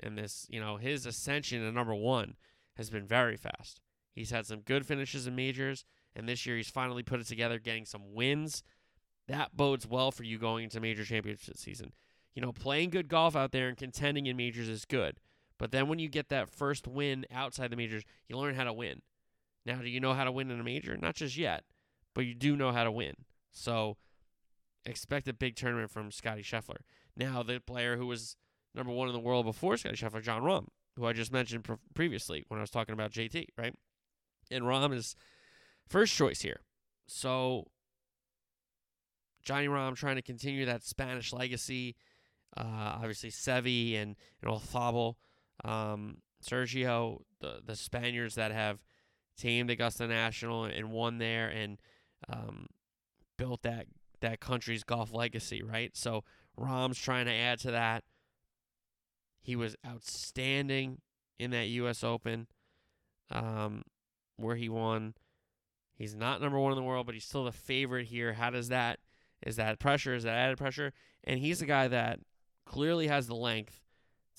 And 0.00 0.18
this, 0.18 0.46
you 0.48 0.60
know, 0.60 0.76
his 0.76 1.06
ascension 1.06 1.60
to 1.60 1.72
number 1.72 1.94
one 1.94 2.34
has 2.76 2.90
been 2.90 3.06
very 3.06 3.36
fast. 3.36 3.80
He's 4.12 4.30
had 4.30 4.46
some 4.46 4.60
good 4.60 4.86
finishes 4.86 5.26
in 5.26 5.34
majors, 5.34 5.84
and 6.14 6.28
this 6.28 6.46
year 6.46 6.56
he's 6.56 6.68
finally 6.68 7.02
put 7.02 7.20
it 7.20 7.26
together, 7.26 7.58
getting 7.58 7.84
some 7.84 8.14
wins. 8.14 8.62
That 9.28 9.56
bodes 9.56 9.86
well 9.86 10.10
for 10.10 10.24
you 10.24 10.38
going 10.38 10.64
into 10.64 10.80
major 10.80 11.04
championship 11.04 11.56
season. 11.56 11.92
You 12.34 12.42
know, 12.42 12.52
playing 12.52 12.90
good 12.90 13.08
golf 13.08 13.36
out 13.36 13.52
there 13.52 13.68
and 13.68 13.76
contending 13.76 14.26
in 14.26 14.36
majors 14.36 14.68
is 14.68 14.84
good. 14.84 15.18
But 15.58 15.70
then 15.70 15.88
when 15.88 16.00
you 16.00 16.08
get 16.08 16.28
that 16.30 16.50
first 16.50 16.86
win 16.86 17.24
outside 17.32 17.70
the 17.70 17.76
majors, 17.76 18.02
you 18.28 18.36
learn 18.36 18.56
how 18.56 18.64
to 18.64 18.72
win. 18.72 19.02
Now, 19.64 19.76
do 19.76 19.88
you 19.88 20.00
know 20.00 20.14
how 20.14 20.24
to 20.24 20.32
win 20.32 20.50
in 20.50 20.60
a 20.60 20.64
major? 20.64 20.96
Not 20.96 21.14
just 21.14 21.36
yet 21.36 21.64
but 22.14 22.24
you 22.24 22.34
do 22.34 22.56
know 22.56 22.72
how 22.72 22.84
to 22.84 22.92
win. 22.92 23.14
So 23.52 23.96
expect 24.86 25.28
a 25.28 25.32
big 25.32 25.56
tournament 25.56 25.90
from 25.90 26.10
Scotty 26.10 26.42
Scheffler. 26.42 26.78
Now, 27.16 27.42
the 27.42 27.60
player 27.60 27.96
who 27.96 28.06
was 28.06 28.36
number 28.74 28.92
one 28.92 29.08
in 29.08 29.14
the 29.14 29.20
world 29.20 29.46
before 29.46 29.76
Scotty 29.76 29.96
Scheffler, 29.96 30.22
Jon 30.22 30.42
Rahm, 30.42 30.66
who 30.96 31.06
I 31.06 31.12
just 31.12 31.32
mentioned 31.32 31.64
pre- 31.64 31.76
previously 31.94 32.44
when 32.48 32.58
I 32.58 32.62
was 32.62 32.70
talking 32.70 32.92
about 32.92 33.12
JT, 33.12 33.46
right? 33.56 33.74
And 34.50 34.64
Rahm 34.64 34.92
is 34.94 35.16
first 35.88 36.14
choice 36.14 36.42
here. 36.42 36.60
So 37.06 37.68
Johnny 39.42 39.68
Rahm 39.68 39.94
trying 39.94 40.16
to 40.16 40.22
continue 40.22 40.64
that 40.66 40.82
Spanish 40.82 41.32
legacy. 41.32 41.96
Uh, 42.56 42.96
obviously, 42.96 43.30
Seve 43.30 43.96
and 44.00 44.16
and 44.42 45.14
um, 45.64 46.18
Sergio, 46.42 47.22
the 47.40 47.60
the 47.64 47.76
Spaniards 47.76 48.36
that 48.36 48.52
have 48.52 48.78
tamed 49.36 49.70
Augusta 49.70 50.06
National 50.06 50.64
and 50.64 50.90
won 50.92 51.18
there 51.18 51.48
and 51.48 51.78
um, 52.28 52.68
built 53.36 53.62
that 53.62 53.86
that 54.24 54.40
country's 54.40 54.84
golf 54.84 55.12
legacy, 55.12 55.62
right? 55.62 55.96
So 55.96 56.24
Rahm's 56.56 56.98
trying 56.98 57.26
to 57.26 57.32
add 57.32 57.60
to 57.60 57.70
that. 57.70 58.04
He 59.40 59.56
was 59.56 59.76
outstanding 59.86 61.00
in 61.38 61.50
that 61.50 61.68
U.S. 61.68 62.02
Open, 62.02 62.46
um, 63.30 63.82
where 64.36 64.56
he 64.56 64.68
won. 64.68 65.14
He's 65.94 66.14
not 66.14 66.40
number 66.40 66.58
one 66.58 66.72
in 66.72 66.76
the 66.76 66.82
world, 66.82 67.06
but 67.06 67.14
he's 67.14 67.24
still 67.24 67.44
the 67.44 67.52
favorite 67.52 68.06
here. 68.06 68.32
How 68.32 68.50
does 68.50 68.68
that? 68.68 68.98
Is 69.46 69.56
that 69.56 69.78
pressure? 69.78 70.14
Is 70.14 70.24
that 70.24 70.34
added 70.34 70.58
pressure? 70.58 70.92
And 71.22 71.38
he's 71.38 71.60
a 71.60 71.66
guy 71.66 71.88
that 71.88 72.20
clearly 72.64 73.08
has 73.08 73.26
the 73.26 73.34
length 73.34 73.82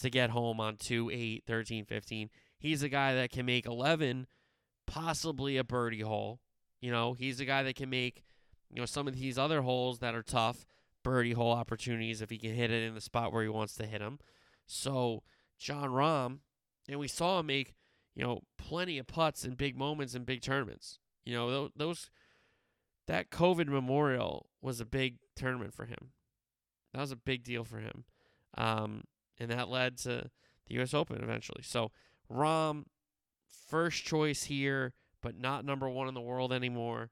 to 0.01 0.09
get 0.09 0.31
home 0.31 0.59
on 0.59 0.77
2, 0.77 1.09
8, 1.11 1.43
13, 1.45 1.85
15. 1.85 2.29
He's 2.57 2.83
a 2.83 2.89
guy 2.89 3.13
that 3.13 3.31
can 3.31 3.45
make 3.45 3.65
11 3.65 4.27
possibly 4.87 5.57
a 5.57 5.63
birdie 5.63 6.01
hole. 6.01 6.39
You 6.81 6.91
know, 6.91 7.13
he's 7.13 7.39
a 7.39 7.45
guy 7.45 7.63
that 7.63 7.75
can 7.75 7.89
make, 7.89 8.23
you 8.75 8.81
know, 8.81 8.85
some 8.85 9.07
of 9.07 9.17
these 9.17 9.37
other 9.37 9.61
holes 9.61 9.99
that 9.99 10.13
are 10.13 10.21
tough 10.21 10.65
birdie 11.01 11.31
hole 11.31 11.53
opportunities 11.53 12.21
if 12.21 12.29
he 12.29 12.37
can 12.37 12.53
hit 12.53 12.71
it 12.71 12.83
in 12.83 12.93
the 12.93 12.99
spot 12.99 13.31
where 13.31 13.41
he 13.41 13.49
wants 13.49 13.75
to 13.75 13.85
hit 13.85 13.99
them. 13.99 14.19
So, 14.67 15.23
Jon 15.57 15.89
Rahm, 15.89 16.39
and 16.89 16.99
we 16.99 17.07
saw 17.07 17.39
him 17.39 17.45
make, 17.45 17.73
you 18.15 18.23
know, 18.25 18.41
plenty 18.57 18.97
of 18.97 19.07
putts 19.07 19.45
in 19.45 19.53
big 19.53 19.77
moments 19.77 20.13
in 20.13 20.25
big 20.25 20.41
tournaments. 20.41 20.99
You 21.23 21.35
know, 21.35 21.69
those 21.75 22.09
that 23.07 23.29
COVID 23.29 23.67
Memorial 23.67 24.49
was 24.61 24.81
a 24.81 24.85
big 24.85 25.19
tournament 25.37 25.73
for 25.73 25.85
him. 25.85 26.11
That 26.93 27.01
was 27.01 27.11
a 27.11 27.17
big 27.17 27.43
deal 27.43 27.63
for 27.63 27.77
him. 27.77 28.03
Um, 28.57 29.03
and 29.39 29.51
that 29.51 29.69
led 29.69 29.97
to 29.99 30.29
the 30.67 30.81
US 30.81 30.93
Open 30.93 31.23
eventually. 31.23 31.63
So, 31.63 31.91
Rahm 32.29 32.83
first 33.69 34.03
choice 34.03 34.43
here, 34.43 34.93
but 35.21 35.39
not 35.39 35.63
number 35.63 35.87
1 35.87 36.09
in 36.09 36.13
the 36.13 36.21
world 36.21 36.51
anymore. 36.51 37.11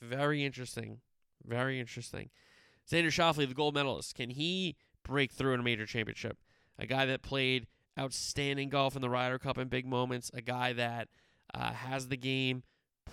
Very 0.00 0.44
interesting. 0.44 1.00
Very 1.44 1.80
interesting. 1.80 2.30
Xander 2.90 3.06
Schauffele, 3.06 3.48
the 3.48 3.54
gold 3.54 3.74
medalist, 3.74 4.14
can 4.14 4.30
he 4.30 4.76
break 5.02 5.32
through 5.32 5.54
in 5.54 5.60
a 5.60 5.64
major 5.64 5.86
championship? 5.86 6.38
A 6.78 6.86
guy 6.86 7.06
that 7.06 7.22
played 7.22 7.66
outstanding 7.98 8.68
golf 8.68 8.94
in 8.94 9.02
the 9.02 9.10
Ryder 9.10 9.38
Cup 9.38 9.58
in 9.58 9.68
big 9.68 9.86
moments, 9.86 10.30
a 10.34 10.42
guy 10.42 10.72
that 10.74 11.08
uh, 11.54 11.72
has 11.72 12.08
the 12.08 12.16
game, 12.16 12.62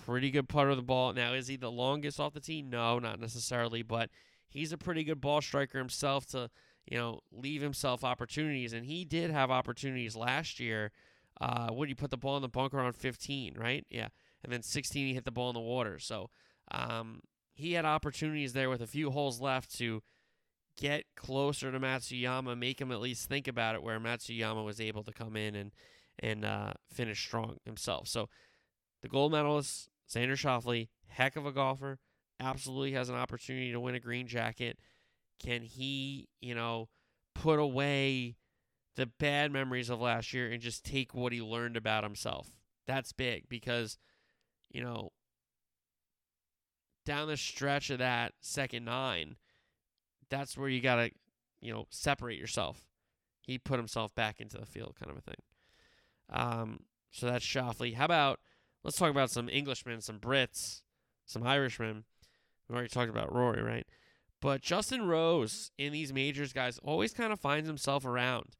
pretty 0.06 0.32
good 0.32 0.50
putter 0.50 0.70
of 0.70 0.78
the 0.78 0.84
ball. 0.84 1.14
Now, 1.14 1.34
is 1.34 1.48
he 1.48 1.56
the 1.56 1.72
longest 1.72 2.20
off 2.20 2.34
the 2.34 2.40
tee? 2.40 2.62
No, 2.62 3.00
not 3.00 3.20
necessarily, 3.20 3.82
but 3.82 4.10
he's 4.50 4.74
a 4.74 4.78
pretty 4.78 5.04
good 5.04 5.22
ball 5.22 5.42
striker 5.42 5.78
himself 5.78 6.26
to, 6.28 6.50
you 6.86 6.98
know, 6.98 7.22
leave 7.32 7.62
himself 7.62 8.04
opportunities. 8.04 8.74
And 8.74 8.86
he 8.86 9.06
did 9.06 9.32
have 9.32 9.50
opportunities 9.50 10.16
last 10.16 10.60
year. 10.60 10.92
Uh, 11.40 11.70
would 11.72 11.88
he 11.88 11.96
put 11.96 12.12
the 12.12 12.18
ball 12.18 12.36
in 12.36 12.42
the 12.42 12.50
bunker 12.50 12.80
on 12.80 12.94
15, 12.94 13.56
right? 13.58 13.86
Yeah. 13.90 14.10
And 14.44 14.52
then 14.52 14.62
16, 14.62 15.08
he 15.08 15.14
hit 15.14 15.26
the 15.26 15.32
ball 15.32 15.50
in 15.50 15.56
the 15.56 15.62
water. 15.62 15.98
So 16.00 16.30
um, 16.74 17.21
he 17.53 17.74
had 17.74 17.86
opportunities 17.86 18.53
there 18.53 18.69
with 18.69 18.82
a 18.82 18.88
few 18.88 19.11
holes 19.11 19.39
left 19.39 19.76
to 19.78 20.01
get 20.78 21.05
closer 21.15 21.71
to 21.71 21.80
Matsuyama, 21.80 22.57
make 22.57 22.82
him 22.82 22.91
at 22.91 22.99
least 22.99 23.30
think 23.30 23.47
about 23.47 23.76
it, 23.76 23.84
where 23.84 23.99
Matsuyama 23.99 24.65
was 24.65 24.82
able 24.82 25.03
to 25.03 25.11
come 25.11 25.36
in 25.36 25.55
and 25.55 25.71
and 26.19 26.45
uh, 26.45 26.74
finish 26.91 27.26
strong 27.26 27.57
himself. 27.65 28.07
So 28.07 28.30
the 29.01 29.09
gold 29.09 29.32
medalist, 29.32 29.89
Xander 30.09 30.34
Schauffele, 30.34 30.89
heck 31.07 31.36
of 31.36 31.45
a 31.45 31.51
golfer, 31.51 31.99
absolutely 32.39 32.91
has 32.93 33.09
an 33.09 33.15
opportunity 33.15 33.71
to 33.71 33.80
win 33.80 33.95
a 33.95 33.99
green 33.99 34.28
jacket. 34.28 34.78
Can 35.39 35.63
he, 35.63 36.30
you 36.39 36.53
know, 36.53 36.89
put 37.34 37.59
away 37.59 38.36
the 38.95 39.07
bad 39.07 39.51
memories 39.51 39.89
of 39.89 39.99
last 39.99 40.34
year 40.34 40.51
and 40.51 40.61
just 40.61 40.86
take 40.86 41.15
what 41.15 41.34
he 41.34 41.41
learned 41.41 41.78
about 41.78 42.03
himself? 42.03 42.49
That's 42.86 43.11
big 43.11 43.49
because, 43.49 43.97
you 44.69 44.84
know, 44.84 45.11
down 47.06 47.28
the 47.28 47.38
stretch 47.38 47.89
of 47.89 47.99
that 47.99 48.34
second 48.41 48.86
nine, 48.86 49.36
that's 50.30 50.58
where 50.58 50.70
you 50.70 50.82
got 50.82 50.95
to, 50.95 51.12
you 51.62 51.74
know, 51.74 51.86
separate 51.89 52.39
yourself. 52.39 52.88
He 53.41 53.58
put 53.58 53.78
himself 53.78 54.16
back 54.16 54.39
into 54.39 54.58
the 54.58 54.66
field, 54.66 54.95
kind 54.99 55.12
of 55.12 55.18
a 55.18 55.22
thing. 55.22 55.36
Um, 56.30 56.80
so 57.12 57.28
that's 57.28 57.45
Schauffele. 57.45 57.95
How 57.95 58.06
about 58.06 58.39
let's 58.84 58.97
talk 58.97 59.12
about 59.12 59.30
some 59.30 59.49
Englishmen, 59.49 60.01
some 60.01 60.20
Brits, 60.20 60.82
some 61.26 61.43
Irishmen. 61.43 62.06
We 62.68 62.76
already 62.76 62.89
talked 62.89 63.10
about 63.10 63.34
Rory, 63.34 63.62
right? 63.62 63.86
But 64.41 64.62
Justin 64.62 65.08
Rose 65.08 65.72
in 65.78 65.93
these 65.93 66.14
majors, 66.14 66.51
guys, 66.51 66.80
always 66.84 67.14
kind 67.14 67.32
of 67.32 67.39
finds 67.39 67.68
himself 67.68 68.06
around. 68.06 68.56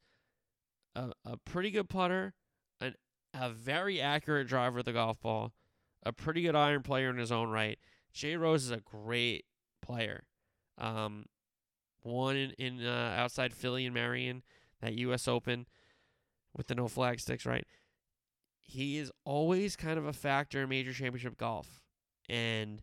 A, 0.94 1.10
a 1.24 1.36
pretty 1.36 1.70
good 1.70 1.88
putter, 1.88 2.34
an, 2.80 2.94
a 3.34 3.50
very 3.50 4.00
accurate 4.00 4.46
driver 4.46 4.78
of 4.78 4.84
the 4.84 4.92
golf 4.92 5.20
ball, 5.20 5.52
a 6.02 6.12
pretty 6.12 6.42
good 6.42 6.54
iron 6.54 6.82
player 6.82 7.10
in 7.10 7.18
his 7.18 7.32
own 7.32 7.50
right. 7.50 7.78
Jay 8.14 8.36
Rose 8.36 8.64
is 8.64 8.70
a 8.70 8.80
great 8.80 9.44
player. 9.82 10.24
Um, 10.78 11.26
won 12.02 12.36
in, 12.36 12.50
in 12.52 12.86
uh, 12.86 13.14
outside 13.16 13.52
Philly 13.52 13.84
and 13.84 13.94
Merion 13.94 14.42
that 14.80 14.94
U.S. 14.94 15.28
Open 15.28 15.66
with 16.56 16.68
the 16.68 16.74
no 16.74 16.88
flag 16.88 17.20
sticks, 17.20 17.44
right? 17.44 17.66
He 18.60 18.98
is 18.98 19.10
always 19.24 19.76
kind 19.76 19.98
of 19.98 20.06
a 20.06 20.12
factor 20.12 20.62
in 20.62 20.68
major 20.68 20.92
championship 20.92 21.36
golf. 21.36 21.80
And 22.28 22.82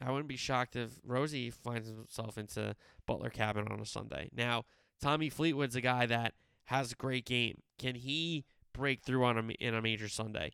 I 0.00 0.10
wouldn't 0.10 0.28
be 0.28 0.36
shocked 0.36 0.76
if 0.76 0.98
Rosie 1.04 1.50
finds 1.50 1.88
himself 1.88 2.38
into 2.38 2.74
Butler 3.06 3.30
Cabin 3.30 3.68
on 3.68 3.80
a 3.80 3.86
Sunday. 3.86 4.30
Now, 4.34 4.64
Tommy 5.00 5.28
Fleetwood's 5.28 5.76
a 5.76 5.80
guy 5.80 6.06
that 6.06 6.34
has 6.64 6.92
a 6.92 6.96
great 6.96 7.24
game. 7.24 7.62
Can 7.78 7.94
he 7.94 8.44
break 8.72 9.02
through 9.02 9.24
on 9.24 9.38
a, 9.38 9.42
in 9.64 9.74
a 9.74 9.82
major 9.82 10.08
Sunday? 10.08 10.52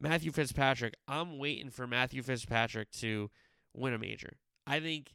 Matthew 0.00 0.32
Fitzpatrick, 0.32 0.94
I'm 1.06 1.38
waiting 1.38 1.70
for 1.70 1.86
Matthew 1.86 2.22
Fitzpatrick 2.22 2.90
to 2.92 3.30
win 3.74 3.94
a 3.94 3.98
major. 3.98 4.38
I 4.66 4.80
think 4.80 5.14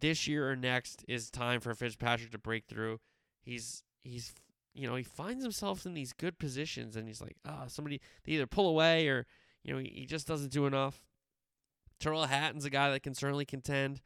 this 0.00 0.26
year 0.26 0.50
or 0.50 0.56
next 0.56 1.04
is 1.08 1.30
time 1.30 1.60
for 1.60 1.74
Fitzpatrick 1.74 2.30
to 2.32 2.38
break 2.38 2.64
through. 2.66 3.00
He's 3.42 3.82
he's 4.02 4.34
you 4.74 4.86
know 4.88 4.96
he 4.96 5.02
finds 5.02 5.42
himself 5.42 5.86
in 5.86 5.94
these 5.94 6.12
good 6.12 6.38
positions 6.38 6.96
and 6.96 7.06
he's 7.06 7.20
like 7.20 7.36
ah 7.46 7.62
oh, 7.64 7.68
somebody 7.68 8.00
they 8.24 8.32
either 8.32 8.46
pull 8.46 8.68
away 8.68 9.08
or 9.08 9.26
you 9.62 9.72
know 9.72 9.78
he, 9.78 10.06
just 10.06 10.26
doesn't 10.26 10.52
do 10.52 10.66
enough. 10.66 11.02
Tyrrell 11.98 12.26
Hatton's 12.26 12.64
a 12.64 12.70
guy 12.70 12.90
that 12.90 13.02
can 13.02 13.14
certainly 13.14 13.46
contend, 13.46 14.00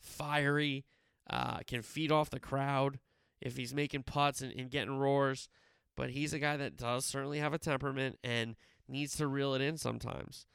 fiery, 0.00 0.84
uh, 1.30 1.58
can 1.66 1.80
feed 1.80 2.10
off 2.10 2.28
the 2.28 2.40
crowd 2.40 2.98
if 3.40 3.56
he's 3.56 3.72
making 3.72 4.02
putts 4.02 4.40
and, 4.40 4.52
and 4.52 4.70
getting 4.70 4.98
roars. 4.98 5.48
But 5.96 6.10
he's 6.10 6.32
a 6.32 6.38
guy 6.38 6.56
that 6.56 6.76
does 6.76 7.04
certainly 7.04 7.38
have 7.38 7.54
a 7.54 7.58
temperament 7.58 8.18
and 8.24 8.56
needs 8.88 9.16
to 9.16 9.26
reel 9.26 9.54
it 9.54 9.60
in 9.60 9.76
sometimes. 9.76 10.46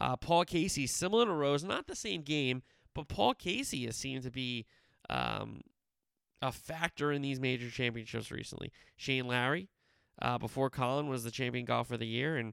Uh, 0.00 0.16
Paul 0.16 0.44
Casey, 0.44 0.86
similar 0.86 1.24
to 1.24 1.32
Rose, 1.32 1.64
not 1.64 1.86
the 1.86 1.96
same 1.96 2.22
game, 2.22 2.62
but 2.94 3.08
Paul 3.08 3.34
Casey 3.34 3.86
has 3.86 3.96
seemed 3.96 4.22
to 4.24 4.30
be 4.30 4.66
um, 5.08 5.62
a 6.42 6.52
factor 6.52 7.12
in 7.12 7.22
these 7.22 7.40
major 7.40 7.70
championships 7.70 8.30
recently. 8.30 8.72
Shane 8.96 9.26
Lowry, 9.26 9.68
uh, 10.20 10.38
before 10.38 10.70
Colin, 10.70 11.08
was 11.08 11.24
the 11.24 11.30
champion 11.30 11.64
golfer 11.64 11.94
of 11.94 12.00
the 12.00 12.06
year, 12.06 12.36
and 12.36 12.52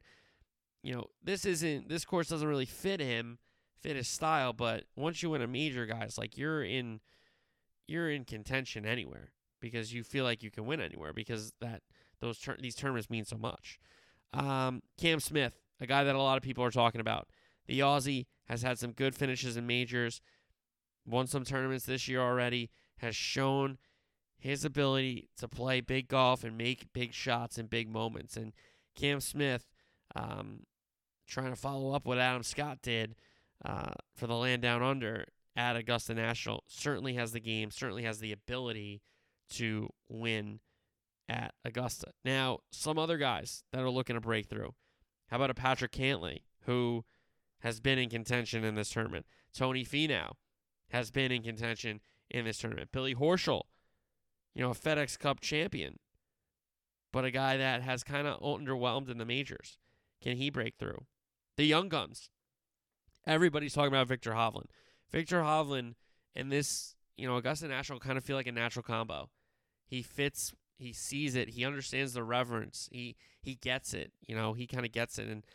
you 0.82 0.93
know 0.93 1.07
this 1.24 1.45
isn't 1.45 1.89
this 1.89 2.05
course 2.05 2.30
doesn't 2.30 2.47
really 2.47 2.65
fit 2.65 2.99
him, 2.99 3.39
fit 3.82 3.95
his 3.95 4.07
style. 4.07 4.53
But 4.53 4.86
once 4.95 5.21
you 5.21 5.30
win 5.30 5.41
a 5.41 5.47
major, 5.47 5.86
guys, 5.86 6.17
like 6.17 6.38
you're 6.38 6.63
in, 6.63 7.01
you're 7.88 8.09
in 8.09 8.26
contention 8.26 8.86
anywhere 8.86 9.32
because 9.59 9.93
you 9.93 10.03
feel 10.03 10.24
like 10.26 10.43
you 10.43 10.51
can 10.51 10.65
win 10.65 10.82
anywhere 10.82 11.13
because 11.13 11.53
that 11.61 11.82
those 12.19 12.38
tur- 12.38 12.57
these 12.59 12.76
tournaments 12.76 13.09
mean 13.09 13.26
so 13.26 13.38
much. 13.38 13.80
Um, 14.34 14.81
Cam 14.97 15.19
Smith, 15.19 15.59
a 15.79 15.86
guy 15.86 16.03
that 16.03 16.15
a 16.15 16.21
lot 16.21 16.38
of 16.38 16.43
people 16.43 16.63
are 16.63 16.71
talking 16.71 17.01
about. 17.01 17.27
The 17.67 17.79
Aussie 17.79 18.25
has 18.45 18.61
had 18.61 18.79
some 18.79 18.91
good 18.91 19.15
finishes 19.15 19.55
in 19.55 19.67
majors, 19.67 20.21
won 21.05 21.27
some 21.27 21.43
tournaments 21.45 21.86
this 21.86 22.07
year 22.07 22.21
already, 22.21 22.69
has 22.97 23.15
shown 23.15 23.77
his 24.38 24.65
ability 24.65 25.29
to 25.38 25.47
play 25.47 25.79
big 25.79 26.07
golf 26.07 26.43
and 26.43 26.57
make 26.57 26.91
big 26.91 27.13
shots 27.13 27.57
in 27.57 27.67
big 27.67 27.89
moments. 27.89 28.36
And 28.36 28.53
Cam 28.95 29.21
Smith, 29.21 29.69
um, 30.15 30.65
trying 31.27 31.51
to 31.51 31.55
follow 31.55 31.93
up 31.93 32.05
what 32.05 32.17
Adam 32.17 32.43
Scott 32.43 32.79
did 32.81 33.15
uh, 33.63 33.91
for 34.13 34.27
the 34.27 34.36
land 34.36 34.61
down 34.61 34.84
under 34.84 35.25
at 35.55 35.75
Augusta 35.75 36.13
National, 36.13 36.63
certainly 36.67 37.13
has 37.13 37.31
the 37.31 37.39
game, 37.39 37.71
certainly 37.71 38.03
has 38.03 38.19
the 38.19 38.31
ability 38.31 39.01
to 39.51 39.89
win 40.09 40.59
at 41.30 41.53
Augusta. 41.63 42.11
Now, 42.26 42.59
some 42.71 42.99
other 42.99 43.17
guys 43.17 43.63
that 43.71 43.82
are 43.82 43.89
looking 43.89 44.15
to 44.15 44.21
break 44.21 44.47
through. 44.47 44.74
How 45.28 45.38
about 45.38 45.49
a 45.49 45.53
Patrick 45.55 45.91
Cantlay, 45.91 46.41
who 46.65 47.05
has 47.59 47.80
been 47.80 47.97
in 47.97 48.09
contention 48.09 48.63
in 48.63 48.76
this 48.76 48.89
tournament? 48.89 49.26
Tony 49.53 49.86
Finau 49.86 50.34
has 50.89 51.11
been 51.11 51.32
in 51.32 51.41
contention 51.41 52.01
in 52.30 52.45
this 52.45 52.57
tournament. 52.57 52.91
Billy 52.91 53.15
Horschel, 53.15 53.63
you 54.53 54.61
know, 54.61 54.71
a 54.71 54.76
FedEx 54.76 55.17
Cup 55.17 55.39
champion. 55.39 55.97
but 57.13 57.24
a 57.24 57.32
guy 57.32 57.55
that 57.55 57.84
has 57.84 58.03
kind 58.03 58.28
of 58.28 58.41
underwhelmed 58.41 59.09
in 59.09 59.19
the 59.19 59.26
majors. 59.26 59.78
Can 60.21 60.36
he 60.36 60.49
break 60.49 60.76
through? 60.78 61.05
The 61.55 61.65
young 61.65 61.88
guns. 61.88 62.30
Everybody's 63.26 63.74
talking 63.74 63.93
about 63.93 64.07
Viktor 64.07 64.32
Hovland. 64.32 64.65
Viktor 65.11 65.41
Hovland 65.41 65.93
and 66.36 66.51
this, 66.51 66.95
you 67.15 67.28
know, 67.28 67.38
Augusta 67.38 67.67
National 67.67 67.99
kind 67.99 68.17
of 68.17 68.26
feel 68.26 68.36
like 68.36 68.47
a 68.47 68.51
natural 68.51 68.84
combo. 68.84 69.30
He 69.86 70.01
fits, 70.01 70.53
he 70.78 70.93
sees 70.93 71.36
it, 71.36 71.49
he 71.49 71.65
understands 71.65 72.13
the 72.13 72.24
reverence, 72.24 72.89
he 72.91 73.15
he 73.41 73.55
gets 73.55 73.93
it, 73.93 74.11
you 74.28 74.36
know, 74.36 74.53
he 74.53 74.67
kind 74.67 74.86
of 74.86 74.91
gets 74.91 75.19
it, 75.19 75.28
and 75.28 75.45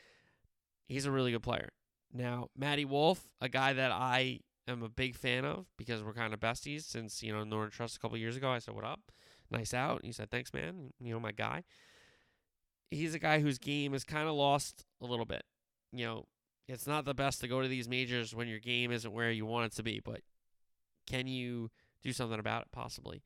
he's 0.87 1.07
a 1.07 1.11
really 1.11 1.33
good 1.33 1.43
player. 1.43 1.71
Now, 2.13 2.49
Matty 2.57 2.85
Wolff, 2.85 3.29
a 3.41 3.49
guy 3.49 3.73
that 3.75 3.93
I 3.93 4.41
am 4.67 4.83
a 4.83 4.89
big 4.89 5.17
fan 5.17 5.45
of 5.45 5.67
because 5.77 6.03
we're 6.03 6.13
kind 6.13 6.33
of 6.33 6.41
besties 6.41 6.83
since, 6.83 7.23
you 7.23 7.33
know, 7.33 7.45
Northern 7.45 7.71
Trust 7.71 7.97
a 7.97 7.99
couple 7.99 8.17
years 8.17 8.37
ago. 8.37 8.51
I 8.51 8.59
said, 8.59 8.75
What 8.75 8.85
up? 8.85 9.01
Nice 9.51 9.73
out. 9.73 10.05
he 10.05 10.13
said, 10.13 10.31
Thanks, 10.31 10.53
man. 10.53 10.93
You 11.01 11.15
know, 11.15 11.21
my 11.21 11.33
guy. 11.33 11.65
He's 12.91 13.15
a 13.15 13.19
guy 13.19 13.41
whose 13.41 13.59
game 13.59 13.93
is 13.93 14.05
kind 14.05 14.29
of 14.29 14.35
lost 14.35 14.87
a 15.03 15.07
little 15.07 15.27
bit. 15.27 15.43
You 15.93 16.07
know, 16.07 16.25
it's 16.67 16.87
not 16.87 17.05
the 17.05 17.15
best 17.15 17.41
to 17.41 17.49
go 17.49 17.61
to 17.61 17.69
these 17.69 17.89
majors 17.89 18.35
when 18.35 18.49
your 18.49 18.61
game 18.61 18.91
isn't 18.91 19.13
where 19.13 19.31
you 19.31 19.45
want 19.45 19.67
it 19.67 19.77
to 19.77 19.83
be, 19.83 20.01
but 20.03 20.21
can 21.07 21.27
you 21.27 21.71
do 22.03 22.13
something 22.13 22.39
about 22.39 22.63
it 22.63 22.69
possibly? 22.73 23.23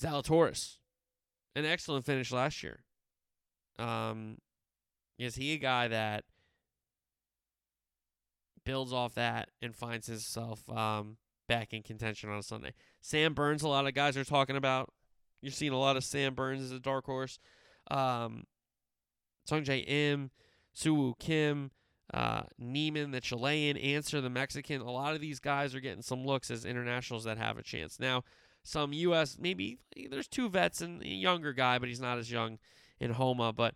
Zalatoris, 0.00 0.78
an 1.54 1.64
excellent 1.64 2.04
finish 2.04 2.32
last 2.32 2.62
year. 2.62 2.80
Um, 3.78 4.38
is 5.18 5.36
he 5.36 5.54
a 5.54 5.58
guy 5.58 5.88
that 5.88 6.24
builds 8.64 8.92
off 8.92 9.14
that 9.14 9.50
and 9.62 9.74
finds 9.74 10.06
himself 10.06 10.68
um, 10.70 11.16
back 11.48 11.72
in 11.72 11.82
contention 11.82 12.30
on 12.30 12.42
Sunday? 12.42 12.72
Sam 13.00 13.34
Burns, 13.34 13.62
a 13.62 13.68
lot 13.68 13.86
of 13.86 13.94
guys 13.94 14.16
are 14.16 14.24
talking 14.24 14.56
about. 14.56 14.92
You're 15.40 15.52
seeing 15.52 15.72
a 15.72 15.78
lot 15.78 15.96
of 15.96 16.04
Sam 16.04 16.34
Burns 16.34 16.62
as 16.62 16.72
a 16.72 16.80
dark 16.80 17.04
horse. 17.04 17.38
Um, 17.90 18.44
Sungjae 19.48 19.86
Im, 19.86 20.30
Soo 20.72 21.14
Kim, 21.18 21.70
uh, 22.12 22.42
Niemann, 22.58 23.10
the 23.10 23.20
Chilean, 23.20 23.76
Ancer, 23.76 24.20
the 24.20 24.30
Mexican. 24.30 24.80
A 24.80 24.90
lot 24.90 25.14
of 25.14 25.20
these 25.20 25.40
guys 25.40 25.74
are 25.74 25.80
getting 25.80 26.02
some 26.02 26.24
looks 26.24 26.50
as 26.50 26.64
internationals 26.64 27.24
that 27.24 27.38
have 27.38 27.58
a 27.58 27.62
chance. 27.62 28.00
Now, 28.00 28.24
some 28.64 28.92
U.S. 28.92 29.36
maybe 29.38 29.78
there's 30.10 30.26
two 30.26 30.48
vets 30.48 30.80
and 30.80 31.02
a 31.02 31.08
younger 31.08 31.52
guy, 31.52 31.78
but 31.78 31.88
he's 31.88 32.00
not 32.00 32.18
as 32.18 32.30
young 32.32 32.58
in 32.98 33.12
Homa. 33.12 33.52
But 33.52 33.74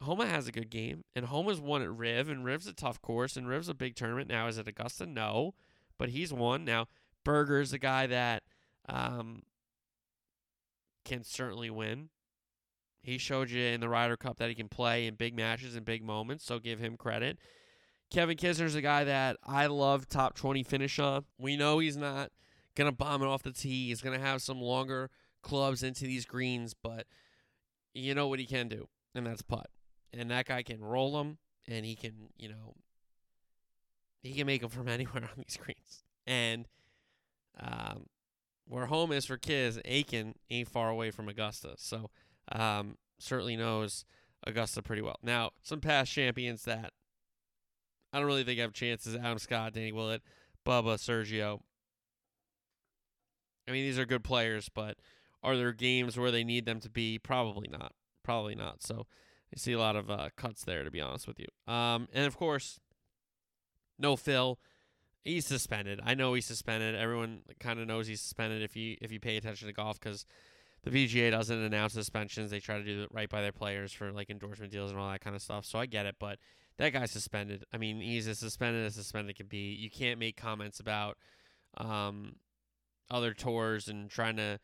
Homa 0.00 0.26
has 0.26 0.48
a 0.48 0.52
good 0.52 0.70
game, 0.70 1.04
and 1.14 1.26
Homa's 1.26 1.60
won 1.60 1.82
at 1.82 1.90
Riv, 1.92 2.28
and 2.28 2.44
Riv's 2.44 2.66
a 2.66 2.72
tough 2.72 3.00
course, 3.02 3.36
and 3.36 3.46
Riv's 3.46 3.68
a 3.68 3.74
big 3.74 3.94
tournament. 3.94 4.28
Now, 4.28 4.46
is 4.48 4.58
it 4.58 4.66
Augusta? 4.66 5.06
No, 5.06 5.54
but 5.98 6.08
he's 6.08 6.32
won. 6.32 6.64
Now, 6.64 6.86
Berger's 7.24 7.74
a 7.74 7.78
guy 7.78 8.06
that 8.06 8.42
um, 8.88 9.42
can 11.04 11.22
certainly 11.22 11.70
win. 11.70 12.08
He 13.02 13.18
showed 13.18 13.50
you 13.50 13.62
in 13.62 13.80
the 13.80 13.88
Ryder 13.90 14.16
Cup 14.16 14.38
that 14.38 14.48
he 14.48 14.54
can 14.54 14.68
play 14.68 15.06
in 15.06 15.14
big 15.14 15.36
matches 15.36 15.76
and 15.76 15.84
big 15.84 16.02
moments, 16.02 16.44
so 16.44 16.58
give 16.58 16.78
him 16.78 16.96
credit. 16.96 17.38
Kevin 18.10 18.36
Kisner's 18.36 18.74
a 18.74 18.80
guy 18.80 19.04
that 19.04 19.36
I 19.44 19.66
love 19.66 20.08
top 20.08 20.34
20 20.36 20.62
finish 20.62 20.98
on. 20.98 21.24
We 21.38 21.56
know 21.56 21.80
he's 21.80 21.98
not 21.98 22.30
going 22.76 22.90
to 22.90 22.96
bomb 22.96 23.22
it 23.22 23.26
off 23.26 23.42
the 23.42 23.52
tee. 23.52 23.88
He's 23.88 24.00
going 24.00 24.18
to 24.18 24.24
have 24.24 24.42
some 24.42 24.60
longer 24.60 25.10
clubs 25.42 25.82
into 25.82 26.04
these 26.04 26.24
greens, 26.24 26.74
but 26.74 27.06
you 27.92 28.14
know 28.14 28.28
what 28.28 28.38
he 28.38 28.46
can 28.46 28.68
do, 28.68 28.88
and 29.14 29.26
that's 29.26 29.42
putt. 29.42 29.68
And 30.12 30.30
that 30.30 30.46
guy 30.46 30.62
can 30.62 30.80
roll 30.80 31.12
them, 31.12 31.38
and 31.68 31.84
he 31.84 31.96
can, 31.96 32.30
you 32.36 32.48
know, 32.48 32.74
he 34.22 34.32
can 34.32 34.46
make 34.46 34.62
them 34.62 34.70
from 34.70 34.88
anywhere 34.88 35.22
on 35.22 35.36
these 35.36 35.58
greens. 35.62 36.04
And 36.26 36.66
um, 37.60 38.06
where 38.66 38.86
home 38.86 39.12
is 39.12 39.26
for 39.26 39.36
Kiz, 39.36 39.80
Aiken 39.84 40.34
ain't 40.50 40.68
far 40.68 40.88
away 40.88 41.10
from 41.10 41.28
Augusta. 41.28 41.74
So 41.76 42.10
um, 42.50 42.96
certainly 43.18 43.56
knows 43.56 44.04
Augusta 44.46 44.82
pretty 44.82 45.02
well. 45.02 45.18
Now, 45.22 45.50
some 45.62 45.80
past 45.80 46.12
champions 46.12 46.64
that 46.64 46.92
I 48.12 48.18
don't 48.18 48.26
really 48.26 48.44
think 48.44 48.60
have 48.60 48.72
chances 48.72 49.16
Adam 49.16 49.38
Scott, 49.38 49.72
Danny 49.72 49.92
Willett, 49.92 50.22
Bubba, 50.66 50.96
Sergio. 50.96 51.60
I 53.68 53.72
mean, 53.72 53.84
these 53.84 53.98
are 53.98 54.06
good 54.06 54.24
players, 54.24 54.68
but 54.68 54.96
are 55.42 55.56
there 55.56 55.72
games 55.72 56.18
where 56.18 56.30
they 56.30 56.44
need 56.44 56.66
them 56.66 56.80
to 56.80 56.90
be? 56.90 57.18
Probably 57.18 57.68
not. 57.68 57.92
Probably 58.22 58.54
not. 58.54 58.82
So 58.82 59.06
you 59.50 59.58
see 59.58 59.72
a 59.72 59.78
lot 59.78 59.96
of 59.96 60.10
uh, 60.10 60.30
cuts 60.36 60.64
there, 60.64 60.84
to 60.84 60.90
be 60.90 61.00
honest 61.00 61.26
with 61.26 61.38
you. 61.38 61.72
Um, 61.72 62.08
and 62.12 62.26
of 62.26 62.36
course, 62.36 62.80
no 63.98 64.16
Phil. 64.16 64.58
He's 65.24 65.46
suspended. 65.46 66.00
I 66.04 66.14
know 66.14 66.34
he's 66.34 66.44
suspended. 66.44 66.94
Everyone 66.94 67.42
kind 67.58 67.80
of 67.80 67.86
knows 67.86 68.06
he's 68.06 68.20
suspended 68.20 68.62
if 68.62 68.76
you 68.76 68.96
if 69.00 69.10
you 69.10 69.20
pay 69.20 69.38
attention 69.38 69.68
to 69.68 69.72
golf 69.72 69.98
because 69.98 70.26
the 70.82 70.90
PGA 70.90 71.30
doesn't 71.30 71.62
announce 71.62 71.94
suspensions. 71.94 72.50
They 72.50 72.60
try 72.60 72.76
to 72.76 72.84
do 72.84 73.04
it 73.04 73.08
right 73.10 73.28
by 73.28 73.40
their 73.40 73.52
players 73.52 73.92
for 73.92 74.12
like 74.12 74.28
endorsement 74.28 74.70
deals 74.70 74.90
and 74.90 75.00
all 75.00 75.10
that 75.10 75.22
kind 75.22 75.34
of 75.34 75.40
stuff. 75.40 75.64
So 75.64 75.78
I 75.78 75.86
get 75.86 76.04
it, 76.04 76.16
but 76.18 76.38
that 76.76 76.92
guy's 76.92 77.10
suspended. 77.10 77.64
I 77.72 77.78
mean, 77.78 78.00
he's 78.00 78.28
as 78.28 78.38
suspended 78.38 78.84
as 78.84 78.94
suspended 78.96 79.36
can 79.36 79.46
be. 79.46 79.74
You 79.74 79.90
can't 79.90 80.18
make 80.18 80.36
comments 80.36 80.78
about 80.78 81.16
um, 81.78 82.36
other 83.10 83.34
tours 83.34 83.88
and 83.88 84.10
trying 84.10 84.36
to 84.36 84.58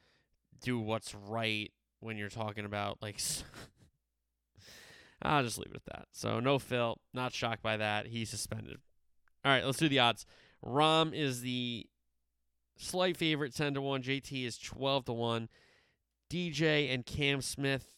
do 0.62 0.78
what's 0.78 1.14
right 1.14 1.72
when 2.00 2.16
you're 2.16 2.28
talking 2.28 2.64
about 2.64 2.98
like. 3.00 3.20
I'll 5.22 5.42
just 5.42 5.58
leave 5.58 5.72
it 5.72 5.82
at 5.86 5.94
that. 5.94 6.06
So 6.12 6.40
no 6.40 6.58
Phil, 6.58 6.98
not 7.12 7.34
shocked 7.34 7.62
by 7.62 7.76
that. 7.76 8.06
He's 8.06 8.30
suspended. 8.30 8.78
All 9.44 9.52
right, 9.52 9.64
let's 9.64 9.78
do 9.78 9.88
the 9.88 9.98
odds. 9.98 10.24
Rahm 10.64 11.14
is 11.14 11.42
the 11.42 11.86
slight 12.78 13.16
favorite, 13.16 13.54
ten 13.54 13.74
to 13.74 13.82
one. 13.82 14.02
JT 14.02 14.46
is 14.46 14.56
twelve 14.56 15.04
to 15.06 15.12
one. 15.12 15.48
DJ 16.30 16.94
and 16.94 17.04
Cam 17.04 17.42
Smith 17.42 17.96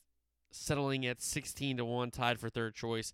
settling 0.51 1.07
at 1.07 1.21
16 1.21 1.79
to 1.79 1.85
1, 1.85 2.11
tied 2.11 2.39
for 2.39 2.49
third 2.49 2.75
choice. 2.75 3.13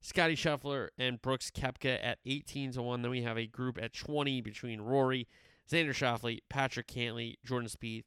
Scotty 0.00 0.36
Scheffler 0.36 0.88
and 0.98 1.20
Brooks 1.22 1.50
Koepka 1.50 1.98
at 2.02 2.18
18 2.26 2.72
to 2.72 2.82
1. 2.82 3.02
Then 3.02 3.10
we 3.10 3.22
have 3.22 3.38
a 3.38 3.46
group 3.46 3.78
at 3.80 3.92
20 3.92 4.40
between 4.40 4.80
Rory, 4.80 5.26
Xander 5.70 5.90
Schauffele, 5.90 6.38
Patrick 6.48 6.86
Cantlay, 6.86 7.34
Jordan 7.44 7.68
Spieth, 7.68 8.04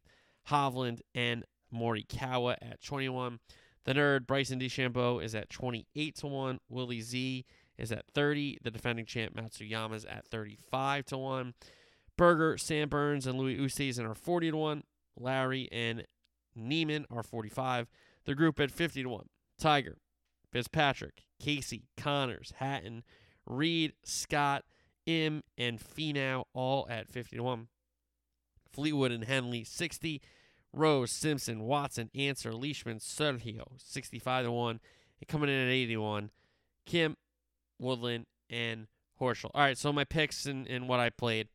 Hovland, 0.49 1.01
and 1.13 1.43
Morikawa 1.73 2.55
at 2.61 2.81
21. 2.81 3.39
The 3.85 3.93
nerd 3.93 4.27
Bryson 4.27 4.59
DeChambeau 4.59 5.23
is 5.23 5.35
at 5.35 5.49
28 5.49 6.15
to 6.17 6.27
1. 6.27 6.59
Willie 6.69 7.01
Z 7.01 7.45
is 7.77 7.91
at 7.91 8.05
30. 8.13 8.59
The 8.63 8.71
defending 8.71 9.05
champ 9.05 9.35
Matsuyama 9.35 9.95
is 9.95 10.05
at 10.05 10.27
35 10.27 11.05
to 11.05 11.17
1. 11.17 11.53
Berger, 12.17 12.57
Sam 12.57 12.89
Burns, 12.89 13.25
and 13.25 13.39
Louis 13.39 13.57
Oosthuizen 13.57 14.07
are 14.07 14.15
40 14.15 14.51
to 14.51 14.57
1. 14.57 14.83
Lowry 15.17 15.69
and 15.71 16.05
Niemann 16.55 17.05
are 17.09 17.23
45. 17.23 17.87
The 18.25 18.35
group 18.35 18.59
at 18.59 18.71
50 18.71 19.03
to 19.03 19.09
1. 19.09 19.25
Tiger, 19.59 19.97
Fitzpatrick, 20.51 21.23
Casey, 21.39 21.87
Conners, 21.97 22.53
Hatton, 22.57 23.03
Reed, 23.45 23.93
Scott, 24.03 24.65
Im, 25.09 25.43
and 25.57 25.79
Finau 25.79 26.43
all 26.53 26.87
at 26.89 27.09
50 27.09 27.37
to 27.37 27.43
1. 27.43 27.67
Fleetwood 28.71 29.11
and 29.11 29.23
Henley 29.23 29.63
60. 29.63 30.21
Rose, 30.71 31.11
Simpson, 31.11 31.61
Watson, 31.61 32.11
Ancer, 32.13 32.53
Leishman, 32.53 32.99
Sergio 32.99 33.63
65 33.77 34.45
to 34.45 34.51
1. 34.51 34.79
And 35.19 35.27
coming 35.27 35.49
in 35.49 35.67
at 35.67 35.71
81, 35.71 36.29
Kim, 36.85 37.17
Woodland, 37.79 38.27
and 38.51 38.85
Horschel. 39.19 39.49
All 39.55 39.61
right, 39.61 39.77
so 39.77 39.91
my 39.91 40.03
picks 40.03 40.45
and, 40.45 40.67
and 40.67 40.87
what 40.87 40.99
I 40.99 41.09
played. 41.09 41.47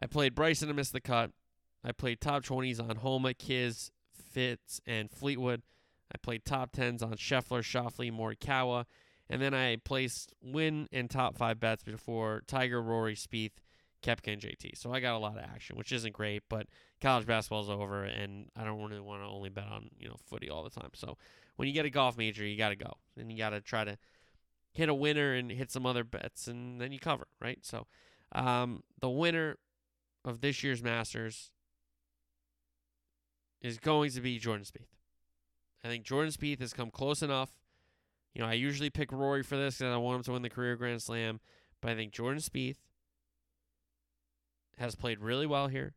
I 0.00 0.06
played 0.06 0.34
Bryson 0.34 0.68
to 0.68 0.74
miss 0.74 0.90
the 0.90 1.00
cut. 1.00 1.30
I 1.82 1.92
played 1.92 2.20
top 2.20 2.44
20s 2.44 2.78
on 2.78 2.96
Homa, 2.96 3.32
Kiz, 3.32 3.90
Fitz, 4.12 4.80
and 4.86 5.10
Fleetwood. 5.10 5.62
I 6.14 6.18
played 6.18 6.44
top 6.44 6.72
10s 6.72 7.02
on 7.02 7.14
Scheffler, 7.14 7.62
Schauffele, 7.62 8.12
Morikawa. 8.12 8.84
And 9.32 9.40
then 9.40 9.54
I 9.54 9.76
placed 9.76 10.34
win 10.42 10.88
and 10.92 11.08
top 11.08 11.38
five 11.38 11.58
bets 11.58 11.82
before 11.82 12.42
Tiger, 12.46 12.82
Rory, 12.82 13.14
Spieth, 13.14 13.52
Koepka, 14.02 14.30
and 14.30 14.42
JT. 14.42 14.76
So 14.76 14.92
I 14.92 15.00
got 15.00 15.14
a 15.14 15.18
lot 15.18 15.38
of 15.38 15.42
action, 15.42 15.74
which 15.76 15.90
isn't 15.90 16.12
great, 16.12 16.42
but 16.50 16.66
college 17.00 17.24
basketball's 17.24 17.70
over, 17.70 18.04
and 18.04 18.50
I 18.54 18.64
don't 18.64 18.78
really 18.78 19.00
want 19.00 19.22
to 19.22 19.26
only 19.26 19.48
bet 19.48 19.64
on 19.64 19.88
you 19.98 20.08
know 20.08 20.16
footy 20.26 20.50
all 20.50 20.62
the 20.62 20.68
time. 20.68 20.90
So 20.92 21.16
when 21.56 21.66
you 21.66 21.72
get 21.72 21.86
a 21.86 21.90
golf 21.90 22.18
major, 22.18 22.44
you 22.44 22.58
got 22.58 22.68
to 22.68 22.76
go, 22.76 22.92
and 23.18 23.32
you 23.32 23.38
got 23.38 23.50
to 23.50 23.62
try 23.62 23.84
to 23.84 23.96
hit 24.74 24.90
a 24.90 24.94
winner 24.94 25.32
and 25.32 25.50
hit 25.50 25.72
some 25.72 25.86
other 25.86 26.04
bets, 26.04 26.46
and 26.46 26.78
then 26.78 26.92
you 26.92 26.98
cover, 26.98 27.26
right? 27.40 27.60
So 27.62 27.86
um, 28.32 28.82
the 29.00 29.08
winner 29.08 29.56
of 30.26 30.42
this 30.42 30.62
year's 30.62 30.82
Masters 30.82 31.52
is 33.62 33.78
going 33.78 34.10
to 34.10 34.20
be 34.20 34.38
Jordan 34.38 34.66
Spieth. 34.66 34.92
I 35.82 35.88
think 35.88 36.04
Jordan 36.04 36.32
Spieth 36.32 36.60
has 36.60 36.74
come 36.74 36.90
close 36.90 37.22
enough. 37.22 37.61
You 38.34 38.42
know, 38.42 38.48
I 38.48 38.54
usually 38.54 38.90
pick 38.90 39.12
Rory 39.12 39.42
for 39.42 39.56
this 39.56 39.78
because 39.78 39.92
I 39.92 39.96
want 39.98 40.16
him 40.16 40.22
to 40.24 40.32
win 40.32 40.42
the 40.42 40.50
career 40.50 40.76
Grand 40.76 41.02
Slam, 41.02 41.40
but 41.80 41.90
I 41.90 41.94
think 41.94 42.12
Jordan 42.12 42.40
Spieth 42.40 42.78
has 44.78 44.94
played 44.94 45.20
really 45.20 45.46
well 45.46 45.68
here. 45.68 45.94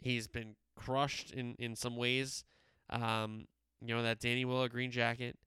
He's 0.00 0.26
been 0.26 0.56
crushed 0.76 1.30
in 1.30 1.54
in 1.58 1.76
some 1.76 1.96
ways. 1.96 2.44
Um, 2.90 3.46
you 3.80 3.94
know 3.94 4.02
that 4.02 4.18
Danny 4.18 4.44
Willett 4.44 4.72
green 4.72 4.90
jacket 4.90 5.38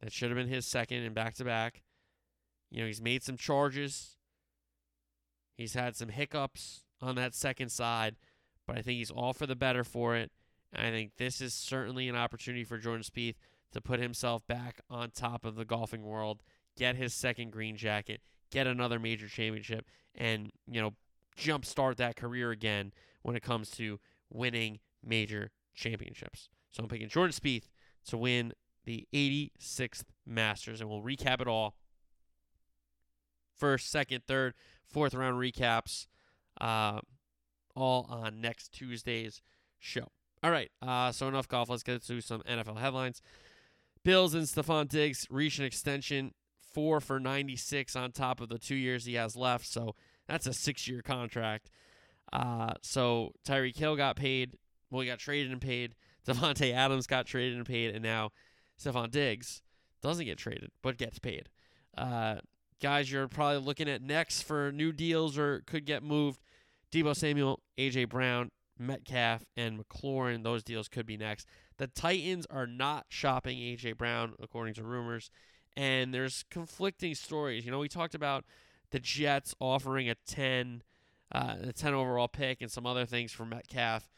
that 0.00 0.12
should 0.12 0.30
have 0.30 0.36
been 0.36 0.48
his 0.48 0.66
second 0.66 1.02
and 1.02 1.14
back 1.14 1.34
to 1.34 1.44
back. 1.44 1.82
You 2.70 2.80
know 2.80 2.86
he's 2.86 3.00
made 3.00 3.22
some 3.22 3.36
charges. 3.36 4.16
He's 5.56 5.74
had 5.74 5.94
some 5.94 6.08
hiccups 6.08 6.82
on 7.00 7.14
that 7.14 7.34
second 7.34 7.70
side, 7.70 8.16
but 8.66 8.76
I 8.76 8.82
think 8.82 8.98
he's 8.98 9.10
all 9.10 9.32
for 9.32 9.46
the 9.46 9.54
better 9.54 9.84
for 9.84 10.16
it. 10.16 10.32
And 10.72 10.84
I 10.84 10.90
think 10.90 11.12
this 11.16 11.40
is 11.40 11.54
certainly 11.54 12.08
an 12.08 12.16
opportunity 12.16 12.64
for 12.64 12.78
Jordan 12.78 13.04
Spieth 13.04 13.36
to 13.74 13.80
put 13.80 14.00
himself 14.00 14.46
back 14.46 14.80
on 14.88 15.10
top 15.10 15.44
of 15.44 15.56
the 15.56 15.64
golfing 15.64 16.04
world, 16.04 16.42
get 16.76 16.94
his 16.96 17.12
second 17.12 17.50
green 17.50 17.76
jacket, 17.76 18.22
get 18.50 18.66
another 18.66 19.00
major 19.00 19.28
championship, 19.28 19.84
and 20.14 20.50
you 20.70 20.80
know 20.80 20.94
jumpstart 21.36 21.96
that 21.96 22.14
career 22.16 22.52
again 22.52 22.92
when 23.22 23.34
it 23.34 23.42
comes 23.42 23.70
to 23.72 23.98
winning 24.30 24.78
major 25.04 25.50
championships. 25.74 26.48
So 26.70 26.82
I'm 26.82 26.88
picking 26.88 27.08
Jordan 27.08 27.32
Spieth 27.32 27.64
to 28.06 28.16
win 28.16 28.52
the 28.84 29.08
86th 29.12 30.04
Masters, 30.24 30.80
and 30.80 30.88
we'll 30.88 31.02
recap 31.02 31.40
it 31.40 31.48
all. 31.48 31.74
First, 33.56 33.90
second, 33.90 34.22
third, 34.28 34.54
fourth 34.86 35.14
round 35.14 35.38
recaps, 35.38 36.06
uh, 36.60 37.00
all 37.74 38.06
on 38.08 38.40
next 38.40 38.72
Tuesday's 38.72 39.42
show. 39.78 40.08
All 40.44 40.50
right, 40.50 40.70
uh, 40.80 41.10
so 41.10 41.26
enough 41.26 41.48
golf. 41.48 41.70
Let's 41.70 41.82
get 41.82 42.04
to 42.04 42.20
some 42.20 42.42
NFL 42.42 42.78
headlines. 42.78 43.20
Bills 44.04 44.34
and 44.34 44.44
Stefon 44.44 44.88
Diggs 44.88 45.26
reach 45.30 45.58
an 45.58 45.64
extension, 45.64 46.32
four 46.72 47.00
for 47.00 47.18
96 47.18 47.96
on 47.96 48.12
top 48.12 48.40
of 48.40 48.48
the 48.48 48.58
two 48.58 48.74
years 48.74 49.06
he 49.06 49.14
has 49.14 49.34
left. 49.34 49.66
So 49.66 49.94
that's 50.28 50.46
a 50.46 50.52
six 50.52 50.86
year 50.86 51.02
contract. 51.02 51.70
Uh, 52.32 52.74
so 52.82 53.32
Tyreek 53.46 53.76
Hill 53.76 53.96
got 53.96 54.16
paid. 54.16 54.56
Well, 54.90 55.00
he 55.00 55.08
got 55.08 55.18
traded 55.18 55.52
and 55.52 55.60
paid. 55.60 55.94
Davante 56.26 56.72
Adams 56.72 57.06
got 57.06 57.26
traded 57.26 57.56
and 57.56 57.66
paid, 57.66 57.94
and 57.94 58.02
now 58.02 58.30
Stefon 58.80 59.10
Diggs 59.10 59.62
doesn't 60.02 60.24
get 60.24 60.38
traded 60.38 60.70
but 60.82 60.96
gets 60.96 61.18
paid. 61.18 61.48
Uh, 61.96 62.36
guys, 62.80 63.10
you're 63.10 63.28
probably 63.28 63.58
looking 63.58 63.88
at 63.88 64.02
next 64.02 64.42
for 64.42 64.72
new 64.72 64.92
deals 64.92 65.38
or 65.38 65.62
could 65.66 65.84
get 65.84 66.02
moved. 66.02 66.40
Deebo 66.92 67.16
Samuel, 67.16 67.60
AJ 67.78 68.08
Brown, 68.08 68.50
Metcalf, 68.78 69.44
and 69.56 69.78
McLaurin. 69.78 70.44
Those 70.44 70.62
deals 70.62 70.88
could 70.88 71.06
be 71.06 71.16
next. 71.16 71.46
The 71.78 71.86
Titans 71.88 72.46
are 72.50 72.66
not 72.66 73.06
shopping 73.08 73.58
AJ 73.58 73.96
Brown, 73.96 74.34
according 74.40 74.74
to 74.74 74.84
rumors, 74.84 75.30
and 75.76 76.14
there's 76.14 76.44
conflicting 76.50 77.14
stories. 77.14 77.64
You 77.64 77.72
know, 77.72 77.80
we 77.80 77.88
talked 77.88 78.14
about 78.14 78.44
the 78.90 79.00
Jets 79.00 79.54
offering 79.58 80.08
a 80.08 80.14
10, 80.26 80.82
uh, 81.32 81.56
a 81.64 81.72
10 81.72 81.94
overall 81.94 82.28
pick 82.28 82.62
and 82.62 82.70
some 82.70 82.86
other 82.86 83.06
things 83.06 83.32
for 83.32 83.44
Metcalf. 83.44 84.08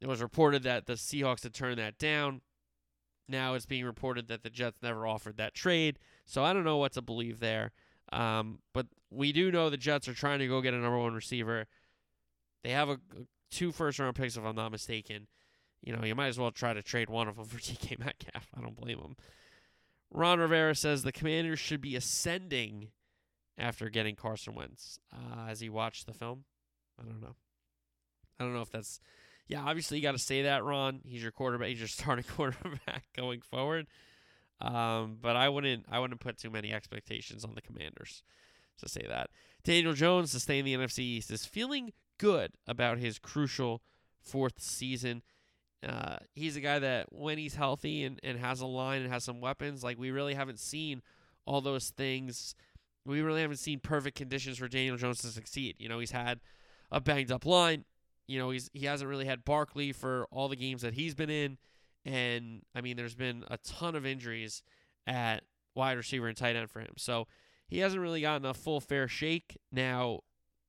It 0.00 0.06
was 0.06 0.22
reported 0.22 0.62
that 0.62 0.86
the 0.86 0.92
Seahawks 0.94 1.42
had 1.42 1.54
turned 1.54 1.78
that 1.78 1.98
down. 1.98 2.42
Now 3.28 3.54
it's 3.54 3.66
being 3.66 3.84
reported 3.84 4.28
that 4.28 4.42
the 4.42 4.50
Jets 4.50 4.82
never 4.82 5.06
offered 5.06 5.36
that 5.38 5.54
trade. 5.54 5.98
So 6.26 6.44
I 6.44 6.52
don't 6.52 6.64
know 6.64 6.76
what 6.76 6.92
to 6.92 7.02
believe 7.02 7.40
there. 7.40 7.72
Um, 8.12 8.58
but 8.72 8.86
we 9.10 9.32
do 9.32 9.50
know 9.50 9.70
the 9.70 9.76
Jets 9.76 10.06
are 10.08 10.14
trying 10.14 10.40
to 10.40 10.46
go 10.46 10.60
get 10.60 10.74
a 10.74 10.78
number 10.78 10.98
one 10.98 11.14
receiver. 11.14 11.66
They 12.62 12.70
have 12.70 12.88
a, 12.88 12.98
two 13.50 13.72
first 13.72 13.98
round 13.98 14.14
picks, 14.14 14.36
if 14.36 14.44
I'm 14.44 14.56
not 14.56 14.72
mistaken. 14.72 15.26
You 15.84 15.94
know, 15.94 16.04
you 16.04 16.14
might 16.14 16.28
as 16.28 16.38
well 16.38 16.50
try 16.50 16.72
to 16.72 16.82
trade 16.82 17.10
one 17.10 17.28
of 17.28 17.36
them 17.36 17.46
for 17.46 17.58
DK 17.60 17.98
Metcalf. 17.98 18.48
I 18.56 18.60
don't 18.60 18.76
blame 18.76 19.00
them. 19.00 19.16
Ron 20.10 20.38
Rivera 20.38 20.74
says 20.74 21.02
the 21.02 21.12
Commanders 21.12 21.58
should 21.58 21.80
be 21.80 21.96
ascending 21.96 22.88
after 23.58 23.90
getting 23.90 24.16
Carson 24.16 24.54
Wentz. 24.54 24.98
Uh, 25.12 25.48
as 25.48 25.60
he 25.60 25.68
watched 25.68 26.06
the 26.06 26.14
film, 26.14 26.44
I 26.98 27.04
don't 27.04 27.20
know. 27.20 27.34
I 28.38 28.44
don't 28.44 28.54
know 28.54 28.62
if 28.62 28.70
that's 28.70 29.00
yeah, 29.46 29.62
obviously 29.62 29.98
you 29.98 30.02
got 30.02 30.12
to 30.12 30.18
say 30.18 30.42
that, 30.42 30.64
Ron. 30.64 31.00
He's 31.04 31.22
your 31.22 31.32
quarterback. 31.32 31.68
He's 31.68 31.78
your 31.78 31.88
starting 31.88 32.24
quarterback 32.36 33.04
going 33.14 33.42
forward. 33.42 33.86
Um, 34.60 35.18
but 35.20 35.36
I 35.36 35.48
wouldn't. 35.48 35.84
I 35.90 35.98
wouldn't 35.98 36.20
put 36.20 36.38
too 36.38 36.50
many 36.50 36.72
expectations 36.72 37.44
on 37.44 37.54
the 37.54 37.60
Commanders 37.60 38.22
to 38.78 38.88
say 38.88 39.04
that. 39.08 39.30
Daniel 39.62 39.92
Jones, 39.92 40.32
to 40.32 40.40
stay 40.40 40.58
in 40.58 40.64
the 40.64 40.74
NFC 40.74 41.00
East, 41.00 41.30
is 41.30 41.44
feeling 41.44 41.92
good 42.18 42.52
about 42.66 42.98
his 42.98 43.18
crucial 43.18 43.82
fourth 44.20 44.60
season. 44.60 45.22
Uh, 45.84 46.16
he's 46.34 46.56
a 46.56 46.60
guy 46.60 46.78
that 46.78 47.12
when 47.12 47.38
he's 47.38 47.54
healthy 47.54 48.04
and, 48.04 48.18
and 48.22 48.38
has 48.38 48.60
a 48.60 48.66
line 48.66 49.02
and 49.02 49.12
has 49.12 49.24
some 49.24 49.40
weapons, 49.40 49.84
like 49.84 49.98
we 49.98 50.10
really 50.10 50.34
haven't 50.34 50.58
seen 50.58 51.02
all 51.44 51.60
those 51.60 51.90
things. 51.90 52.54
We 53.04 53.20
really 53.20 53.42
haven't 53.42 53.58
seen 53.58 53.80
perfect 53.80 54.16
conditions 54.16 54.58
for 54.58 54.68
Daniel 54.68 54.96
Jones 54.96 55.18
to 55.22 55.26
succeed. 55.28 55.76
You 55.78 55.88
know, 55.88 55.98
he's 55.98 56.12
had 56.12 56.40
a 56.90 57.00
banged 57.00 57.30
up 57.30 57.44
line 57.44 57.84
you 58.26 58.38
know, 58.38 58.50
he's 58.50 58.70
he 58.72 58.86
hasn't 58.86 59.08
really 59.08 59.26
had 59.26 59.44
Barkley 59.44 59.92
for 59.92 60.26
all 60.30 60.48
the 60.48 60.56
games 60.56 60.82
that 60.82 60.94
he's 60.94 61.14
been 61.14 61.30
in, 61.30 61.58
and 62.04 62.62
I 62.74 62.80
mean, 62.80 62.96
there's 62.96 63.14
been 63.14 63.44
a 63.50 63.58
ton 63.58 63.94
of 63.94 64.06
injuries 64.06 64.62
at 65.06 65.44
wide 65.74 65.96
receiver 65.96 66.28
and 66.28 66.36
tight 66.36 66.56
end 66.56 66.70
for 66.70 66.80
him. 66.80 66.94
So 66.96 67.26
he 67.68 67.78
hasn't 67.78 68.00
really 68.00 68.22
gotten 68.22 68.46
a 68.46 68.54
full 68.54 68.80
fair 68.80 69.08
shake. 69.08 69.58
Now, 69.70 70.20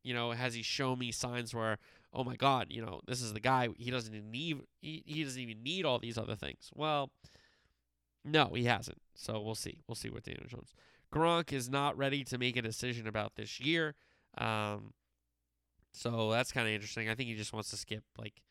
you 0.03 0.13
know, 0.13 0.31
has 0.31 0.53
he 0.53 0.63
shown 0.63 0.99
me 0.99 1.11
signs 1.11 1.53
where, 1.53 1.77
oh 2.15 2.23
my 2.23 2.35
God, 2.35 2.67
you 2.69 2.81
know, 2.81 3.01
this 3.05 3.21
is 3.21 3.33
the 3.33 3.39
guy. 3.39 3.69
He 3.77 3.91
doesn't 3.91 4.31
need 4.31 4.61
he, 4.81 5.03
he 5.05 5.23
doesn't 5.23 5.41
even 5.41 5.61
need 5.61 5.85
all 5.85 5.99
these 5.99 6.17
other 6.17 6.35
things. 6.35 6.71
Well, 6.73 7.11
no, 8.23 8.51
he 8.55 8.63
hasn't. 8.63 9.01
So 9.13 9.39
we'll 9.41 9.55
see. 9.55 9.81
We'll 9.87 9.95
see 9.95 10.09
what 10.09 10.23
Daniel 10.23 10.47
Jones. 10.47 10.73
Gronk 11.13 11.53
is 11.53 11.69
not 11.69 11.97
ready 11.97 12.23
to 12.23 12.37
make 12.37 12.57
a 12.57 12.61
decision 12.61 13.07
about 13.07 13.35
this 13.35 13.59
year. 13.59 13.95
Um, 14.37 14.93
so 15.93 16.31
that's 16.31 16.51
kind 16.51 16.67
of 16.67 16.73
interesting. 16.73 17.09
I 17.09 17.15
think 17.15 17.29
he 17.29 17.35
just 17.35 17.53
wants 17.53 17.69
to 17.69 17.77
skip 17.77 18.03
like 18.17 18.41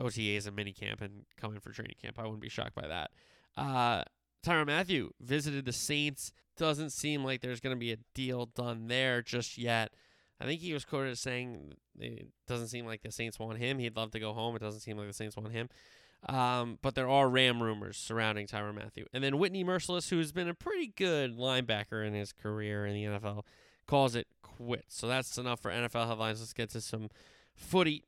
OTAs 0.00 0.46
and 0.46 0.56
minicamp 0.56 1.00
and 1.00 1.24
come 1.36 1.54
in 1.54 1.60
for 1.60 1.70
training 1.70 1.96
camp. 2.00 2.18
I 2.18 2.22
wouldn't 2.22 2.40
be 2.40 2.48
shocked 2.48 2.74
by 2.74 2.86
that. 2.88 3.10
Uh, 3.56 4.02
Tyrann 4.44 4.66
Mathieu 4.66 5.10
visited 5.20 5.64
the 5.64 5.72
Saints. 5.72 6.32
Doesn't 6.56 6.90
seem 6.90 7.24
like 7.24 7.40
there's 7.40 7.60
going 7.60 7.74
to 7.74 7.80
be 7.80 7.92
a 7.92 7.98
deal 8.14 8.46
done 8.46 8.86
there 8.86 9.22
just 9.22 9.58
yet. 9.58 9.92
I 10.40 10.46
think 10.46 10.60
he 10.60 10.72
was 10.72 10.84
quoted 10.84 11.12
as 11.12 11.20
saying 11.20 11.74
it 11.98 12.28
doesn't 12.48 12.68
seem 12.68 12.86
like 12.86 13.02
the 13.02 13.12
Saints 13.12 13.38
want 13.38 13.58
him. 13.58 13.78
He'd 13.78 13.96
love 13.96 14.10
to 14.12 14.20
go 14.20 14.32
home. 14.32 14.56
It 14.56 14.60
doesn't 14.60 14.80
seem 14.80 14.98
like 14.98 15.06
the 15.06 15.12
Saints 15.12 15.36
want 15.36 15.52
him. 15.52 15.68
Um, 16.28 16.78
but 16.82 16.94
there 16.94 17.08
are 17.08 17.28
Ram 17.28 17.62
rumors 17.62 17.96
surrounding 17.98 18.46
Tyrann 18.46 18.74
Mathieu, 18.74 19.04
And 19.12 19.22
then 19.22 19.38
Whitney 19.38 19.62
Mercilus, 19.62 20.08
who's 20.08 20.32
been 20.32 20.48
a 20.48 20.54
pretty 20.54 20.92
good 20.96 21.36
linebacker 21.36 22.06
in 22.06 22.14
his 22.14 22.32
career 22.32 22.86
in 22.86 22.94
the 22.94 23.04
NFL, 23.04 23.44
calls 23.86 24.14
it 24.14 24.26
quits. 24.42 24.96
So 24.96 25.06
that's 25.06 25.36
enough 25.36 25.60
for 25.60 25.70
NFL 25.70 26.08
headlines. 26.08 26.40
Let's 26.40 26.54
get 26.54 26.70
to 26.70 26.80
some 26.80 27.10
footy 27.54 28.04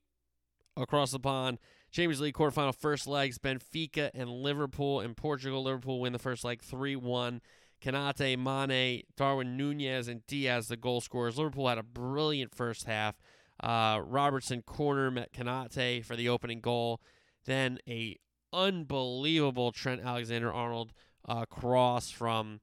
across 0.77 1.11
the 1.11 1.18
pond. 1.20 1.59
Champions 1.91 2.20
League 2.20 2.35
quarterfinal 2.35 2.74
first 2.74 3.07
legs 3.07 3.39
Benfica 3.39 4.11
and 4.14 4.31
Liverpool 4.31 5.01
in 5.01 5.14
Portugal. 5.14 5.62
Liverpool 5.62 6.01
win 6.01 6.12
the 6.12 6.18
first 6.18 6.45
leg 6.45 6.62
3 6.62 6.97
1. 6.97 7.41
Konate, 7.87 8.37
Mane, 8.37 9.05
Darwin 9.16 9.57
Nunez, 9.57 10.09
and 10.09 10.26
Diaz, 10.26 10.66
the 10.66 10.76
goal 10.76 11.01
scorers. 11.01 11.39
Liverpool 11.39 11.68
had 11.68 11.78
a 11.78 11.84
brilliant 11.84 12.53
first 12.53 12.84
half. 12.84 13.14
Uh, 13.61 14.01
Robertson 14.05 14.62
corner 14.62 15.11
met 15.11 15.32
Konate 15.32 16.05
for 16.05 16.16
the 16.16 16.28
opening 16.28 16.61
goal. 16.61 17.01
Then 17.45 17.78
a 17.89 18.16
unbelievable 18.53 19.70
Trent 19.70 20.03
Alexander 20.05 20.53
Arnold 20.53 20.93
uh, 21.28 21.45
cross 21.47 22.11
from 22.11 22.61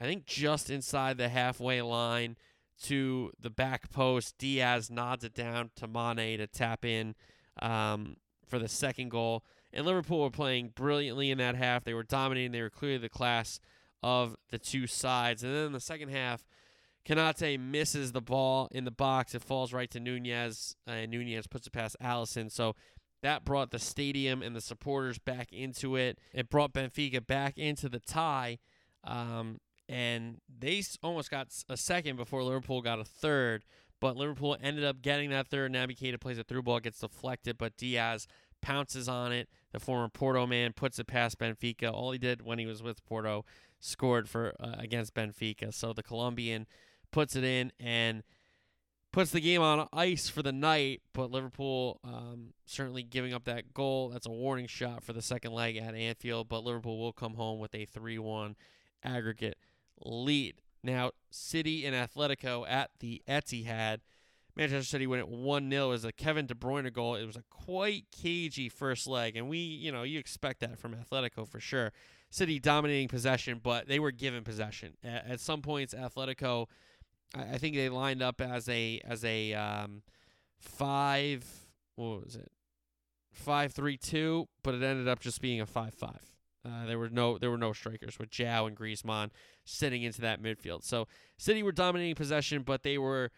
I 0.00 0.04
think 0.04 0.26
just 0.26 0.68
inside 0.68 1.16
the 1.16 1.28
halfway 1.28 1.80
line 1.80 2.36
to 2.82 3.30
the 3.40 3.50
back 3.50 3.90
post. 3.90 4.36
Diaz 4.36 4.90
nods 4.90 5.24
it 5.24 5.32
down 5.32 5.70
to 5.76 5.86
Mane 5.86 6.38
to 6.38 6.46
tap 6.46 6.84
in 6.84 7.14
um, 7.62 8.16
for 8.46 8.58
the 8.58 8.68
second 8.68 9.10
goal. 9.10 9.44
And 9.72 9.86
Liverpool 9.86 10.22
were 10.22 10.30
playing 10.30 10.72
brilliantly 10.74 11.30
in 11.30 11.38
that 11.38 11.54
half. 11.54 11.84
They 11.84 11.94
were 11.94 12.02
dominating. 12.02 12.52
They 12.52 12.62
were 12.62 12.70
clearly 12.70 12.98
the 12.98 13.08
class 13.08 13.60
of 14.06 14.36
the 14.50 14.58
two 14.58 14.86
sides. 14.86 15.42
And 15.42 15.52
then 15.52 15.66
in 15.66 15.72
the 15.72 15.80
second 15.80 16.10
half, 16.10 16.46
Konate 17.04 17.58
misses 17.58 18.12
the 18.12 18.20
ball 18.20 18.68
in 18.70 18.84
the 18.84 18.92
box. 18.92 19.34
It 19.34 19.42
falls 19.42 19.72
right 19.72 19.90
to 19.90 19.98
Nunez, 19.98 20.76
and 20.86 21.10
Nunez 21.10 21.48
puts 21.48 21.66
it 21.66 21.72
past 21.72 21.96
Alisson. 22.00 22.52
So 22.52 22.76
that 23.24 23.44
brought 23.44 23.72
the 23.72 23.80
stadium 23.80 24.42
and 24.42 24.54
the 24.54 24.60
supporters 24.60 25.18
back 25.18 25.52
into 25.52 25.96
it. 25.96 26.20
It 26.32 26.50
brought 26.50 26.72
Benfica 26.72 27.26
back 27.26 27.58
into 27.58 27.88
the 27.88 27.98
tie. 27.98 28.58
Um, 29.02 29.58
and 29.88 30.40
they 30.48 30.84
almost 31.02 31.28
got 31.28 31.48
a 31.68 31.76
second 31.76 32.14
before 32.14 32.44
Liverpool 32.44 32.82
got 32.82 33.00
a 33.00 33.04
third. 33.04 33.64
But 34.00 34.16
Liverpool 34.16 34.56
ended 34.62 34.84
up 34.84 35.02
getting 35.02 35.30
that 35.30 35.48
third. 35.48 35.72
Naby 35.72 35.98
Keita 35.98 36.20
plays 36.20 36.38
a 36.38 36.44
through 36.44 36.62
ball, 36.62 36.78
gets 36.78 37.00
deflected, 37.00 37.58
but 37.58 37.76
Diaz 37.76 38.28
pounces 38.62 39.08
on 39.08 39.32
it. 39.32 39.48
The 39.72 39.80
former 39.80 40.08
Porto 40.08 40.46
man 40.46 40.72
puts 40.72 40.98
it 40.98 41.06
past 41.06 41.38
Benfica. 41.38 41.92
All 41.92 42.10
he 42.12 42.18
did 42.18 42.42
when 42.42 42.58
he 42.58 42.66
was 42.66 42.82
with 42.82 43.04
Porto, 43.04 43.44
scored 43.78 44.28
for 44.28 44.54
uh, 44.60 44.74
against 44.78 45.14
Benfica. 45.14 45.72
So 45.72 45.92
the 45.92 46.02
Colombian 46.02 46.66
puts 47.10 47.36
it 47.36 47.44
in 47.44 47.72
and 47.78 48.22
puts 49.12 49.30
the 49.30 49.40
game 49.40 49.62
on 49.62 49.88
ice 49.92 50.28
for 50.28 50.42
the 50.42 50.52
night. 50.52 51.02
But 51.12 51.30
Liverpool 51.30 52.00
um, 52.04 52.54
certainly 52.64 53.02
giving 53.02 53.32
up 53.32 53.44
that 53.44 53.72
goal. 53.72 54.10
That's 54.10 54.26
a 54.26 54.30
warning 54.30 54.66
shot 54.66 55.02
for 55.02 55.12
the 55.12 55.22
second 55.22 55.52
leg 55.52 55.76
at 55.76 55.94
Anfield. 55.94 56.48
But 56.48 56.64
Liverpool 56.64 56.98
will 56.98 57.12
come 57.12 57.34
home 57.34 57.58
with 57.58 57.74
a 57.74 57.84
3 57.84 58.18
1 58.18 58.56
aggregate 59.04 59.58
lead. 60.04 60.60
Now, 60.82 61.12
City 61.30 61.84
and 61.84 61.94
Atletico 61.94 62.68
at 62.68 62.90
the 63.00 63.22
Etihad. 63.28 63.98
Manchester 64.54 64.84
City 64.84 65.06
went 65.06 65.20
at 65.20 65.28
1 65.28 65.70
0 65.70 65.90
as 65.90 66.04
a 66.04 66.12
Kevin 66.12 66.46
De 66.46 66.54
Bruyne 66.54 66.90
goal. 66.92 67.14
It 67.14 67.26
was 67.26 67.36
a 67.36 67.44
quite 67.50 68.06
cagey 68.10 68.68
first 68.70 69.06
leg, 69.06 69.36
and 69.36 69.48
we, 69.48 69.58
you 69.58 69.92
know, 69.92 70.02
you 70.02 70.18
expect 70.18 70.60
that 70.60 70.78
from 70.78 70.94
Atletico 70.94 71.46
for 71.46 71.60
sure. 71.60 71.92
City 72.36 72.58
dominating 72.58 73.08
possession, 73.08 73.60
but 73.62 73.88
they 73.88 73.98
were 73.98 74.10
given 74.10 74.44
possession. 74.44 74.94
At, 75.02 75.26
at 75.26 75.40
some 75.40 75.62
points, 75.62 75.94
Atletico, 75.94 76.66
I, 77.34 77.54
I, 77.54 77.58
think 77.58 77.74
they 77.76 77.88
lined 77.88 78.22
up 78.22 78.40
as 78.40 78.68
a 78.68 79.00
as 79.04 79.24
a 79.24 79.54
um, 79.54 80.02
five. 80.58 81.44
What 81.94 82.24
was 82.24 82.36
it? 82.36 82.50
five 83.36 83.72
three 83.72 83.96
two, 83.96 84.48
but 84.62 84.74
it 84.74 84.82
ended 84.82 85.08
up 85.08 85.20
just 85.20 85.40
being 85.40 85.60
a 85.60 85.66
five 85.66 85.94
five. 85.94 86.32
Uh, 86.64 86.86
there 86.86 86.98
were 86.98 87.10
no 87.10 87.38
there 87.38 87.50
were 87.50 87.58
no 87.58 87.72
strikers 87.72 88.18
with 88.18 88.30
João 88.30 88.66
and 88.66 88.76
Griezmann 88.76 89.30
sitting 89.64 90.02
into 90.02 90.20
that 90.22 90.42
midfield. 90.42 90.82
So 90.82 91.06
City 91.38 91.62
were 91.62 91.72
dominating 91.72 92.16
possession, 92.16 92.62
but 92.62 92.82
they 92.82 92.98
were 92.98 93.30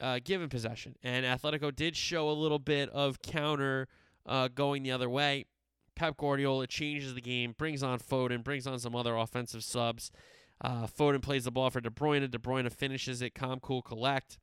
uh, 0.00 0.18
given 0.22 0.48
possession, 0.48 0.96
and 1.02 1.24
Atletico 1.24 1.74
did 1.74 1.96
show 1.96 2.28
a 2.28 2.32
little 2.32 2.58
bit 2.58 2.90
of 2.90 3.22
counter 3.22 3.88
uh, 4.26 4.48
going 4.48 4.82
the 4.82 4.92
other 4.92 5.08
way. 5.08 5.46
Pep 5.94 6.16
Guardiola 6.16 6.66
changes 6.66 7.14
the 7.14 7.20
game, 7.20 7.54
brings 7.56 7.82
on 7.82 7.98
Foden, 7.98 8.42
brings 8.42 8.66
on 8.66 8.78
some 8.78 8.96
other 8.96 9.16
offensive 9.16 9.64
subs. 9.64 10.10
Uh, 10.60 10.86
Foden 10.86 11.22
plays 11.22 11.44
the 11.44 11.50
ball 11.50 11.70
for 11.70 11.80
De 11.80 11.90
Bruyne. 11.90 12.30
De 12.30 12.38
Bruyne 12.38 12.70
finishes 12.72 13.22
it, 13.22 13.34
calm, 13.34 13.60
cool, 13.60 13.82
collect. 13.82 14.38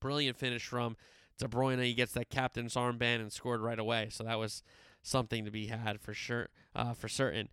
Brilliant 0.00 0.36
finish 0.36 0.66
from 0.66 0.96
De 1.38 1.48
Bruyne. 1.48 1.82
He 1.82 1.94
gets 1.94 2.12
that 2.12 2.30
captain's 2.30 2.74
armband 2.74 3.20
and 3.20 3.32
scored 3.32 3.60
right 3.60 3.78
away. 3.78 4.08
So 4.10 4.24
that 4.24 4.38
was 4.38 4.62
something 5.02 5.44
to 5.44 5.50
be 5.50 5.66
had 5.66 6.00
for 6.00 6.14
sure, 6.14 6.48
uh, 6.74 6.94
for 6.94 7.08
certain. 7.08 7.48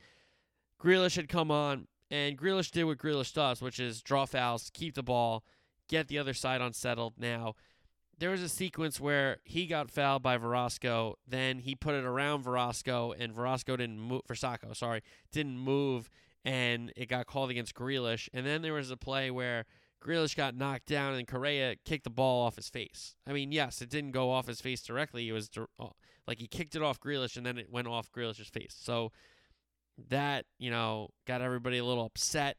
Grealish 0.82 1.16
had 1.16 1.30
come 1.30 1.52
on, 1.52 1.88
and 2.10 2.38
Grealish 2.38 2.72
did 2.72 2.86
what 2.86 2.98
Grealish 2.98 3.34
does, 3.34 3.62
which 3.62 3.80
is 3.80 4.02
draw 4.02 4.26
fouls, 4.26 4.72
keep 4.74 4.96
the 4.96 5.04
ball, 5.04 5.44
get 5.88 6.08
the 6.08 6.18
other 6.18 6.34
side 6.34 6.62
unsettled. 6.62 7.14
Now, 7.18 7.56
there 8.20 8.30
was 8.30 8.44
a 8.44 8.50
sequence 8.50 9.00
where 9.00 9.38
he 9.44 9.66
got 9.66 9.90
fouled 9.90 10.22
by 10.22 10.38
Vrsaljko, 10.38 11.16
then 11.28 11.60
he 11.60 11.74
put 11.74 11.96
it 11.96 12.04
around 12.04 12.44
Vrsaljko, 12.44 13.16
and 13.18 13.34
Vrsaljko 13.34 13.78
didn't 13.78 14.00
move. 14.00 14.22
Sorry, 14.74 15.02
didn't 15.32 15.58
move, 15.58 16.10
and 16.44 16.92
it 16.96 17.08
got 17.08 17.28
called 17.28 17.50
against 17.50 17.74
Grealish. 17.74 18.28
And 18.34 18.46
then 18.46 18.62
there 18.62 18.74
was 18.74 18.92
a 18.92 18.98
play 18.98 19.32
where 19.32 19.66
Grealish 20.04 20.36
got 20.36 20.56
knocked 20.56 20.86
down, 20.86 21.16
and 21.16 21.28
Correa 21.28 21.76
kicked 21.86 22.04
the 22.04 22.10
ball 22.10 22.46
off 22.46 22.58
his 22.58 22.70
face. 22.70 23.16
I 23.26 23.32
mean, 23.32 23.52
yes, 23.52 23.82
it 23.82 23.90
didn't 23.90 24.12
go 24.12 24.32
off 24.32 24.48
his 24.48 24.62
face 24.62 24.82
directly. 24.82 25.30
It 25.30 25.34
was 25.34 25.50
like 26.28 26.40
he 26.40 26.48
kicked 26.48 26.76
it 26.76 26.84
off 26.84 27.00
Grealish, 27.00 27.38
and 27.38 27.46
then 27.46 27.58
it 27.58 27.72
went 27.72 27.88
off 27.88 28.12
Grealish's 28.12 28.50
face. 28.50 28.76
So 28.78 29.12
that 30.10 30.46
you 30.58 30.72
know 30.72 31.10
got 31.26 31.42
everybody 31.42 31.78
a 31.78 31.86
little 31.86 32.06
upset. 32.06 32.58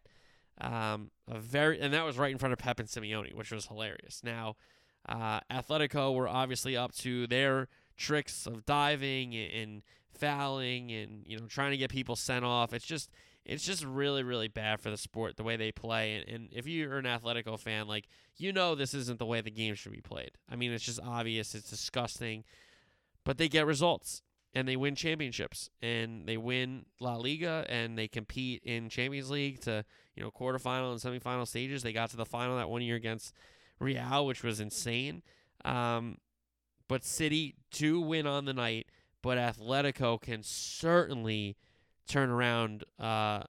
Um, 0.60 1.10
a 1.26 1.38
very 1.38 1.80
and 1.80 1.94
that 1.94 2.04
was 2.04 2.18
right 2.18 2.32
in 2.32 2.38
front 2.38 2.52
of 2.52 2.58
Pep 2.58 2.80
and 2.80 2.88
Simeone, 2.88 3.34
which 3.34 3.50
was 3.50 3.66
hilarious. 3.66 4.20
Now 4.22 4.56
uh, 5.08 5.40
Atletico 5.50 6.14
were 6.14 6.28
obviously 6.28 6.76
up 6.76 6.94
to 6.96 7.26
their 7.26 7.68
tricks 7.96 8.46
of 8.46 8.64
diving 8.64 9.34
and, 9.34 9.82
fouling 10.20 10.92
and 10.92 11.24
you 11.26 11.38
know 11.38 11.46
trying 11.46 11.70
to 11.70 11.76
get 11.76 11.90
people 11.90 12.14
sent 12.14 12.44
off. 12.44 12.72
It's 12.72 12.84
just 12.84 13.10
it's 13.44 13.64
just 13.64 13.84
really 13.84 14.22
really 14.22 14.48
bad 14.48 14.80
for 14.80 14.90
the 14.90 14.96
sport 14.96 15.36
the 15.36 15.42
way 15.42 15.56
they 15.56 15.72
play. 15.72 16.16
And, 16.16 16.28
and 16.28 16.48
if 16.52 16.66
you're 16.66 16.98
an 16.98 17.06
Atletico 17.06 17.58
fan, 17.58 17.88
like 17.88 18.06
you 18.36 18.52
know 18.52 18.74
this 18.74 18.94
isn't 18.94 19.18
the 19.18 19.26
way 19.26 19.40
the 19.40 19.50
game 19.50 19.74
should 19.74 19.92
be 19.92 20.00
played. 20.00 20.32
I 20.48 20.56
mean 20.56 20.72
it's 20.72 20.84
just 20.84 21.00
obvious. 21.00 21.54
It's 21.54 21.70
disgusting, 21.70 22.44
but 23.24 23.38
they 23.38 23.48
get 23.48 23.66
results 23.66 24.22
and 24.54 24.66
they 24.68 24.76
win 24.76 24.94
championships 24.94 25.70
and 25.80 26.26
they 26.26 26.36
win 26.36 26.84
La 27.00 27.16
Liga 27.16 27.64
and 27.68 27.96
they 27.96 28.08
compete 28.08 28.62
in 28.64 28.88
Champions 28.88 29.30
League 29.30 29.60
to 29.62 29.84
you 30.14 30.22
know 30.22 30.30
quarterfinal 30.30 30.92
and 30.92 31.00
semifinal 31.00 31.46
stages. 31.46 31.82
They 31.82 31.92
got 31.92 32.10
to 32.10 32.16
the 32.16 32.26
final 32.26 32.56
that 32.56 32.68
one 32.68 32.82
year 32.82 32.96
against 32.96 33.32
Real, 33.80 34.26
which 34.26 34.42
was 34.42 34.60
insane. 34.60 35.22
Um, 35.64 36.18
but 36.88 37.04
City 37.04 37.54
do 37.70 38.00
win 38.00 38.26
on 38.26 38.44
the 38.44 38.52
night, 38.52 38.86
but 39.22 39.38
Atletico 39.38 40.20
can 40.20 40.42
certainly 40.42 41.56
turn 42.06 42.30
around 42.30 42.84
uh, 42.98 43.42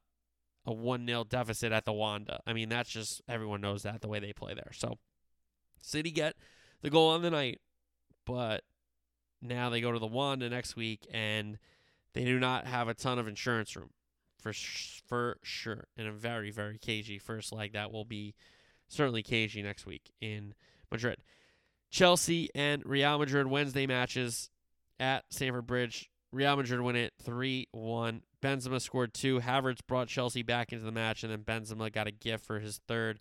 a 0.65 0.73
1 0.73 1.07
0 1.07 1.23
deficit 1.25 1.71
at 1.71 1.85
the 1.85 1.93
Wanda. 1.93 2.41
I 2.45 2.53
mean, 2.53 2.69
that's 2.69 2.89
just, 2.89 3.21
everyone 3.27 3.61
knows 3.61 3.83
that 3.83 4.01
the 4.01 4.07
way 4.07 4.19
they 4.19 4.33
play 4.33 4.53
there. 4.53 4.71
So, 4.73 4.97
City 5.81 6.11
get 6.11 6.35
the 6.81 6.89
goal 6.89 7.09
on 7.09 7.23
the 7.23 7.31
night, 7.31 7.59
but 8.25 8.63
now 9.41 9.69
they 9.69 9.81
go 9.81 9.91
to 9.91 9.99
the 9.99 10.07
Wanda 10.07 10.49
next 10.49 10.75
week 10.75 11.07
and 11.11 11.57
they 12.13 12.23
do 12.23 12.39
not 12.39 12.67
have 12.67 12.87
a 12.87 12.93
ton 12.93 13.17
of 13.17 13.27
insurance 13.27 13.75
room 13.75 13.89
for 14.39 14.53
for 15.07 15.37
sure. 15.43 15.87
And 15.97 16.07
a 16.07 16.11
very, 16.11 16.51
very 16.51 16.77
cagey 16.77 17.17
first 17.17 17.51
leg 17.51 17.73
that 17.73 17.91
will 17.91 18.05
be 18.05 18.35
certainly 18.91 19.23
cagey 19.23 19.61
next 19.61 19.85
week 19.85 20.11
in 20.21 20.53
Madrid. 20.91 21.17
Chelsea 21.89 22.49
and 22.55 22.83
Real 22.85 23.17
Madrid 23.19 23.47
Wednesday 23.47 23.85
matches 23.85 24.49
at 24.99 25.25
Stamford 25.29 25.67
Bridge. 25.67 26.09
Real 26.31 26.55
Madrid 26.55 26.81
win 26.81 26.95
it 26.95 27.13
3 27.21 27.67
1. 27.71 28.21
Benzema 28.41 28.81
scored 28.81 29.13
two. 29.13 29.39
Havertz 29.39 29.79
brought 29.85 30.07
Chelsea 30.07 30.41
back 30.41 30.71
into 30.71 30.85
the 30.85 30.91
match, 30.91 31.23
and 31.23 31.31
then 31.31 31.43
Benzema 31.43 31.91
got 31.91 32.07
a 32.07 32.11
gift 32.11 32.45
for 32.45 32.59
his 32.59 32.79
third. 32.87 33.19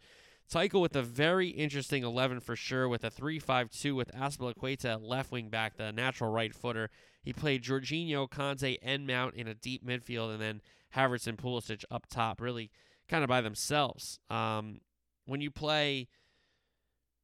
Tuchel 0.50 0.80
with 0.80 0.96
a 0.96 1.02
very 1.02 1.48
interesting 1.48 2.02
11 2.02 2.40
for 2.40 2.56
sure, 2.56 2.88
with 2.88 3.04
a 3.04 3.10
3 3.10 3.38
5 3.38 3.70
2 3.70 3.94
with 3.94 4.10
Azpilicueta 4.12 4.98
left 5.00 5.30
wing 5.30 5.48
back, 5.48 5.76
the 5.76 5.92
natural 5.92 6.30
right 6.30 6.54
footer. 6.54 6.90
He 7.22 7.32
played 7.32 7.62
Jorginho, 7.62 8.28
Kanté, 8.28 8.78
and 8.82 9.06
Mount 9.06 9.34
in 9.34 9.46
a 9.46 9.54
deep 9.54 9.86
midfield, 9.86 10.32
and 10.32 10.40
then 10.40 10.62
Havertz 10.96 11.26
and 11.26 11.38
Pulisic 11.38 11.84
up 11.90 12.06
top, 12.08 12.40
really 12.40 12.70
kind 13.08 13.22
of 13.22 13.28
by 13.28 13.40
themselves. 13.40 14.18
Um, 14.30 14.80
when 15.30 15.40
you 15.40 15.50
play 15.50 16.08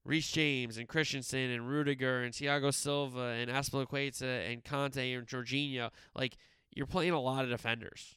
Reece 0.05 0.31
James 0.31 0.79
and 0.79 0.87
Christensen 0.87 1.51
and 1.51 1.69
Rudiger 1.69 2.23
and 2.23 2.33
Thiago 2.33 2.73
Silva 2.73 3.35
and 3.37 3.51
Azpilicueta 3.51 4.49
and 4.51 4.63
Kanté 4.63 5.19
and 5.19 5.27
Jorginho, 5.27 5.91
like 6.15 6.37
you're 6.73 6.87
playing 6.87 7.11
a 7.11 7.21
lot 7.21 7.43
of 7.43 7.51
defenders, 7.51 8.15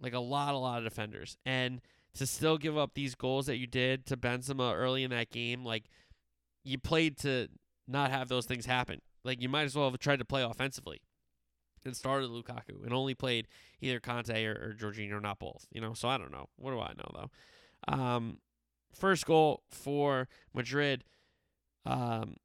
like 0.00 0.14
a 0.14 0.18
lot, 0.18 0.52
a 0.52 0.58
lot 0.58 0.78
of 0.78 0.84
defenders, 0.84 1.36
and 1.46 1.80
to 2.14 2.26
still 2.26 2.58
give 2.58 2.76
up 2.76 2.94
these 2.94 3.14
goals 3.14 3.46
that 3.46 3.58
you 3.58 3.68
did 3.68 4.04
to 4.06 4.16
Benzema 4.16 4.74
early 4.74 5.04
in 5.04 5.12
that 5.12 5.30
game, 5.30 5.64
like 5.64 5.84
you 6.64 6.76
played 6.76 7.16
to 7.18 7.46
not 7.86 8.10
have 8.10 8.28
those 8.28 8.46
things 8.46 8.66
happen. 8.66 9.00
Like 9.22 9.40
you 9.40 9.48
might 9.48 9.62
as 9.62 9.76
well 9.76 9.90
have 9.90 10.00
tried 10.00 10.18
to 10.18 10.24
play 10.24 10.42
offensively 10.42 11.02
and 11.84 11.96
started 11.96 12.30
Lukaku 12.30 12.82
and 12.84 12.92
only 12.92 13.14
played 13.14 13.46
either 13.80 14.00
Kanté 14.00 14.44
or, 14.46 14.70
or 14.70 14.74
Jorginho, 14.74 15.22
not 15.22 15.38
both. 15.38 15.66
You 15.70 15.80
know, 15.80 15.94
so 15.94 16.08
I 16.08 16.18
don't 16.18 16.32
know. 16.32 16.48
What 16.56 16.72
do 16.72 16.80
I 16.80 16.92
know 16.96 17.10
though? 17.14 17.92
Um, 17.92 18.38
First 18.92 19.26
goal 19.26 19.62
for 19.68 20.28
Madrid. 20.54 21.04
Um, 21.86 22.36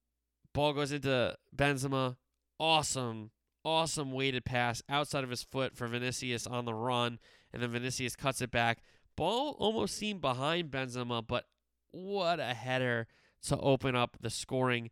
ball 0.54 0.74
goes 0.74 0.92
into 0.92 1.36
Benzema. 1.56 2.18
Awesome, 2.60 3.32
awesome 3.66 4.12
weighted 4.12 4.46
pass 4.46 4.82
outside 4.88 5.24
of 5.24 5.30
his 5.30 5.44
foot 5.44 5.76
for 5.76 5.88
Vinicius 5.88 6.48
on 6.48 6.66
the 6.66 6.74
run, 6.74 7.20
and 7.52 7.62
then 7.62 7.72
Vinicius 7.72 8.16
cuts 8.16 8.42
it 8.42 8.52
back. 8.52 8.80
Ball 9.16 9.56
almost 9.60 9.96
seemed 9.96 10.22
behind 10.22 10.72
Benzema, 10.72 11.26
but 11.26 11.46
what 11.92 12.40
a 12.40 12.54
header 12.54 13.08
to 13.44 13.58
open 13.58 13.96
up 13.96 14.18
the 14.22 14.30
scoring. 14.30 14.90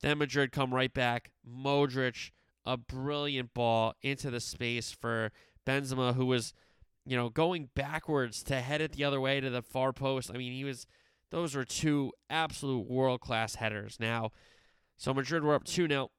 Then 0.00 0.18
Madrid 0.18 0.52
come 0.52 0.74
right 0.74 0.92
back. 0.92 1.30
Modric, 1.46 2.30
a 2.64 2.76
brilliant 2.76 3.52
ball 3.54 3.94
into 4.02 4.30
the 4.30 4.40
space 4.40 4.90
for 4.92 5.30
Benzema, 5.66 6.14
who 6.14 6.26
was 6.26 6.54
you 7.10 7.16
know, 7.16 7.28
going 7.28 7.68
backwards 7.74 8.40
to 8.44 8.60
head 8.60 8.80
it 8.80 8.92
the 8.92 9.02
other 9.02 9.20
way 9.20 9.40
to 9.40 9.50
the 9.50 9.62
far 9.62 9.92
post. 9.92 10.30
I 10.32 10.38
mean, 10.38 10.52
he 10.52 10.62
was, 10.62 10.86
those 11.32 11.56
were 11.56 11.64
two 11.64 12.12
absolute 12.30 12.88
world 12.88 13.20
class 13.20 13.56
headers. 13.56 13.96
Now, 13.98 14.30
so 14.96 15.12
Madrid 15.12 15.42
were 15.42 15.56
up 15.56 15.64
2 15.64 15.88
0. 15.88 16.12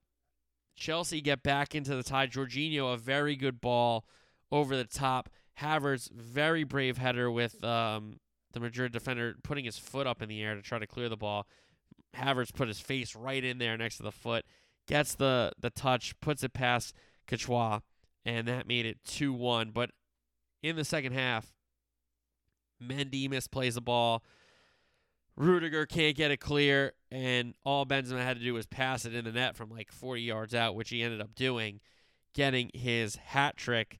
Chelsea 0.76 1.22
get 1.22 1.44
back 1.44 1.74
into 1.74 1.96
the 1.96 2.04
tie. 2.04 2.28
Jorginho, 2.28 2.94
a 2.94 2.98
very 2.98 3.38
good 3.38 3.62
ball 3.62 4.04
over 4.52 4.76
the 4.76 4.84
top. 4.84 5.30
Havertz, 5.62 6.12
very 6.12 6.66
brave 6.66 6.98
header 6.98 7.32
with 7.32 7.64
um, 7.64 8.20
the 8.52 8.60
Madrid 8.60 8.92
defender 8.92 9.36
putting 9.46 9.64
his 9.64 9.78
foot 9.78 10.06
up 10.06 10.22
in 10.22 10.28
the 10.28 10.44
air 10.44 10.56
to 10.56 10.62
try 10.62 10.78
to 10.78 10.88
clear 10.88 11.08
the 11.08 11.16
ball. 11.16 11.48
Havertz 12.18 12.54
put 12.54 12.68
his 12.68 12.82
face 12.82 13.16
right 13.16 13.46
in 13.46 13.60
there 13.60 13.78
next 13.78 13.96
to 13.96 14.04
the 14.04 14.12
foot, 14.12 14.44
gets 14.90 15.16
the, 15.16 15.54
the 15.58 15.70
touch, 15.70 16.20
puts 16.20 16.44
it 16.44 16.52
past 16.52 16.94
Courtois, 17.28 17.80
and 18.26 18.46
that 18.50 18.68
made 18.68 18.86
it 18.86 18.98
2 19.06 19.32
1. 19.32 19.72
But 19.72 19.92
in 20.62 20.76
the 20.76 20.86
second 20.86 21.14
half. 21.14 21.54
Mendy 22.82 23.30
misplays 23.30 23.76
the 23.76 23.82
ball. 23.82 24.24
Rudiger 25.38 25.86
can't 25.86 26.16
get 26.16 26.32
it 26.32 26.38
clear, 26.38 26.94
and 27.10 27.56
all 27.64 27.86
Benzema 27.86 28.22
had 28.24 28.38
to 28.38 28.44
do 28.44 28.54
was 28.54 28.66
pass 28.66 29.06
it 29.06 29.16
in 29.16 29.26
the 29.26 29.32
net 29.32 29.56
from 29.56 29.70
like 29.70 29.92
40 29.92 30.22
yards 30.22 30.54
out, 30.54 30.76
which 30.76 30.90
he 30.90 31.02
ended 31.02 31.22
up 31.22 31.36
doing, 31.36 31.80
getting 32.34 32.70
his 32.74 33.16
hat 33.16 33.56
trick. 33.56 34.00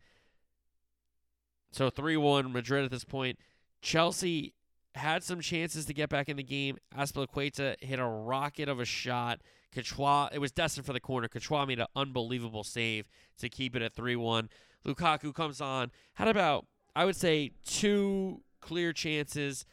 So 1.72 1.90
3 1.90 2.18
1 2.18 2.52
Madrid 2.52 2.84
at 2.84 2.92
this 2.92 3.06
point. 3.06 3.40
Chelsea 3.82 4.54
had 4.96 5.24
some 5.24 5.40
chances 5.40 5.86
to 5.86 5.94
get 5.94 6.10
back 6.10 6.28
in 6.28 6.38
the 6.38 6.44
game. 6.44 6.78
Azpilicueta 6.96 7.82
hit 7.82 7.98
a 7.98 8.06
rocket 8.06 8.68
of 8.68 8.80
a 8.80 8.86
shot. 8.86 9.42
Courtois, 9.74 10.30
it 10.34 10.40
was 10.40 10.52
destined 10.52 10.86
for 10.86 10.92
the 10.92 11.00
corner. 11.00 11.30
Courtois 11.30 11.66
made 11.66 11.80
an 11.80 11.88
unbelievable 11.96 12.66
save 12.66 13.08
to 13.38 13.48
keep 13.48 13.76
it 13.76 13.82
at 13.82 13.94
3 13.94 14.18
1. 14.18 14.50
Lukaku 14.86 15.34
comes 15.34 15.62
on, 15.62 15.92
had 16.14 16.28
about, 16.28 16.66
I 16.96 17.06
would 17.06 17.16
say, 17.16 17.52
two 17.66 18.42
clear 18.62 18.94
chances. 18.94 19.66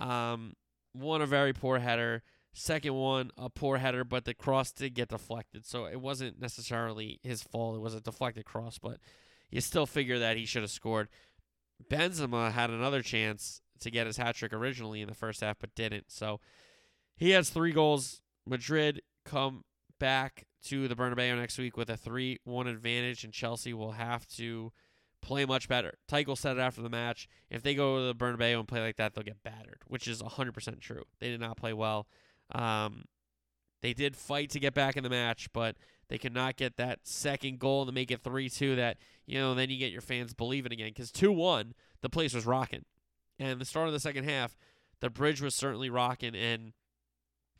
Um, 0.00 0.54
one, 0.92 1.22
a 1.22 1.26
very 1.26 1.52
poor 1.52 1.78
header. 1.78 2.22
Second 2.52 2.94
one, 2.94 3.30
a 3.36 3.50
poor 3.50 3.76
header, 3.76 4.02
but 4.02 4.24
the 4.24 4.32
cross 4.32 4.72
did 4.72 4.94
get 4.94 5.08
deflected. 5.08 5.66
So 5.66 5.84
it 5.84 6.00
wasn't 6.00 6.40
necessarily 6.40 7.20
his 7.22 7.42
fault. 7.42 7.76
It 7.76 7.80
was 7.80 7.94
a 7.94 8.00
deflected 8.00 8.46
cross, 8.46 8.78
but 8.78 8.98
you 9.50 9.60
still 9.60 9.86
figure 9.86 10.18
that 10.18 10.36
he 10.36 10.46
should 10.46 10.62
have 10.62 10.70
scored. 10.70 11.08
Benzema 11.90 12.52
had 12.52 12.70
another 12.70 13.02
chance 13.02 13.60
to 13.80 13.90
get 13.90 14.06
his 14.06 14.16
hat 14.16 14.36
trick 14.36 14.54
originally 14.54 15.02
in 15.02 15.08
the 15.08 15.14
first 15.14 15.42
half, 15.42 15.58
but 15.60 15.74
didn't. 15.74 16.10
So 16.10 16.40
he 17.16 17.30
has 17.30 17.50
three 17.50 17.72
goals. 17.72 18.22
Madrid 18.46 19.02
come 19.24 19.64
back 19.98 20.46
to 20.68 20.88
the 20.88 20.96
Bernabeu 20.96 21.36
next 21.36 21.58
week 21.58 21.76
with 21.76 21.90
a 21.90 21.96
3 21.96 22.38
1 22.44 22.66
advantage, 22.66 23.24
and 23.24 23.32
Chelsea 23.32 23.72
will 23.72 23.92
have 23.92 24.26
to 24.28 24.72
play 25.22 25.44
much 25.44 25.68
better. 25.68 25.98
Tuchel 26.08 26.38
said 26.38 26.56
it 26.56 26.60
after 26.60 26.82
the 26.82 26.88
match. 26.88 27.28
If 27.50 27.62
they 27.62 27.74
go 27.74 27.98
to 27.98 28.06
the 28.06 28.14
Bernabeu 28.14 28.58
and 28.58 28.68
play 28.68 28.80
like 28.80 28.96
that, 28.96 29.14
they'll 29.14 29.24
get 29.24 29.42
battered, 29.42 29.82
which 29.86 30.06
is 30.06 30.22
100% 30.22 30.80
true. 30.80 31.02
They 31.20 31.28
did 31.28 31.40
not 31.40 31.56
play 31.56 31.72
well. 31.72 32.06
Um, 32.52 33.04
they 33.82 33.92
did 33.92 34.16
fight 34.16 34.50
to 34.50 34.60
get 34.60 34.74
back 34.74 34.96
in 34.96 35.02
the 35.02 35.10
match, 35.10 35.52
but 35.52 35.76
they 36.08 36.18
could 36.18 36.34
not 36.34 36.56
get 36.56 36.76
that 36.76 37.00
second 37.04 37.58
goal 37.58 37.86
to 37.86 37.92
make 37.92 38.10
it 38.10 38.22
3 38.22 38.48
2 38.48 38.76
that, 38.76 38.98
you 39.26 39.38
know, 39.38 39.54
then 39.54 39.70
you 39.70 39.78
get 39.78 39.92
your 39.92 40.00
fans 40.00 40.34
believing 40.34 40.72
again. 40.72 40.88
Because 40.88 41.10
2 41.10 41.32
1, 41.32 41.74
the 42.02 42.10
place 42.10 42.34
was 42.34 42.46
rocking. 42.46 42.84
And 43.38 43.60
the 43.60 43.64
start 43.64 43.88
of 43.88 43.92
the 43.92 44.00
second 44.00 44.24
half, 44.24 44.56
the 45.00 45.10
bridge 45.10 45.42
was 45.42 45.54
certainly 45.54 45.90
rocking. 45.90 46.34
And 46.34 46.72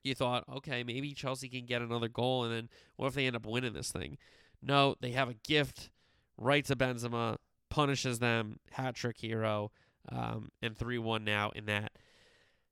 you 0.07 0.15
thought, 0.15 0.45
okay, 0.49 0.83
maybe 0.83 1.13
Chelsea 1.13 1.49
can 1.49 1.67
get 1.67 1.83
another 1.83 2.09
goal. 2.09 2.45
And 2.45 2.55
then 2.55 2.69
what 2.97 3.09
if 3.09 3.15
they 3.15 3.27
end 3.27 3.37
up 3.37 3.47
winning 3.47 3.73
this 3.75 3.91
thing? 3.91 4.19
No, 4.63 4.95
they 5.01 5.11
have 5.11 5.29
a 5.29 5.35
gift 5.35 5.91
right 6.39 6.65
to 6.67 6.77
Benzema, 6.77 7.37
punishes 7.69 8.19
them, 8.19 8.61
hat 8.73 8.95
trick 8.95 9.19
hero, 9.19 9.71
um, 10.11 10.51
and 10.63 10.77
3 10.77 10.99
1 10.99 11.25
now 11.25 11.51
in 11.51 11.67
that 11.67 11.93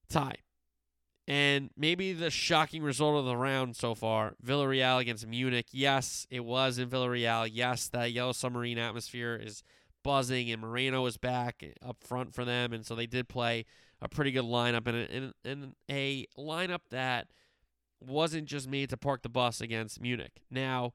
tie. 0.08 0.36
And 1.26 1.70
maybe 1.76 2.12
the 2.12 2.30
shocking 2.30 2.82
result 2.82 3.18
of 3.18 3.24
the 3.24 3.36
round 3.36 3.76
so 3.76 3.94
far 3.94 4.34
Villarreal 4.44 5.00
against 5.00 5.26
Munich. 5.26 5.66
Yes, 5.72 6.26
it 6.30 6.44
was 6.44 6.78
in 6.78 6.90
Villarreal. 6.90 7.48
Yes, 7.50 7.88
that 7.88 8.12
Yellow 8.12 8.32
Submarine 8.32 8.78
atmosphere 8.78 9.40
is 9.42 9.62
buzzing, 10.02 10.50
and 10.50 10.60
Moreno 10.60 11.06
is 11.06 11.16
back 11.16 11.64
up 11.82 11.96
front 12.04 12.34
for 12.34 12.44
them. 12.44 12.74
And 12.74 12.84
so 12.84 12.94
they 12.94 13.06
did 13.06 13.28
play 13.28 13.64
a 14.04 14.08
pretty 14.08 14.30
good 14.30 14.44
lineup 14.44 14.86
and 14.86 15.74
a, 15.88 15.90
a 15.90 16.26
lineup 16.38 16.82
that 16.90 17.28
wasn't 18.00 18.44
just 18.44 18.68
made 18.68 18.90
to 18.90 18.96
park 18.96 19.22
the 19.22 19.28
bus 19.30 19.62
against 19.62 20.00
Munich. 20.00 20.42
Now, 20.50 20.92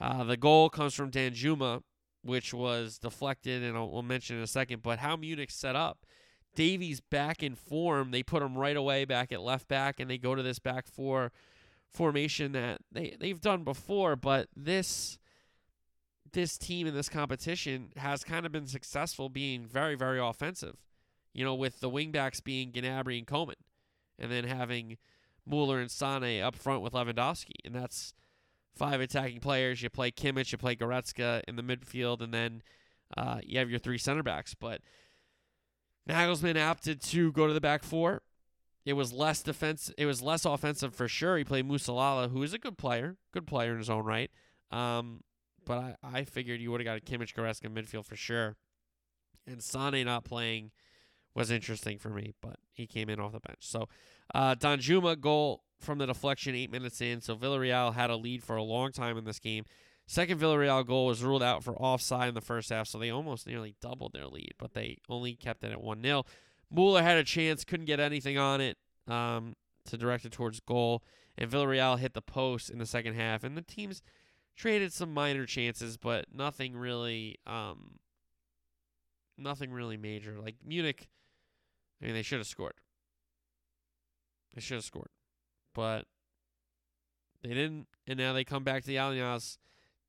uh, 0.00 0.24
the 0.24 0.36
goal 0.36 0.68
comes 0.68 0.94
from 0.94 1.12
Danjuma, 1.12 1.82
which 2.22 2.52
was 2.52 2.98
deflected, 2.98 3.62
and 3.62 3.76
I'll, 3.76 3.88
we'll 3.88 4.02
mention 4.02 4.36
in 4.36 4.42
a 4.42 4.48
second. 4.48 4.82
But 4.82 4.98
how 4.98 5.14
Munich 5.14 5.52
set 5.52 5.76
up 5.76 6.04
Davies 6.54 7.00
back 7.00 7.42
in 7.42 7.54
form. 7.54 8.10
They 8.10 8.22
put 8.22 8.42
him 8.42 8.56
right 8.56 8.76
away 8.76 9.04
back 9.04 9.32
at 9.32 9.40
left 9.40 9.68
back, 9.68 10.00
and 10.00 10.10
they 10.10 10.18
go 10.18 10.34
to 10.34 10.42
this 10.42 10.58
back 10.58 10.86
four 10.86 11.32
formation 11.88 12.52
that 12.52 12.80
they 12.90 13.16
they've 13.18 13.40
done 13.40 13.64
before. 13.64 14.16
But 14.16 14.48
this 14.56 15.18
this 16.32 16.58
team 16.58 16.86
in 16.86 16.94
this 16.94 17.08
competition 17.08 17.90
has 17.96 18.24
kind 18.24 18.46
of 18.46 18.52
been 18.52 18.66
successful 18.66 19.28
being 19.28 19.66
very 19.66 19.94
very 19.94 20.20
offensive. 20.20 20.76
You 21.34 21.44
know, 21.44 21.54
with 21.54 21.80
the 21.80 21.90
wingbacks 21.90 22.42
being 22.42 22.72
Gnabry 22.72 23.18
and 23.18 23.26
Coman, 23.26 23.56
and 24.18 24.30
then 24.30 24.44
having 24.44 24.96
Mueller 25.46 25.80
and 25.80 25.90
Sane 25.90 26.42
up 26.42 26.56
front 26.56 26.82
with 26.82 26.92
Lewandowski, 26.92 27.56
and 27.64 27.74
that's 27.74 28.14
five 28.74 29.00
attacking 29.00 29.40
players. 29.40 29.82
You 29.82 29.90
play 29.90 30.10
Kimmich, 30.10 30.52
you 30.52 30.58
play 30.58 30.76
Goretzka 30.76 31.42
in 31.46 31.56
the 31.56 31.62
midfield, 31.62 32.20
and 32.20 32.32
then 32.32 32.62
uh, 33.16 33.40
you 33.42 33.58
have 33.58 33.70
your 33.70 33.78
three 33.78 33.98
center 33.98 34.22
backs. 34.22 34.54
But 34.54 34.80
Nagelsmann 36.08 36.62
opted 36.62 37.00
to 37.02 37.32
go 37.32 37.46
to 37.46 37.52
the 37.52 37.60
back 37.60 37.82
four. 37.82 38.22
It 38.84 38.94
was 38.94 39.12
less 39.12 39.42
defense. 39.42 39.90
It 39.96 40.06
was 40.06 40.20
less 40.20 40.44
offensive 40.44 40.94
for 40.94 41.08
sure. 41.08 41.38
He 41.38 41.44
played 41.44 41.66
Musiala, 41.66 42.30
who 42.30 42.42
is 42.42 42.52
a 42.52 42.58
good 42.58 42.76
player, 42.76 43.16
good 43.32 43.46
player 43.46 43.72
in 43.72 43.78
his 43.78 43.88
own 43.88 44.04
right. 44.04 44.30
Um, 44.70 45.22
but 45.64 45.78
I, 45.78 46.18
I 46.18 46.24
figured 46.24 46.60
you 46.60 46.70
would 46.70 46.80
have 46.80 46.84
got 46.84 46.98
a 46.98 47.00
Kimmich 47.00 47.34
Goretzka 47.34 47.70
midfield 47.70 48.04
for 48.04 48.16
sure. 48.16 48.56
And 49.46 49.62
Sane 49.62 50.04
not 50.04 50.24
playing 50.24 50.70
was 51.34 51.50
interesting 51.50 51.98
for 51.98 52.10
me, 52.10 52.32
but 52.40 52.56
he 52.72 52.86
came 52.86 53.08
in 53.08 53.20
off 53.20 53.32
the 53.32 53.40
bench. 53.40 53.60
So 53.60 53.88
uh, 54.34 54.54
Danjuma 54.54 55.20
goal 55.20 55.64
from 55.80 55.98
the 55.98 56.06
deflection 56.06 56.54
eight 56.54 56.70
minutes 56.70 57.00
in. 57.00 57.20
So 57.20 57.36
Villarreal 57.36 57.94
had 57.94 58.10
a 58.10 58.16
lead 58.16 58.42
for 58.42 58.56
a 58.56 58.62
long 58.62 58.92
time 58.92 59.18
in 59.18 59.24
this 59.24 59.38
game. 59.38 59.64
Second 60.06 60.38
Villarreal 60.38 60.86
goal 60.86 61.06
was 61.06 61.22
ruled 61.22 61.42
out 61.42 61.64
for 61.64 61.74
offside 61.76 62.28
in 62.28 62.34
the 62.34 62.40
first 62.40 62.68
half, 62.70 62.86
so 62.86 62.98
they 62.98 63.10
almost 63.10 63.46
nearly 63.46 63.74
doubled 63.80 64.12
their 64.12 64.26
lead, 64.26 64.52
but 64.58 64.74
they 64.74 64.98
only 65.08 65.34
kept 65.34 65.64
it 65.64 65.72
at 65.72 65.82
1 65.82 66.02
0. 66.02 66.24
Mueller 66.70 67.02
had 67.02 67.16
a 67.16 67.24
chance, 67.24 67.64
couldn't 67.64 67.86
get 67.86 68.00
anything 68.00 68.36
on 68.36 68.60
it 68.60 68.76
um, 69.08 69.54
to 69.86 69.96
direct 69.96 70.26
it 70.26 70.32
towards 70.32 70.60
goal, 70.60 71.02
and 71.38 71.50
Villarreal 71.50 71.98
hit 71.98 72.12
the 72.12 72.20
post 72.20 72.68
in 72.68 72.78
the 72.78 72.86
second 72.86 73.14
half. 73.14 73.44
And 73.44 73.56
the 73.56 73.62
teams 73.62 74.02
traded 74.56 74.92
some 74.92 75.12
minor 75.12 75.46
chances, 75.46 75.96
but 75.96 76.26
nothing 76.32 76.76
really, 76.76 77.38
um, 77.46 77.98
nothing 79.38 79.72
really 79.72 79.96
major. 79.96 80.38
Like 80.38 80.56
Munich, 80.64 81.08
I 82.04 82.08
mean, 82.08 82.16
they 82.16 82.22
should 82.22 82.38
have 82.38 82.46
scored. 82.46 82.74
They 84.54 84.60
should 84.60 84.74
have 84.74 84.84
scored, 84.84 85.08
but 85.74 86.04
they 87.42 87.48
didn't, 87.54 87.88
and 88.06 88.18
now 88.18 88.34
they 88.34 88.44
come 88.44 88.62
back 88.62 88.82
to 88.82 88.86
the 88.86 88.96
Allianz 88.96 89.56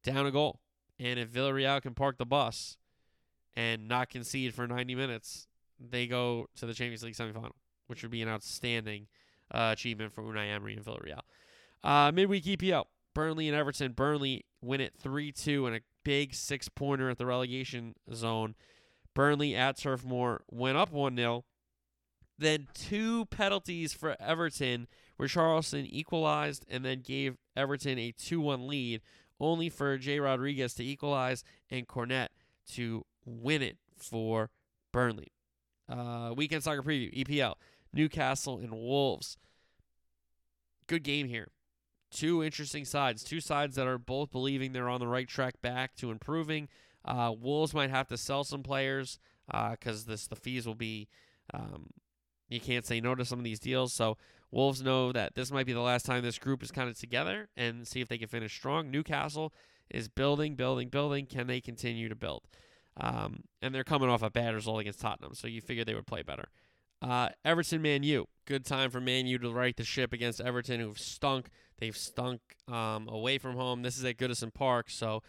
down 0.04 0.26
a 0.26 0.32
goal. 0.32 0.60
And 1.00 1.18
if 1.18 1.30
Villarreal 1.30 1.82
can 1.82 1.94
park 1.94 2.18
the 2.18 2.26
bus 2.26 2.78
and 3.56 3.88
not 3.88 4.10
concede 4.10 4.54
for 4.54 4.68
90 4.68 4.94
minutes, 4.94 5.48
they 5.80 6.06
go 6.06 6.48
to 6.58 6.66
the 6.66 6.74
Champions 6.74 7.04
League 7.04 7.16
semifinal, 7.16 7.52
which 7.88 8.02
would 8.04 8.12
be 8.12 8.22
an 8.22 8.30
outstanding 8.30 9.08
uh, 9.54 9.70
achievement 9.74 10.14
for 10.14 10.22
Unai 10.22 10.54
Emery 10.54 10.76
and 10.76 10.86
Villarreal. 10.86 11.22
Uh, 11.84 12.12
midweek 12.12 12.44
EPL, 12.44 12.86
Burnley 13.14 13.48
and 13.48 13.58
Everton. 13.58 13.94
Burnley 13.94 14.46
win 14.62 14.82
it 14.82 14.94
3 15.00 15.32
2 15.32 15.68
in 15.68 15.76
a 15.76 15.80
big 16.04 16.34
six 16.34 16.68
pointer 16.70 17.10
at 17.10 17.18
the 17.18 17.26
relegation 17.26 17.96
zone. 18.14 18.56
Burnley 19.14 19.56
at 19.56 19.78
Turf 19.78 20.04
Moor 20.04 20.44
went 20.52 20.78
up 20.78 20.92
1 20.92 21.16
0. 21.16 21.46
Then 22.38 22.68
two 22.74 23.26
penalties 23.26 23.94
for 23.94 24.16
Everton, 24.20 24.88
where 25.18 25.28
Richarlison 25.28 25.88
equalized 25.90 26.66
and 26.70 26.84
then 26.84 27.02
gave 27.02 27.38
Everton 27.56 27.98
a 27.98 28.12
2 28.12 28.42
1 28.42 28.68
lead, 28.68 29.02
only 29.40 29.70
for 29.70 29.98
Jay 29.98 30.20
Rodriguez 30.20 30.74
to 30.76 30.84
equalize 30.84 31.44
and 31.70 31.88
Cornet 31.88 32.32
to 32.74 33.06
win 33.26 33.62
it 33.62 33.78
for 33.98 34.50
Burnley. 34.92 35.32
Uh, 35.88 36.34
weekend 36.36 36.64
soccer 36.64 36.82
preview, 36.82 37.14
EPL, 37.26 37.56
Newcastle 37.94 38.58
and 38.58 38.74
Wolves. 38.74 39.38
Good 40.88 41.04
game 41.04 41.28
here. 41.28 41.50
Two 42.12 42.44
interesting 42.44 42.86
sides, 42.86 43.24
two 43.24 43.40
sides 43.40 43.76
that 43.76 43.88
are 43.88 43.98
both 43.98 44.32
believing 44.32 44.74
they're 44.74 44.90
on 44.90 45.00
the 45.00 45.08
right 45.08 45.28
track 45.28 45.62
back 45.62 45.96
to 45.96 46.12
improving. 46.12 46.70
Uh, 47.04 47.34
Wolves 47.38 47.74
might 47.74 47.90
have 47.90 48.08
to 48.08 48.18
sell 48.18 48.44
some 48.44 48.64
players 48.64 49.20
because 49.48 50.08
uh, 50.08 50.12
this 50.12 50.28
the 50.28 50.36
fees 50.36 50.66
will 50.66 50.76
be. 50.76 51.08
Um, 51.54 51.90
you 52.50 52.60
can't 52.60 52.86
say 52.86 53.00
no 53.02 53.16
to 53.16 53.26
some 53.26 53.40
of 53.40 53.46
these 53.46 53.60
deals. 53.60 53.94
So 53.94 54.18
Wolves 54.52 54.82
know 54.82 55.12
that 55.12 55.36
this 55.36 55.52
might 55.52 55.66
be 55.66 55.74
the 55.74 55.82
last 55.82 56.06
time 56.06 56.24
this 56.24 56.40
group 56.40 56.64
is 56.64 56.72
kind 56.72 56.90
of 56.90 56.98
together 56.98 57.50
and 57.58 57.88
see 57.88 58.02
if 58.02 58.08
they 58.08 58.18
can 58.18 58.28
finish 58.28 58.54
strong. 58.54 58.92
Newcastle 58.92 59.54
is 59.90 60.08
building, 60.08 60.56
building, 60.56 60.90
building. 60.90 61.26
Can 61.26 61.48
they 61.48 61.62
continue 61.62 62.10
to 62.10 62.16
build? 62.16 62.44
Um, 62.98 63.44
and 63.62 63.76
they're 63.76 63.84
coming 63.84 64.10
off 64.10 64.24
a 64.24 64.30
bad 64.30 64.56
result 64.56 64.80
against 64.80 65.02
Tottenham, 65.02 65.34
so 65.34 65.48
you 65.48 65.62
figure 65.62 65.84
they 65.84 65.96
would 65.96 66.08
play 66.08 66.22
better. 66.22 66.48
Uh, 67.02 67.30
Everton, 67.44 67.82
Man 67.82 68.04
U. 68.04 68.28
Good 68.46 68.66
time 68.66 68.90
for 68.90 69.02
Man 69.02 69.28
U 69.28 69.38
to 69.40 69.52
right 69.52 69.76
the 69.76 69.84
ship 69.84 70.14
against 70.14 70.40
Everton, 70.40 70.80
who've 70.80 70.98
stunk. 70.98 71.50
They've 71.78 71.96
stunk 71.96 72.40
um, 72.72 73.10
away 73.10 73.38
from 73.38 73.58
home. 73.58 73.82
This 73.82 73.98
is 73.98 74.06
at 74.06 74.18
Goodison 74.18 74.54
Park, 74.54 74.90
so 74.90 75.22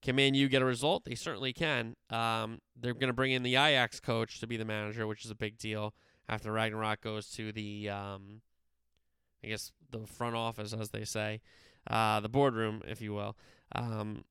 can 0.00 0.14
Man 0.14 0.34
U 0.34 0.48
get 0.48 0.62
a 0.62 0.64
result? 0.64 1.04
They 1.04 1.16
certainly 1.16 1.52
can. 1.52 1.96
Um, 2.08 2.60
they're 2.76 2.94
going 2.94 3.08
to 3.08 3.12
bring 3.12 3.32
in 3.32 3.42
the 3.42 3.56
Ajax 3.56 3.98
coach 3.98 4.38
to 4.38 4.46
be 4.46 4.56
the 4.56 4.64
manager, 4.64 5.06
which 5.08 5.24
is 5.24 5.30
a 5.32 5.34
big 5.34 5.58
deal 5.58 5.92
after 6.28 6.52
Rangnick 6.52 7.00
goes 7.00 7.30
to 7.30 7.52
the 7.52 7.88
um, 7.90 8.42
I 9.42 9.48
guess 9.48 9.72
the 9.90 10.06
front 10.06 10.36
office, 10.36 10.72
as 10.72 10.90
they 10.90 11.04
say, 11.04 11.40
uh, 11.88 12.20
the 12.20 12.28
boardroom, 12.28 12.82
if 12.86 13.00
you 13.00 13.14
will. 13.14 13.36
Um, 13.74 14.24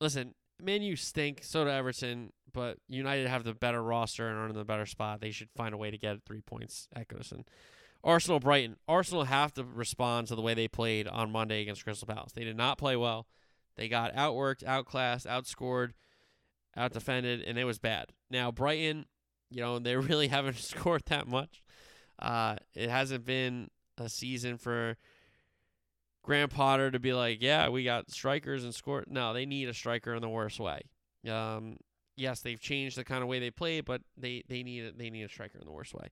listen, 0.00 0.34
Man 0.62 0.82
U 0.82 0.96
stink. 0.96 1.40
So 1.42 1.64
do 1.64 1.70
Everton, 1.70 2.32
but 2.52 2.78
United 2.88 3.28
have 3.28 3.44
the 3.44 3.54
better 3.54 3.82
roster 3.82 4.28
and 4.28 4.38
are 4.38 4.48
in 4.48 4.54
the 4.54 4.64
better 4.64 4.86
spot. 4.86 5.20
They 5.20 5.30
should 5.30 5.50
find 5.56 5.74
a 5.74 5.78
way 5.78 5.90
to 5.90 5.98
get 5.98 6.24
three 6.24 6.40
points 6.40 6.88
at 6.94 7.08
Goodison. 7.08 7.44
Arsenal, 8.04 8.38
Brighton. 8.38 8.76
Arsenal 8.86 9.24
have 9.24 9.52
to 9.54 9.64
respond 9.64 10.28
to 10.28 10.36
the 10.36 10.42
way 10.42 10.54
they 10.54 10.68
played 10.68 11.08
on 11.08 11.32
Monday 11.32 11.62
against 11.62 11.82
Crystal 11.82 12.06
Palace. 12.06 12.32
They 12.32 12.44
did 12.44 12.56
not 12.56 12.78
play 12.78 12.94
well. 12.94 13.26
They 13.76 13.88
got 13.88 14.14
outworked, 14.14 14.64
outclassed, 14.64 15.26
outscored, 15.26 15.90
outdefended, 16.78 17.42
and 17.46 17.58
it 17.58 17.64
was 17.64 17.78
bad. 17.78 18.12
Now 18.30 18.50
Brighton, 18.52 19.06
you 19.50 19.60
know, 19.60 19.78
they 19.78 19.96
really 19.96 20.28
haven't 20.28 20.56
scored 20.58 21.02
that 21.06 21.26
much. 21.26 21.62
Uh, 22.18 22.56
it 22.74 22.88
hasn't 22.88 23.24
been 23.24 23.70
a 23.98 24.08
season 24.08 24.56
for 24.56 24.96
Graham 26.22 26.48
Potter 26.48 26.90
to 26.90 26.98
be 26.98 27.12
like, 27.12 27.38
yeah, 27.40 27.68
we 27.68 27.84
got 27.84 28.10
strikers 28.10 28.64
and 28.64 28.74
score. 28.74 29.04
No, 29.06 29.32
they 29.32 29.46
need 29.46 29.68
a 29.68 29.74
striker 29.74 30.14
in 30.14 30.22
the 30.22 30.28
worst 30.28 30.58
way. 30.58 30.82
Um, 31.30 31.76
yes, 32.16 32.40
they've 32.40 32.60
changed 32.60 32.96
the 32.96 33.04
kind 33.04 33.22
of 33.22 33.28
way 33.28 33.38
they 33.38 33.50
play, 33.50 33.80
but 33.80 34.02
they 34.16 34.42
they 34.48 34.62
need 34.62 34.84
a, 34.84 34.92
they 34.92 35.10
need 35.10 35.22
a 35.22 35.28
striker 35.28 35.58
in 35.58 35.66
the 35.66 35.72
worst 35.72 35.94
way. 35.94 36.08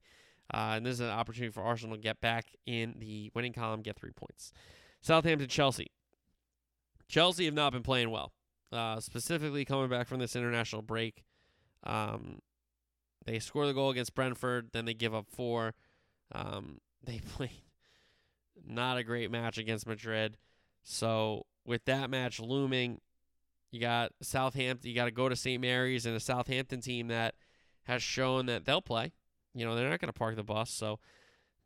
Uh, 0.53 0.75
and 0.77 0.87
this 0.87 0.95
is 0.95 1.01
an 1.01 1.09
opportunity 1.09 1.51
for 1.51 1.63
Arsenal 1.63 1.97
to 1.97 2.03
get 2.03 2.21
back 2.21 2.47
in 2.67 2.95
the 2.99 3.31
winning 3.35 3.53
column, 3.53 3.81
get 3.81 3.97
three 3.97 4.13
points. 4.13 4.53
Southampton, 5.01 5.49
Chelsea. 5.49 5.91
Chelsea 7.09 7.47
have 7.47 7.55
not 7.55 7.73
been 7.73 7.83
playing 7.83 8.11
well, 8.11 8.33
uh, 8.73 9.01
specifically 9.01 9.65
coming 9.65 9.89
back 9.89 10.07
from 10.07 10.21
this 10.21 10.37
international 10.37 10.83
break. 10.83 11.25
Um, 11.85 12.41
they 13.25 13.39
score 13.39 13.67
the 13.67 13.75
goal 13.75 13.91
against 13.91 14.15
Brentford, 14.15 14.71
then 14.73 14.85
they 14.85 14.95
give 14.95 15.15
up 15.15 15.27
four. 15.29 15.75
Um, 16.33 16.81
they 17.05 17.21
played 17.21 17.51
Not 18.67 18.99
a 18.99 19.05
great 19.05 19.31
match 19.31 19.59
against 19.59 19.87
Madrid. 19.87 20.37
So 20.83 21.47
with 21.65 21.85
that 21.87 22.11
match 22.11 22.41
looming, 22.41 23.01
you 23.71 23.81
got 23.81 24.13
Southampton. 24.23 24.89
You 24.89 24.95
got 24.95 25.07
to 25.07 25.11
go 25.11 25.29
to 25.29 25.37
St. 25.37 25.61
Mary's 25.61 26.07
and 26.07 26.17
a 26.17 26.21
Southampton 26.21 26.81
team 26.81 27.09
that 27.09 27.35
has 27.85 28.03
shown 28.03 28.47
that 28.47 28.65
they'll 28.65 28.83
play. 28.83 29.13
You 29.55 29.65
know, 29.65 29.75
they're 29.75 29.91
not 29.91 30.01
going 30.01 30.13
to 30.13 30.19
park 30.19 30.37
the 30.37 30.43
bus. 30.43 30.71
So 30.71 30.99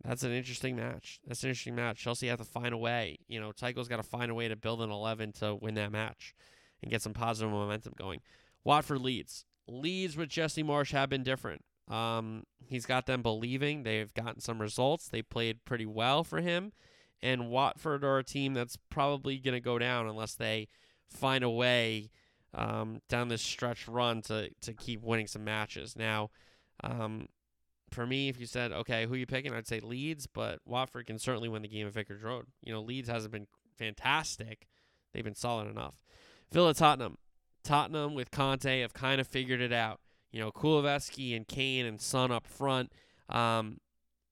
that's 0.05 0.23
an 0.23 0.33
interesting 0.33 0.77
match. 0.77 1.21
That's 1.27 1.43
an 1.43 1.51
interesting 1.51 1.75
match. 1.75 1.99
Chelsea 1.99 2.29
have 2.29 2.39
to 2.39 2.45
find 2.45 2.73
a 2.73 2.79
way. 2.79 3.19
You 3.29 3.41
know, 3.41 3.53
Tuchel's 3.53 3.89
got 3.89 3.97
to 3.97 4.03
find 4.03 4.31
a 4.31 4.35
way 4.35 4.49
to 4.49 4.57
build 4.57 4.81
an 4.81 4.91
11 4.91 5.33
to 5.41 5.55
win 5.55 5.75
that 5.75 5.93
match 5.93 6.35
and 6.83 6.91
get 6.91 7.03
some 7.03 7.13
positive 7.13 7.51
momentum 7.51 7.95
going. 7.97 8.21
Watford 8.65 9.01
Leeds. 9.01 9.45
Leeds 9.69 10.17
with 10.17 10.29
Jesse 10.29 10.63
Marsch 10.63 10.93
have 10.93 11.11
been 11.11 11.23
different. 11.23 11.63
Um, 11.89 12.45
he's 12.67 12.87
got 12.87 13.07
them 13.07 13.23
believing. 13.23 13.83
They've 13.83 14.13
gotten 14.13 14.41
some 14.41 14.61
results. 14.61 15.09
They 15.09 15.23
played 15.23 15.65
pretty 15.65 15.87
well 15.87 16.25
for 16.25 16.41
him. 16.41 16.73
And 17.23 17.51
Watford 17.51 18.05
are 18.05 18.19
a 18.19 18.25
team 18.25 18.55
that's 18.55 18.77
probably 18.91 19.39
going 19.39 19.55
to 19.55 19.61
go 19.61 19.79
down 19.79 20.07
unless 20.07 20.35
they 20.35 20.69
find 21.09 21.43
a 21.43 21.51
way 21.51 22.11
um, 22.55 23.01
down 23.09 23.29
this 23.29 23.43
stretch 23.43 23.89
run 23.89 24.23
to, 24.23 24.51
to 24.63 24.73
keep 24.73 25.03
winning 25.03 25.27
some 25.27 25.45
matches. 25.45 25.97
Now, 25.97 26.31
um, 26.85 27.29
for 27.91 28.07
me, 28.07 28.29
if 28.29 28.39
you 28.39 28.47
said, 28.47 28.73
okay, 28.73 29.07
who 29.07 29.15
you 29.15 29.27
picking? 29.27 29.53
I'd 29.53 29.67
say 29.67 29.81
Leeds, 29.81 30.27
but 30.27 30.61
Watford 30.65 31.07
can 31.07 31.19
certainly 31.19 31.49
win 31.49 31.63
the 31.63 31.69
game 31.69 31.87
at 31.87 31.93
Vicarage 31.93 32.23
Road. 32.23 32.47
You 32.63 32.73
know, 32.73 32.83
Leeds 32.83 33.09
hasn't 33.09 33.33
been 33.33 33.47
fantastic. 33.77 34.69
They've 35.13 35.25
been 35.25 35.35
solid 35.35 35.69
enough. 35.69 36.05
Villa 36.53 36.75
Tottenham. 36.75 37.19
Tottenham 37.63 38.15
with 38.15 38.31
Conte 38.31 38.81
have 38.81 38.95
kind 38.95 39.21
of 39.21 39.27
figured 39.27 39.61
it 39.61 39.73
out. 39.73 40.01
You 40.31 40.41
know, 40.41 40.51
Kulusevski 40.51 41.35
and 41.37 41.47
Kane 41.47 41.87
and 41.87 42.01
Son 42.01 42.31
up 42.31 42.47
front. 42.47 42.93
Um, 43.29 43.79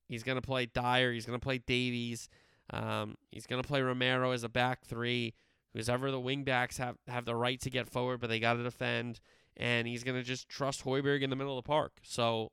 he's 0.08 0.22
going 0.22 0.36
to 0.36 0.46
play 0.46 0.66
Dier. 0.66 1.12
He's 1.12 1.26
going 1.26 1.38
to 1.38 1.44
play 1.44 1.58
Davies. 1.58 2.28
Um, 2.70 3.16
he's 3.30 3.46
going 3.46 3.62
to 3.62 3.66
play 3.66 3.80
Romero 3.82 4.32
as 4.32 4.44
a 4.44 4.48
back 4.48 4.84
three. 4.84 5.34
Who's 5.72 5.88
ever 5.88 6.10
the 6.10 6.20
wing 6.20 6.42
backs 6.42 6.78
have, 6.78 6.96
have 7.06 7.26
the 7.26 7.34
right 7.34 7.60
to 7.60 7.70
get 7.70 7.88
forward, 7.88 8.20
but 8.20 8.28
they 8.28 8.40
got 8.40 8.54
to 8.54 8.62
defend. 8.62 9.20
And 9.56 9.86
he's 9.86 10.04
going 10.04 10.16
to 10.16 10.22
just 10.22 10.48
trust 10.48 10.84
Højbjerg 10.84 11.22
in 11.22 11.30
the 11.30 11.36
middle 11.36 11.58
of 11.58 11.64
the 11.64 11.68
park. 11.68 11.92
So 12.02 12.50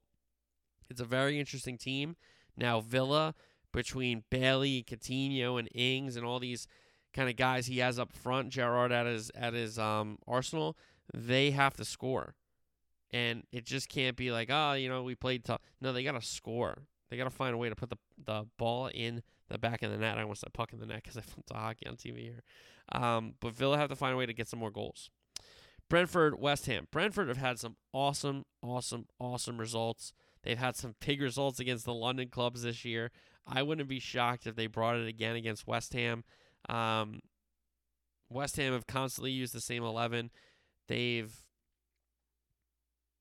it's 0.89 1.01
a 1.01 1.05
very 1.05 1.39
interesting 1.39 1.77
team. 1.77 2.15
Now, 2.57 2.81
Villa, 2.81 3.33
between 3.71 4.23
Bailey, 4.29 4.85
Coutinho, 4.87 5.57
and 5.57 5.69
Ings, 5.73 6.15
and 6.15 6.25
all 6.25 6.39
these 6.39 6.67
kind 7.13 7.29
of 7.29 7.35
guys 7.35 7.67
he 7.67 7.79
has 7.79 7.99
up 7.99 8.11
front, 8.11 8.49
Gerrard 8.49 8.91
at 8.91 9.05
his 9.05 9.31
at 9.35 9.53
his 9.53 9.77
um, 9.79 10.17
Arsenal, 10.27 10.77
they 11.13 11.51
have 11.51 11.75
to 11.75 11.85
score, 11.85 12.35
and 13.11 13.43
it 13.51 13.65
just 13.65 13.89
can't 13.89 14.17
be 14.17 14.31
like, 14.31 14.49
oh, 14.51 14.73
you 14.73 14.89
know, 14.89 15.03
we 15.03 15.15
played 15.15 15.45
tough. 15.45 15.61
No, 15.81 15.93
they 15.93 16.03
got 16.03 16.19
to 16.19 16.25
score. 16.25 16.83
They 17.09 17.17
got 17.17 17.25
to 17.25 17.29
find 17.29 17.53
a 17.53 17.57
way 17.57 17.69
to 17.69 17.75
put 17.75 17.89
the 17.89 17.97
the 18.25 18.45
ball 18.57 18.87
in 18.93 19.21
the 19.49 19.57
back 19.57 19.83
of 19.83 19.91
the 19.91 19.97
net. 19.97 20.17
I 20.17 20.23
almost 20.23 20.41
said 20.41 20.53
puck 20.53 20.73
in 20.73 20.79
the 20.79 20.85
net 20.85 21.03
because 21.03 21.17
I 21.17 21.21
flipped 21.21 21.49
to 21.49 21.55
hockey 21.55 21.87
on 21.87 21.95
TV 21.95 22.19
here. 22.19 22.43
Um, 22.91 23.35
but 23.39 23.53
Villa 23.53 23.77
have 23.77 23.89
to 23.89 23.95
find 23.95 24.13
a 24.13 24.17
way 24.17 24.25
to 24.25 24.33
get 24.33 24.47
some 24.47 24.59
more 24.59 24.71
goals. 24.71 25.09
Brentford, 25.89 26.39
West 26.39 26.65
Ham. 26.65 26.87
Brentford 26.91 27.27
have 27.27 27.37
had 27.37 27.59
some 27.59 27.75
awesome, 27.93 28.45
awesome, 28.61 29.05
awesome 29.19 29.59
results. 29.59 30.13
They've 30.43 30.57
had 30.57 30.75
some 30.75 30.95
big 31.05 31.21
results 31.21 31.59
against 31.59 31.85
the 31.85 31.93
London 31.93 32.29
clubs 32.29 32.63
this 32.63 32.83
year. 32.83 33.11
I 33.45 33.61
wouldn't 33.61 33.89
be 33.89 33.99
shocked 33.99 34.47
if 34.47 34.55
they 34.55 34.67
brought 34.67 34.97
it 34.97 35.07
again 35.07 35.35
against 35.35 35.67
West 35.67 35.93
Ham. 35.93 36.23
Um, 36.69 37.19
West 38.29 38.57
Ham 38.57 38.73
have 38.73 38.87
constantly 38.87 39.31
used 39.31 39.53
the 39.53 39.61
same 39.61 39.83
11. 39.83 40.31
They've 40.87 41.33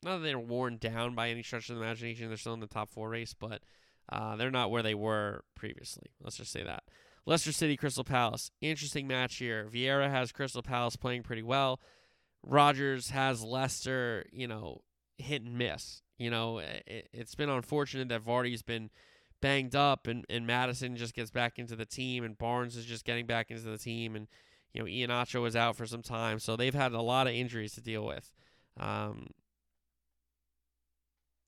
not 0.02 0.18
that 0.18 0.24
they're 0.24 0.38
worn 0.38 0.78
down 0.78 1.14
by 1.14 1.28
any 1.30 1.42
stretch 1.42 1.68
of 1.70 1.76
the 1.76 1.82
imagination. 1.82 2.28
They're 2.28 2.36
still 2.36 2.54
in 2.54 2.60
the 2.60 2.66
top 2.66 2.90
four 2.90 3.08
race, 3.08 3.34
but 3.38 3.62
uh, 4.10 4.36
they're 4.36 4.50
not 4.50 4.70
where 4.70 4.82
they 4.82 4.94
were 4.94 5.44
previously. 5.54 6.10
Let's 6.20 6.36
just 6.36 6.50
say 6.50 6.64
that. 6.64 6.82
Leicester 7.24 7.52
City, 7.52 7.76
Crystal 7.76 8.02
Palace. 8.02 8.50
Interesting 8.60 9.06
match 9.06 9.36
here. 9.36 9.68
Vieira 9.72 10.10
has 10.10 10.32
Crystal 10.32 10.62
Palace 10.62 10.96
playing 10.96 11.22
pretty 11.22 11.42
well. 11.42 11.80
Rodgers 12.44 13.10
has 13.10 13.44
Leicester, 13.44 14.26
you 14.32 14.48
know, 14.48 14.82
hit 15.18 15.42
and 15.42 15.56
miss. 15.56 16.02
You 16.18 16.30
know, 16.30 16.58
it, 16.58 17.08
has 17.16 17.34
been 17.36 17.48
unfortunate 17.48 18.08
that 18.08 18.24
Vardy's 18.24 18.62
been 18.62 18.90
banged 19.42 19.76
up 19.76 20.06
and, 20.06 20.24
and 20.30 20.46
Maddison 20.46 20.96
just 20.96 21.12
gets 21.12 21.30
back 21.30 21.58
into 21.58 21.76
the 21.76 21.84
team 21.84 22.24
and 22.24 22.38
Barnes 22.38 22.76
is 22.76 22.86
just 22.86 23.04
getting 23.04 23.26
back 23.26 23.50
into 23.50 23.64
the 23.64 23.76
team 23.76 24.16
and, 24.16 24.26
you 24.72 24.80
know, 24.80 24.88
Iheanacho 24.88 25.42
was 25.42 25.54
out 25.54 25.76
for 25.76 25.84
some 25.84 26.00
time. 26.00 26.38
So 26.38 26.56
they've 26.56 26.72
had 26.72 26.92
a 26.92 27.02
lot 27.02 27.26
of 27.26 27.34
injuries 27.34 27.74
to 27.74 27.82
deal 27.82 28.06
with. 28.06 28.32
Um, 28.80 29.26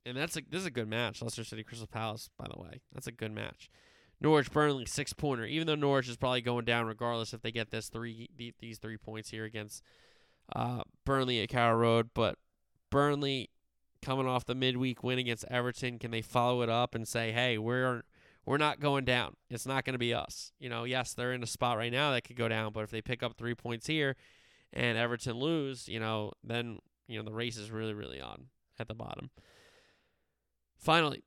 and 0.05 0.17
that's 0.17 0.37
a 0.37 0.43
this 0.51 0.61
is 0.61 0.67
a 0.67 0.71
good 0.71 0.89
match. 0.89 1.23
Leicester 1.23 1.45
City 1.45 1.65
Crystal 1.65 1.87
Palace, 1.87 2.29
by 2.39 2.47
the 2.53 2.61
way. 2.61 2.83
That's 2.93 3.07
a 3.07 3.13
good 3.13 3.33
match. 3.33 3.71
Norwich 4.21 4.51
Burnley 4.51 4.85
six 4.85 5.15
pointer. 5.15 5.47
Even 5.47 5.67
though 5.67 5.75
Norwich 5.75 6.09
is 6.09 6.19
probably 6.19 6.43
going 6.43 6.67
down 6.67 6.87
regardless 6.87 7.33
if 7.33 7.41
they 7.41 7.51
get 7.51 7.71
this 7.71 7.89
three 7.89 8.29
these 8.61 8.79
three 8.79 8.99
points 8.99 9.31
here 9.31 9.45
against 9.45 9.83
uh, 10.55 10.83
Burnley 11.07 11.43
at 11.43 11.49
Carrow 11.49 11.77
Road, 11.77 12.11
but 12.15 12.37
Burnley 12.91 13.51
coming 14.05 14.27
off 14.27 14.45
the 14.45 14.55
midweek 14.55 15.03
win 15.03 15.19
against 15.19 15.45
Everton, 15.51 15.99
can 15.99 16.11
they 16.11 16.23
follow 16.23 16.63
it 16.63 16.69
up 16.69 16.95
and 16.95 17.09
say, 17.09 17.33
"Hey, 17.33 17.59
we're 17.59 18.03
we're 18.45 18.59
not 18.59 18.79
going 18.79 19.05
down. 19.05 19.37
It's 19.49 19.67
not 19.67 19.85
going 19.85 19.95
to 19.95 19.99
be 19.99 20.13
us." 20.13 20.53
You 20.59 20.69
know, 20.69 20.85
yes, 20.85 21.15
they're 21.15 21.33
in 21.33 21.43
a 21.43 21.47
spot 21.47 21.79
right 21.79 21.93
now 21.93 22.13
that 22.13 22.25
could 22.25 22.37
go 22.37 22.49
down, 22.49 22.73
but 22.73 22.85
if 22.85 22.91
they 22.91 23.01
pick 23.01 23.23
up 23.23 23.37
3 23.37 23.55
points 23.55 23.87
here 23.87 24.17
and 24.73 24.99
Everton 24.99 25.39
lose, 25.39 25.89
you 25.89 25.99
know, 25.99 26.33
then, 26.43 26.79
you 27.09 27.19
know, 27.19 27.25
the 27.25 27.33
race 27.33 27.57
is 27.57 27.71
really 27.71 27.95
really 27.95 28.21
on 28.21 28.47
at 28.79 28.89
the 28.89 28.95
bottom. 28.95 29.31
Finally, 30.77 31.25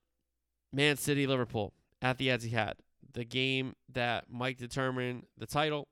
Man 0.71 0.97
City 0.97 1.25
Liverpool 1.25 1.73
at 2.01 2.17
the 2.17 2.27
Etihad. 2.27 2.73
The 3.11 3.25
game 3.25 3.73
that 3.91 4.29
might 4.29 4.57
determine 4.57 5.25
the 5.37 5.47
title. 5.47 5.87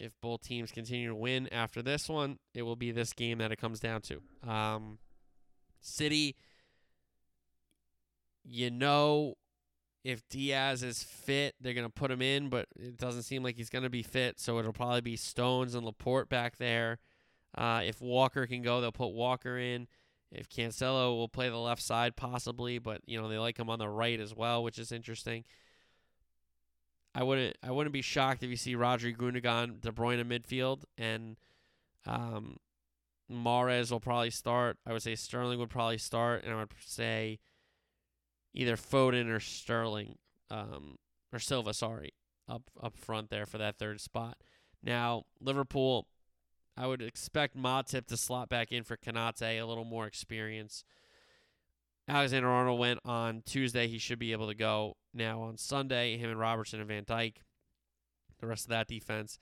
If 0.00 0.12
both 0.22 0.40
teams 0.40 0.72
continue 0.72 1.08
to 1.08 1.14
win 1.14 1.46
after 1.52 1.82
this 1.82 2.08
one, 2.08 2.38
it 2.54 2.62
will 2.62 2.74
be 2.74 2.90
this 2.90 3.12
game 3.12 3.38
that 3.38 3.52
it 3.52 3.56
comes 3.56 3.80
down 3.80 4.00
to. 4.02 4.22
Um, 4.50 4.98
City, 5.80 6.36
you 8.44 8.70
know, 8.70 9.34
if 10.04 10.26
Dias 10.28 10.82
is 10.82 11.02
fit, 11.02 11.54
they're 11.60 11.74
going 11.74 11.86
to 11.86 11.92
put 11.92 12.10
him 12.10 12.22
in, 12.22 12.48
but 12.48 12.66
it 12.78 12.96
doesn't 12.96 13.24
seem 13.24 13.42
like 13.42 13.56
he's 13.56 13.70
going 13.70 13.82
to 13.82 13.90
be 13.90 14.02
fit. 14.02 14.40
So 14.40 14.58
it'll 14.58 14.72
probably 14.72 15.02
be 15.02 15.16
Stones 15.16 15.74
and 15.74 15.84
Laporte 15.84 16.28
back 16.28 16.56
there. 16.56 16.98
Uh, 17.56 17.82
if 17.84 18.00
Walker 18.00 18.46
can 18.46 18.62
go, 18.62 18.80
they'll 18.80 18.92
put 18.92 19.08
Walker 19.12 19.58
in. 19.58 19.88
If 20.32 20.48
Cancelo 20.48 21.16
will 21.16 21.28
play 21.28 21.48
the 21.48 21.58
left 21.58 21.82
side, 21.82 22.14
possibly, 22.14 22.78
but 22.78 23.00
you 23.04 23.20
know 23.20 23.28
they 23.28 23.38
like 23.38 23.58
him 23.58 23.68
on 23.68 23.80
the 23.80 23.88
right 23.88 24.20
as 24.20 24.32
well, 24.32 24.62
which 24.62 24.78
is 24.78 24.92
interesting. 24.92 25.44
I 27.14 27.24
wouldn't 27.24 27.56
I 27.64 27.72
wouldn't 27.72 27.92
be 27.92 28.02
shocked 28.02 28.44
if 28.44 28.50
you 28.50 28.56
see 28.56 28.76
Rodri 28.76 29.16
Gundogan, 29.16 29.80
De 29.80 29.90
Bruyne 29.90 30.20
in 30.20 30.28
midfield, 30.28 30.84
and 30.96 31.36
um, 32.06 32.58
Mahrez 33.30 33.90
will 33.90 34.00
probably 34.00 34.30
start. 34.30 34.78
I 34.86 34.92
would 34.92 35.02
say 35.02 35.14
Sterling 35.14 35.58
would 35.58 35.70
probably 35.70 35.98
start, 35.98 36.44
and 36.44 36.52
I 36.52 36.56
would 36.56 36.72
say 36.84 37.38
either 38.52 38.76
Foden 38.76 39.28
or 39.28 39.40
Sterling, 39.40 40.16
um, 40.50 40.96
or 41.32 41.38
Silva, 41.38 41.72
sorry, 41.72 42.14
up 42.48 42.62
up 42.82 42.96
front 42.96 43.30
there 43.30 43.46
for 43.46 43.58
that 43.58 43.78
third 43.78 44.00
spot. 44.00 44.38
Now 44.82 45.24
Liverpool, 45.40 46.06
I 46.76 46.86
would 46.86 47.02
expect 47.02 47.56
Matip 47.56 48.06
to 48.06 48.16
slot 48.16 48.48
back 48.48 48.72
in 48.72 48.82
for 48.82 48.96
Konate, 48.96 49.60
a 49.60 49.64
little 49.64 49.84
more 49.84 50.06
experience. 50.06 50.84
Alexander 52.08 52.48
Arnold 52.48 52.80
went 52.80 52.98
on 53.04 53.42
Tuesday. 53.46 53.86
He 53.86 53.98
should 53.98 54.18
be 54.18 54.32
able 54.32 54.48
to 54.48 54.54
go 54.54 54.96
now 55.14 55.42
on 55.42 55.56
Sunday. 55.56 56.16
Him 56.16 56.30
and 56.30 56.40
Robertson 56.40 56.80
and 56.80 56.88
Van 56.88 57.04
Dijk. 57.04 57.36
The 58.40 58.46
rest 58.48 58.64
of 58.64 58.70
that 58.70 58.88
defense. 58.88 59.38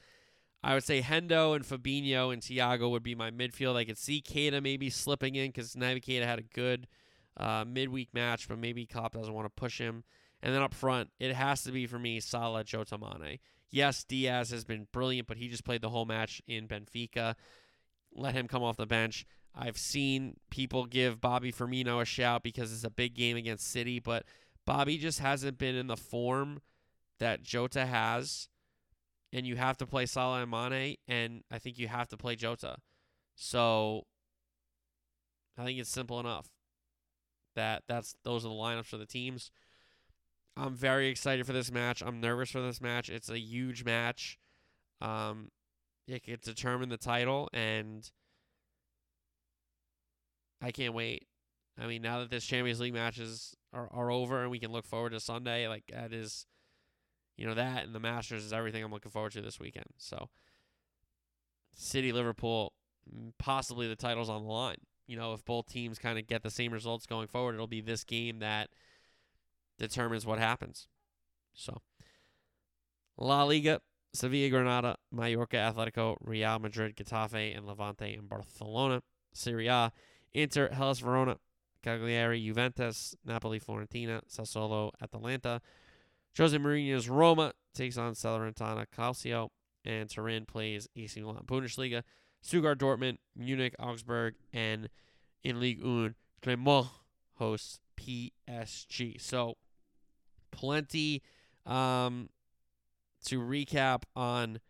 I 0.62 0.74
would 0.74 0.84
say 0.84 1.02
Hendo 1.02 1.54
and 1.54 1.64
Fabinho 1.64 2.32
and 2.32 2.42
Thiago 2.42 2.90
would 2.90 3.02
be 3.02 3.14
my 3.14 3.30
midfield. 3.30 3.76
I 3.76 3.84
could 3.84 3.98
see 3.98 4.20
Keita 4.20 4.62
maybe 4.62 4.90
slipping 4.90 5.36
in 5.36 5.48
because 5.48 5.74
Naby 5.74 6.04
Keita 6.04 6.24
had 6.24 6.40
a 6.40 6.42
good 6.42 6.88
uh, 7.36 7.64
midweek 7.66 8.12
match, 8.12 8.48
but 8.48 8.58
maybe 8.58 8.84
Klopp 8.84 9.14
doesn't 9.14 9.32
want 9.32 9.46
to 9.46 9.60
push 9.60 9.78
him. 9.78 10.02
And 10.42 10.54
then 10.54 10.62
up 10.62 10.74
front, 10.74 11.10
it 11.18 11.34
has 11.34 11.62
to 11.62 11.72
be 11.72 11.86
for 11.86 11.98
me 11.98 12.20
Salah 12.20 12.64
Jota 12.64 12.98
Mane. 12.98 13.38
Yes, 13.70 14.02
Diaz 14.04 14.50
has 14.50 14.64
been 14.64 14.88
brilliant, 14.92 15.28
but 15.28 15.36
he 15.36 15.48
just 15.48 15.64
played 15.64 15.82
the 15.82 15.90
whole 15.90 16.06
match 16.06 16.40
in 16.46 16.66
Benfica. 16.66 17.34
Let 18.14 18.34
him 18.34 18.48
come 18.48 18.62
off 18.62 18.76
the 18.76 18.86
bench. 18.86 19.26
I've 19.54 19.76
seen 19.76 20.36
people 20.50 20.86
give 20.86 21.20
Bobby 21.20 21.52
Firmino 21.52 22.00
a 22.00 22.04
shout 22.04 22.42
because 22.42 22.72
it's 22.72 22.84
a 22.84 22.90
big 22.90 23.14
game 23.14 23.36
against 23.36 23.70
City, 23.70 23.98
but 23.98 24.24
Bobby 24.64 24.98
just 24.98 25.18
hasn't 25.18 25.58
been 25.58 25.74
in 25.74 25.86
the 25.86 25.96
form 25.96 26.60
that 27.18 27.42
Jota 27.42 27.86
has. 27.86 28.48
And 29.32 29.46
you 29.46 29.56
have 29.56 29.76
to 29.78 29.86
play 29.86 30.06
Salah 30.06 30.42
and 30.42 30.50
Mane, 30.50 30.96
and 31.06 31.42
I 31.50 31.58
think 31.58 31.78
you 31.78 31.88
have 31.88 32.08
to 32.08 32.16
play 32.16 32.34
Jota. 32.34 32.76
So 33.34 34.04
I 35.58 35.64
think 35.64 35.78
it's 35.78 35.90
simple 35.90 36.18
enough. 36.18 36.48
That 37.54 37.82
that's 37.88 38.14
those 38.24 38.44
are 38.44 38.48
the 38.48 38.54
lineups 38.54 38.86
for 38.86 38.96
the 38.96 39.06
teams. 39.06 39.50
I'm 40.56 40.74
very 40.74 41.08
excited 41.08 41.46
for 41.46 41.52
this 41.52 41.70
match. 41.70 42.02
I'm 42.04 42.20
nervous 42.20 42.50
for 42.50 42.60
this 42.60 42.80
match. 42.80 43.08
It's 43.10 43.28
a 43.28 43.38
huge 43.38 43.84
match. 43.84 44.38
Um, 45.00 45.50
it 46.08 46.24
could 46.24 46.40
determine 46.40 46.88
the 46.88 46.96
title, 46.96 47.48
and 47.52 48.10
I 50.60 50.70
can't 50.70 50.94
wait. 50.94 51.26
I 51.80 51.86
mean, 51.86 52.02
now 52.02 52.18
that 52.20 52.30
this 52.30 52.44
Champions 52.44 52.80
League 52.80 52.94
matches 52.94 53.54
are, 53.72 53.88
are 53.92 54.10
over 54.10 54.42
and 54.42 54.50
we 54.50 54.58
can 54.58 54.72
look 54.72 54.86
forward 54.86 55.10
to 55.10 55.20
Sunday, 55.20 55.68
like 55.68 55.84
that 55.92 56.12
is, 56.12 56.46
you 57.38 57.46
know 57.46 57.54
that 57.54 57.84
and 57.84 57.94
the 57.94 58.00
Masters 58.00 58.44
is 58.44 58.52
everything 58.52 58.84
I'm 58.84 58.90
looking 58.90 59.12
forward 59.12 59.32
to 59.32 59.40
this 59.40 59.60
weekend. 59.60 59.86
So, 59.96 60.28
City 61.72 62.12
Liverpool, 62.12 62.74
mm, 63.08 63.32
possibly 63.38 63.88
the 63.88 63.96
titles 63.96 64.28
on 64.28 64.42
the 64.42 64.50
line. 64.50 64.78
You 65.06 65.16
know, 65.16 65.32
if 65.32 65.44
both 65.44 65.66
teams 65.66 65.98
kind 65.98 66.18
of 66.18 66.26
get 66.26 66.42
the 66.42 66.50
same 66.50 66.72
results 66.72 67.06
going 67.06 67.28
forward, 67.28 67.54
it'll 67.54 67.66
be 67.66 67.80
this 67.80 68.04
game 68.04 68.40
that 68.40 68.68
determines 69.78 70.26
what 70.26 70.38
happens. 70.38 70.88
So, 71.54 71.80
La 73.16 73.44
Liga, 73.44 73.80
Sevilla, 74.12 74.50
Granada, 74.50 74.96
Mallorca, 75.12 75.56
Atletico, 75.56 76.16
Real 76.20 76.58
Madrid, 76.58 76.96
Getafe, 76.96 77.56
and 77.56 77.66
Levante 77.66 78.12
in 78.14 78.26
Barcelona. 78.26 79.02
Serie 79.32 79.68
A, 79.68 79.92
Inter, 80.32 80.68
Hellas 80.72 80.98
Verona, 80.98 81.36
Cagliari, 81.82 82.44
Juventus, 82.44 83.14
Napoli, 83.24 83.60
Fiorentina, 83.60 84.20
Sassuolo, 84.28 84.90
Atalanta. 85.00 85.60
Jose 86.36 86.56
Mourinho's 86.56 87.08
Roma 87.08 87.52
takes 87.74 87.96
on 87.96 88.14
Salernitana 88.14 88.86
Calcio, 88.96 89.48
and 89.84 90.08
Turin 90.08 90.44
plays 90.46 90.88
AC 90.96 91.20
Milan. 91.20 91.44
Bundesliga, 91.46 92.02
Stuttgart, 92.42 92.78
Dortmund, 92.78 93.18
Munich, 93.36 93.74
Augsburg, 93.78 94.34
and 94.52 94.88
in 95.42 95.60
League 95.60 95.82
1, 95.82 96.14
Clermont 96.42 96.88
hosts 97.34 97.80
PSG. 97.98 99.20
So, 99.20 99.56
plenty 100.50 101.22
um, 101.66 102.28
to 103.24 103.40
recap 103.40 104.02
on 104.14 104.60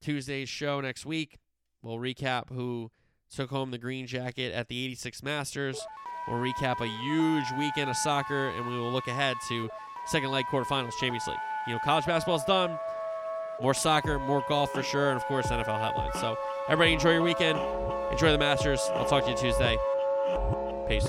Tuesday's 0.00 0.48
show 0.48 0.80
next 0.80 1.06
week. 1.06 1.38
We'll 1.82 1.98
recap 1.98 2.50
who 2.50 2.90
took 3.30 3.50
home 3.50 3.70
the 3.70 3.78
green 3.78 4.06
jacket 4.06 4.52
at 4.52 4.68
the 4.68 4.84
86 4.84 5.22
Masters. 5.22 5.80
We'll 6.28 6.38
recap 6.38 6.80
a 6.80 7.02
huge 7.02 7.44
weekend 7.58 7.90
of 7.90 7.96
soccer, 7.96 8.48
and 8.48 8.66
we 8.66 8.78
will 8.78 8.90
look 8.90 9.06
ahead 9.06 9.36
to 9.48 9.68
second 10.06 10.30
leg 10.30 10.46
quarterfinals 10.46 10.96
Champions 10.96 11.26
League. 11.26 11.36
You 11.66 11.74
know, 11.74 11.78
college 11.80 12.06
basketball's 12.06 12.44
done. 12.44 12.78
More 13.60 13.74
soccer, 13.74 14.18
more 14.18 14.44
golf 14.48 14.70
for 14.72 14.82
sure, 14.82 15.10
and 15.10 15.16
of 15.16 15.24
course 15.26 15.46
NFL 15.46 15.80
headlines. 15.80 16.14
So 16.20 16.36
everybody 16.68 16.92
enjoy 16.92 17.12
your 17.12 17.22
weekend. 17.22 17.58
Enjoy 18.10 18.30
the 18.30 18.38
Masters. 18.38 18.80
I'll 18.94 19.06
talk 19.06 19.24
to 19.24 19.30
you 19.30 19.36
Tuesday. 19.36 19.78
Peace. 20.88 21.08